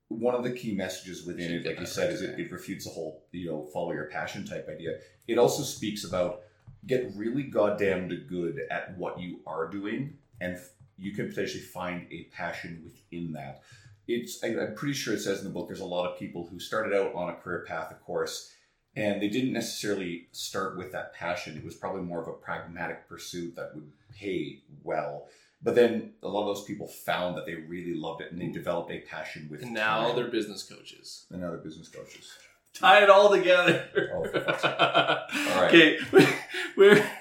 [0.07, 2.91] one of the key messages within it, like you said, is it, it refutes the
[2.91, 4.99] whole, you know, follow your passion type idea.
[5.27, 6.43] It also speaks about
[6.85, 12.07] get really goddamn good at what you are doing, and f- you can potentially find
[12.09, 13.63] a passion within that.
[14.07, 16.47] It's I, I'm pretty sure it says in the book there's a lot of people
[16.47, 18.53] who started out on a career path, of course,
[18.95, 21.57] and they didn't necessarily start with that passion.
[21.57, 25.27] It was probably more of a pragmatic pursuit that would pay well.
[25.63, 28.47] But then a lot of those people found that they really loved it and they
[28.47, 29.65] developed a passion with it.
[29.65, 30.15] And now time.
[30.15, 31.25] they're business coaches.
[31.31, 32.31] and now they're business coaches.
[32.73, 33.87] Tie it all together.
[34.13, 34.17] Oh.
[35.53, 35.67] All right.
[35.73, 35.97] Okay,
[36.75, 37.11] where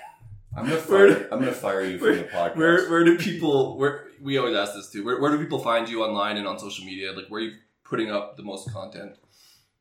[0.55, 1.29] I'm gonna Where- fire.
[1.33, 2.57] I'm gonna fire you from the podcast.
[2.57, 5.03] where where do people where we always ask this too?
[5.05, 7.13] Where where do people find you online and on social media?
[7.13, 7.53] Like where are you
[7.85, 9.13] putting up the most content?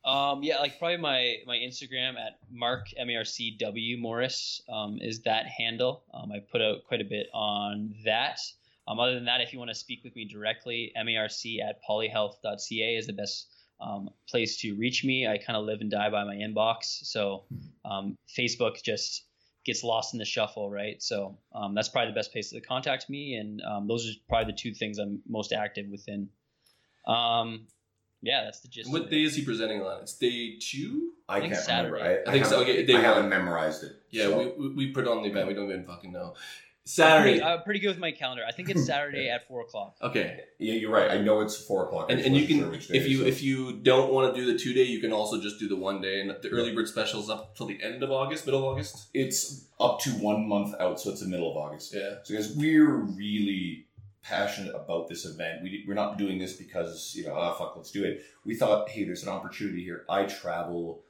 [0.05, 4.61] Um, yeah, like probably my my Instagram at Mark M A R C W Morris
[4.71, 6.03] um, is that handle.
[6.13, 8.39] Um, I put out quite a bit on that.
[8.87, 12.95] Um, other than that, if you want to speak with me directly, marc at polyhealth.ca
[12.95, 13.47] is the best
[13.81, 15.27] um, place to reach me.
[15.27, 17.45] I kind of live and die by my inbox, so
[17.83, 19.25] um, Facebook just
[19.65, 21.01] gets lost in the shuffle, right?
[21.01, 21.39] So
[21.73, 24.99] that's probably the best place to contact me, and those are probably the two things
[24.99, 26.29] I'm most active within.
[27.07, 27.65] Um,
[28.25, 28.91] yeah, that's the gist.
[28.91, 30.01] What day is he presenting on?
[30.01, 31.11] It's day two.
[31.29, 31.97] I, I think can't remember.
[31.99, 32.23] Saturday.
[32.25, 32.59] I, I think so.
[32.59, 33.29] haven't- Okay, day I haven't one.
[33.29, 33.93] memorized it.
[34.11, 35.47] Yeah, so- we, we we put on the event.
[35.47, 36.33] We don't even fucking know.
[36.35, 37.39] I'm Saturday.
[37.39, 38.43] pretty, I'm pretty good with my calendar.
[38.47, 39.95] I think it's Saturday at four o'clock.
[40.03, 41.09] Okay, yeah, you're right.
[41.09, 42.11] I know it's four o'clock.
[42.11, 44.51] And, and you can sure day, if you so- if you don't want to do
[44.53, 46.21] the two day, you can also just do the one day.
[46.21, 49.07] And the early bird specials up till the end of August, middle of August.
[49.15, 51.91] it's up to one month out, so it's the middle of August.
[51.95, 52.17] Yeah.
[52.23, 53.87] So, guys, we're really
[54.27, 55.61] passionate about this event.
[55.61, 58.23] We, we're not doing this because, you know, ah, fuck, let's do it.
[58.43, 60.03] We thought, hey, there's an opportunity here.
[60.09, 61.03] I travel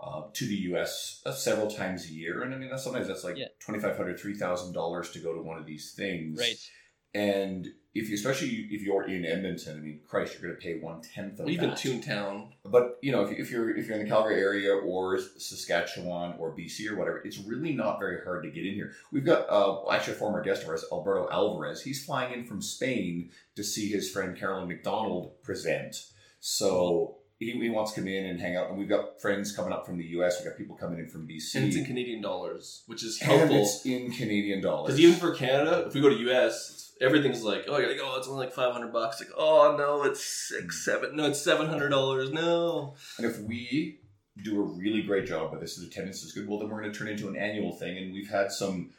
[0.00, 1.22] uh, to the U.S.
[1.24, 2.42] uh, several times a year.
[2.42, 3.46] And I mean, that's sometimes that's like Yeah.
[3.66, 6.38] $2,500, $3,000 to go to one of these things.
[6.38, 6.70] Right.
[7.14, 7.68] And
[7.98, 11.00] if you, especially if you're in Edmonton, I mean, Christ, you're going to pay one
[11.00, 11.78] tenth of Well, even that.
[11.78, 12.48] Toontown.
[12.64, 16.54] But you know, if, if you're if you're in the Calgary area or Saskatchewan or
[16.56, 18.92] BC or whatever, it's really not very hard to get in here.
[19.12, 21.82] We've got uh, actually a former guest of ours, Alberto Alvarez.
[21.82, 25.96] He's flying in from Spain to see his friend Carolyn McDonald present.
[26.40, 28.68] So he, he wants to come in and hang out.
[28.68, 30.38] And we've got friends coming up from the U.S.
[30.40, 31.54] We've got people coming in from BC.
[31.56, 33.56] And it's in Canadian dollars, which is And helpful.
[33.62, 34.94] it's in Canadian dollars.
[34.94, 38.00] Because even for Canada, if we go to US, it's, everything's like, oh, you're like,
[38.02, 39.20] oh, it's only like five hundred bucks.
[39.20, 41.16] Like, oh no, it's six, seven.
[41.16, 42.30] No, it's seven hundred dollars.
[42.30, 42.94] No.
[43.18, 44.00] And if we
[44.42, 46.92] do a really great job, with this the attendance is good, well, then we're going
[46.92, 47.98] to turn into an annual thing.
[47.98, 48.90] And we've had some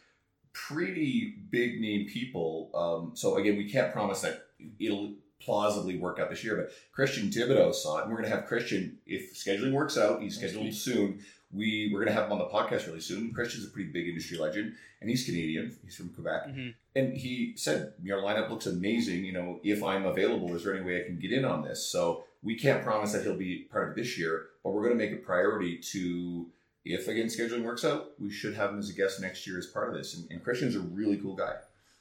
[0.54, 2.72] pretty big name people.
[2.74, 4.48] Um, so again, we can't promise that
[4.80, 8.36] it'll plausibly work out this year, but Christian Thibaudeau saw it, and we're going to
[8.36, 10.22] have Christian if scheduling works out.
[10.22, 11.22] He's scheduled soon.
[11.52, 13.34] We we're going to have him on the podcast really soon.
[13.34, 15.76] Christian's a pretty big industry legend, and he's Canadian.
[15.84, 16.48] He's from Quebec.
[16.48, 16.74] Mhm.
[16.96, 19.26] And he said, Your lineup looks amazing.
[19.26, 21.88] You know, if I'm available, is there any way I can get in on this?
[21.88, 25.04] So we can't promise that he'll be part of this year, but we're going to
[25.04, 26.48] make a priority to,
[26.86, 29.66] if again scheduling works out, we should have him as a guest next year as
[29.66, 30.16] part of this.
[30.16, 31.56] And, and Christian's a really cool guy.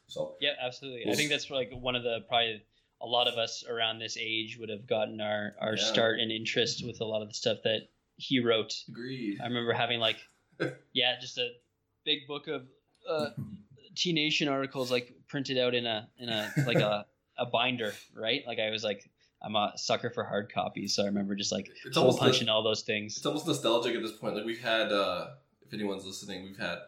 [0.08, 1.02] So Yeah, absolutely.
[1.06, 2.62] We'll I think that's like one of the probably
[3.00, 5.82] a lot of us around this age would have gotten our our Yeah.
[5.84, 7.88] start and interest with a lot of the stuff that
[8.18, 8.74] he wrote.
[8.88, 9.38] Agreed.
[9.40, 10.18] I remember having like,
[10.92, 11.48] yeah, just a
[12.04, 12.66] big book of
[13.08, 13.30] uh,
[13.96, 17.06] T Nation articles like printed out in a in a like a,
[17.38, 18.42] a binder, right?
[18.46, 19.08] Like I was like
[19.40, 22.48] I'm a sucker for hard copies, so I remember just like It's hole almost punching
[22.48, 23.16] all those things.
[23.16, 24.34] It's almost nostalgic at this point.
[24.34, 25.28] Like we've had, uh,
[25.64, 26.78] if anyone's listening, we've had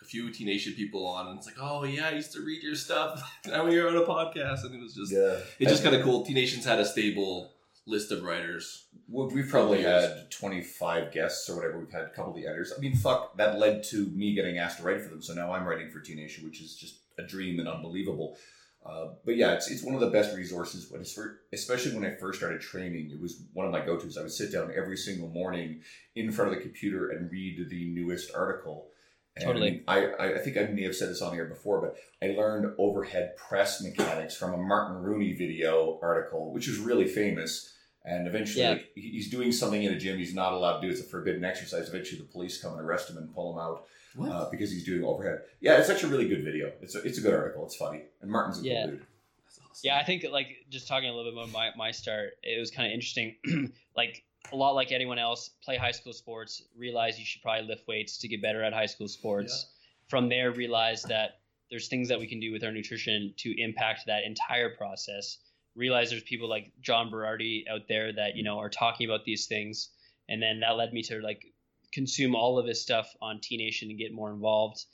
[0.00, 2.62] a few T Nation people on, and it's like, oh yeah, I used to read
[2.62, 3.28] your stuff.
[3.46, 5.38] now we're on a podcast, and it was just, Yeah.
[5.58, 6.24] it's just kind of cool.
[6.24, 7.54] T Nation's had a stable
[7.86, 8.88] list of writers.
[9.08, 11.78] Well, we've probably had 25 guests or whatever.
[11.78, 12.72] We've had a couple of the editors.
[12.76, 15.22] I mean, fuck, that led to me getting asked to write for them.
[15.22, 18.36] So now I'm writing for T Nation, which is just a dream and unbelievable.
[18.84, 20.86] Uh, but yeah, it's, it's one of the best resources.
[20.86, 23.96] But it's for, especially when I first started training, it was one of my go
[23.96, 24.16] tos.
[24.16, 25.80] I would sit down every single morning
[26.14, 28.88] in front of the computer and read the newest article.
[29.36, 29.82] And Totally.
[29.86, 31.96] I, I, I think I may have said this on air before, but
[32.26, 37.74] I learned overhead press mechanics from a Martin Rooney video article, which is really famous.
[38.06, 38.78] And eventually, Yeah.
[38.94, 40.92] he's doing something in a gym he's not allowed to do.
[40.92, 41.88] It's a forbidden exercise.
[41.88, 43.86] Eventually, the police come and arrest him and pull him out
[44.32, 45.40] uh, because he's doing overhead.
[45.60, 46.72] Yeah, it's actually a really good video.
[46.80, 47.64] It's a, it's a good article.
[47.66, 48.02] It's funny.
[48.22, 48.82] And Martin's a Yeah.
[48.84, 49.06] cool dude.
[49.44, 49.80] That's awesome.
[49.82, 52.70] Yeah, I think like just talking a little bit about my, my start, it was
[52.70, 53.36] kind of interesting.
[53.96, 54.22] like
[54.52, 58.18] a lot like anyone else, play high school sports, realize you should probably lift weights
[58.18, 59.66] to get better at high school sports.
[60.08, 64.06] From there, realize that there's things that we can do with our nutrition to impact
[64.06, 65.38] that entire process.
[65.76, 69.46] Realize there's people like John Berardi out there that you know are talking about these
[69.46, 69.90] things,
[70.28, 71.52] and then that led me to like
[71.92, 74.84] consume all of his stuff on T Nation and get more involved.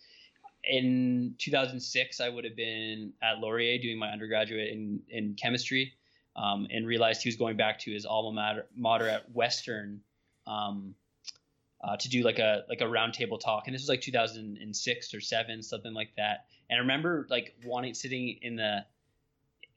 [0.65, 5.95] In 2006 i would have been at laurier doing my undergraduate in, in chemistry
[6.37, 10.01] um, and realized he was going back to his alma mater, mater at western
[10.47, 10.95] um,
[11.83, 13.65] uh, to do like a like a roundtable talk.
[13.67, 16.47] And this was like 2006 or 7 something like that.
[16.71, 18.85] And i remember like wanting sitting in the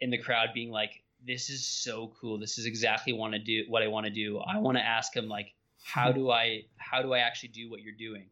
[0.01, 3.63] in the crowd being like this is so cool this is exactly want to do
[3.67, 5.53] what i want to do i want to ask him like
[5.83, 8.25] how do i how do i actually do what you're doing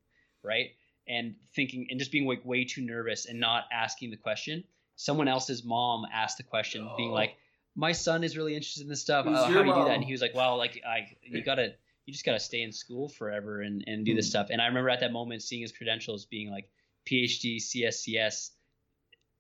[0.44, 0.72] right
[1.08, 4.64] and thinking and just being like way too nervous and not asking the question.
[4.96, 7.14] Someone else's mom asked the question, being Oh.
[7.14, 7.36] like,
[7.76, 9.26] "My son is really interested in this stuff.
[9.28, 11.74] Oh, how do you do that?" And he was like, "Well, like I, you gotta,
[12.06, 14.30] you just gotta stay in school forever and and do this Hmm.
[14.30, 16.70] stuff." And I remember at that moment seeing his credentials being like
[17.06, 18.52] PhD, CSCS.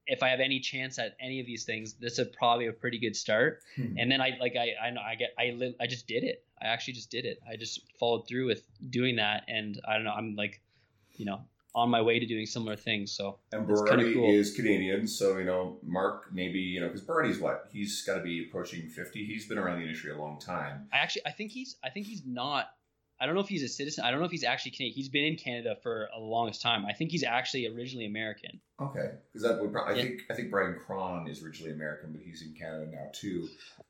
[0.05, 2.99] If I have any chance at any of these things, this is probably a pretty
[2.99, 3.61] good start.
[3.75, 3.95] Hmm.
[3.97, 6.43] And then I like I I know I get I li- I just did it.
[6.61, 7.39] I actually just did it.
[7.49, 10.13] I just followed through with doing that, and I don't know.
[10.13, 10.61] I'm like,
[11.15, 11.41] you know,
[11.75, 13.11] on my way to doing similar things.
[13.11, 14.29] So And Berardi cool.
[14.29, 18.21] is Canadian, so you know Mark maybe you know because Berardi's what he's got to
[18.23, 19.25] be approaching fifty.
[19.25, 20.87] He's been around the industry a long time.
[20.93, 22.67] I actually I think he's I think he's not.
[23.19, 24.03] I don't know if he's a citizen.
[24.03, 24.95] I don't know if he's actually Canadian.
[24.95, 26.85] He's been in Canada for a longest time.
[26.85, 28.59] I think he's actually originally American.
[28.81, 30.01] Okay, because that would pro- I Yeah.
[30.01, 33.47] think I think Bryan Krahn is originally American, but he's in Canada now too.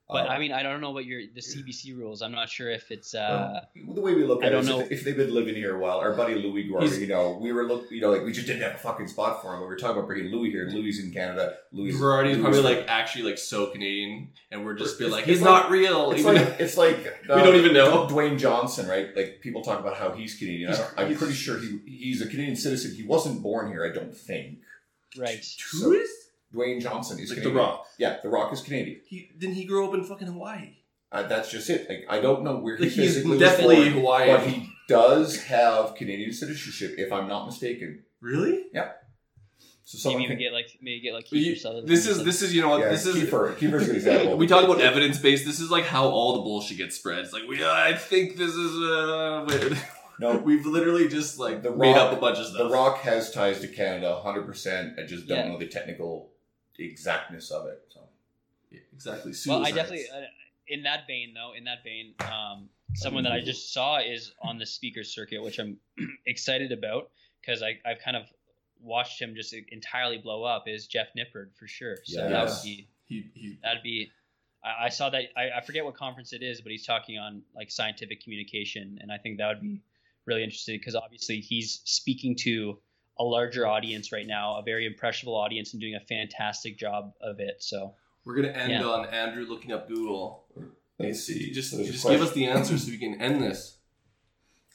[0.10, 2.22] But Uh, I mean, I don't know what your the CBC rules.
[2.22, 3.16] I'm not sure if it's.
[3.16, 4.80] uh well, the way we look I at it don't is know.
[4.82, 7.54] if, if they've been living here a while, our buddy Louis Guardi, you know, we
[7.54, 9.68] were look, you know, like we just didn't have a fucking spot for him, but
[9.68, 10.66] we were talking about bringing Louis here.
[10.66, 11.56] and Louis in Canada.
[11.72, 15.42] Louis Variety is probably like actually like so Canadian, and we're just be like, he's
[15.42, 16.12] like- not real.
[16.12, 16.98] It's even like it's like
[17.30, 18.06] uh, We don't even know.
[18.08, 19.16] Dwayne Johnson, right?
[19.16, 20.72] Like people talk about how he's Canadian.
[20.72, 22.94] He's, I am he's- pretty sure he he's a Canadian citizen.
[22.94, 24.60] He wasn't born here, I don't think.
[25.18, 25.46] Right.
[25.74, 26.10] Who is
[26.54, 27.56] Dwayne Johnson is like Canadian.
[27.56, 27.88] the Rock?
[27.98, 29.02] Yeah, The Rock is Canadian.
[29.08, 30.78] He didn't he grow up in fucking Hawaii?
[31.12, 31.88] Uh, that's just it.
[31.90, 34.36] Like, I don't know where he Like, he's physically definitely was born, Hawaiian.
[34.38, 38.04] but he does have Canadian citizenship, if I'm not mistaken.
[38.20, 38.66] Really?
[38.74, 39.00] Yep.
[39.86, 42.56] So someone maybe even can, get like maybe get like You- This is this is
[42.56, 43.16] you know what yeah, this is.
[43.18, 43.54] Kiefer.
[43.56, 44.38] Kiefer's a good example.
[44.44, 45.46] We talk about evidence based.
[45.46, 47.20] This is like how all the bullshit gets spread.
[47.20, 48.76] It's like we, I think this is.
[48.82, 49.74] Uh, wait.
[50.20, 52.58] No, we've literally just like The made Rock- up a bunch of stuff.
[52.58, 52.70] The.
[52.70, 55.00] Rock has ties to Canada, 100%.
[55.00, 55.48] I just don't Yeah.
[55.50, 56.32] know the technical
[56.80, 57.82] exactness of it.
[57.90, 58.02] So.
[58.72, 59.34] Yeah, exactly.
[59.48, 59.76] Well, I Pseudoscience.
[59.76, 60.22] definitely uh,
[60.68, 61.54] in that vein though.
[61.56, 65.60] In that vein, um, someone that I just saw is on the speaker circuit, which
[65.60, 65.78] I'm
[66.26, 67.10] excited about
[67.42, 68.24] because I I've kind of
[68.82, 70.68] watched him just entirely blow up.
[70.68, 71.98] Is Jeff Nippard for sure?
[72.04, 72.64] So that Yes.
[72.64, 74.12] would be he he that'd be.
[74.64, 75.26] I, I saw that.
[75.38, 79.12] I, I forget what conference it is, but he's talking on like scientific communication, and
[79.12, 79.82] I think that would be
[80.26, 82.80] really interesting because obviously he's speaking to
[83.20, 87.40] a larger audience right now, a very impressionable audience, and doing a fantastic job of
[87.40, 87.58] it.
[87.60, 87.94] So
[88.26, 88.86] we're gonna end Yeah.
[88.86, 90.46] on Andrew looking up Google.
[90.98, 91.48] Let's see.
[91.48, 93.78] You just So just give us the answer so we can end this.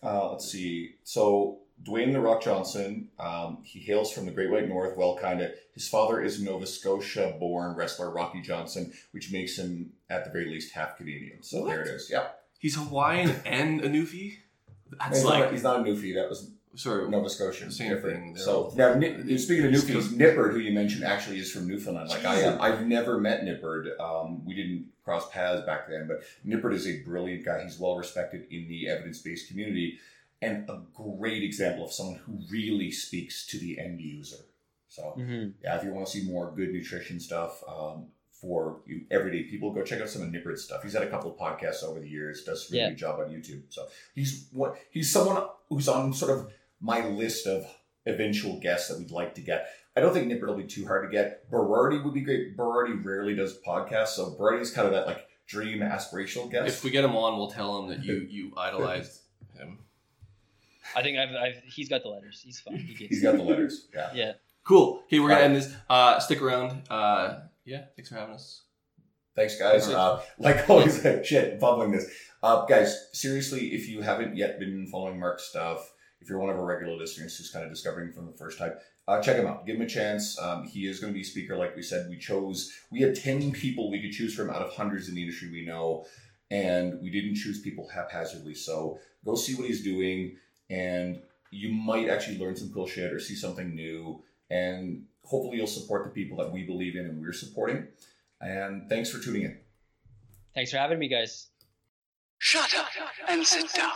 [0.02, 0.94] Uh, let's see.
[1.02, 4.96] So Dwayne the Rock Johnson, um, he hails from the Great White North.
[4.96, 5.52] Well, kind of.
[5.74, 10.72] His father is Nova Scotia-born wrestler Rocky Johnson, which makes him at the very least
[10.74, 11.42] half Canadian.
[11.42, 11.68] So What?
[11.70, 12.08] there it is.
[12.10, 14.38] Yeah, He's Hawaiian and a Newfie.
[14.98, 16.14] That's he's, like not, he's not a Newfie.
[16.14, 17.08] That was sorry.
[17.08, 17.70] Nova Scotia.
[17.70, 18.16] Same different.
[18.16, 18.36] thing.
[18.36, 22.08] So now, Ni- speaking of Newfies, Nippard, who you mentioned, actually is from Newfoundland.
[22.10, 23.98] Like I am, I've never met Nippard.
[24.00, 27.62] Um, we didn't cross paths back then, but Nippard is a brilliant guy.
[27.64, 29.98] He's well respected in the evidence-based community,
[30.40, 34.44] and a great example of someone who really speaks to the end user.
[34.88, 35.52] So mhm.
[35.62, 38.06] yeah, if you want to see more good nutrition stuff, um,
[38.40, 39.72] for you everyday people.
[39.72, 40.82] Go check out some of Nippard's stuff.
[40.82, 42.44] He's had a couple of podcasts over the years.
[42.44, 42.88] Does a really Yeah.
[42.90, 43.62] good job on YouTube.
[43.70, 47.66] So he's what he's someone who's on sort of my list of
[48.06, 49.68] eventual guests that we'd like to get.
[49.96, 51.50] I don't think Nippard will be too hard to get.
[51.50, 52.56] Berardi would be great.
[52.56, 56.68] Berardi rarely does podcasts, so Berardi's kind of that like dream aspirational guest.
[56.68, 59.20] If we get him on, we'll tell him that you you idolized
[59.58, 59.80] him.
[60.96, 62.40] I think I've, I've he's got the letters.
[62.44, 62.76] He's fine.
[62.78, 63.88] He gets He's got the letters.
[63.92, 64.10] Yeah.
[64.14, 64.32] Yeah.
[64.64, 65.02] Cool.
[65.06, 65.56] Okay, we're gonna Alright.
[65.56, 65.74] end this.
[65.90, 66.82] Uh, stick around.
[66.88, 68.62] Uh, yeah, thanks for having us.
[69.36, 69.88] Thanks, guys.
[69.88, 72.10] Uh, like always, shit, bubbling this.
[72.42, 76.56] Uh, guys, seriously, if you haven't yet been following Mark's stuff, if you're one of
[76.56, 78.72] our regular listeners who's kind of discovering from the first time,
[79.06, 79.66] uh, check him out.
[79.66, 80.38] Give him a chance.
[80.40, 82.08] Um, he is going to be a speaker, like we said.
[82.08, 85.22] We chose, we had 10 people we could choose from out of hundreds in the
[85.22, 86.06] industry we know,
[86.50, 88.54] and we didn't choose people haphazardly.
[88.54, 90.36] So go see what he's doing,
[90.70, 91.20] and
[91.50, 96.04] you might actually learn some cool shit or see something new, and hopefully you'll support
[96.04, 97.86] the people that we believe in and we're supporting.
[98.40, 99.58] And thanks for tuning in.
[100.54, 101.48] Thanks for having me, guys.
[102.38, 102.88] Shut up
[103.28, 103.90] and sit down.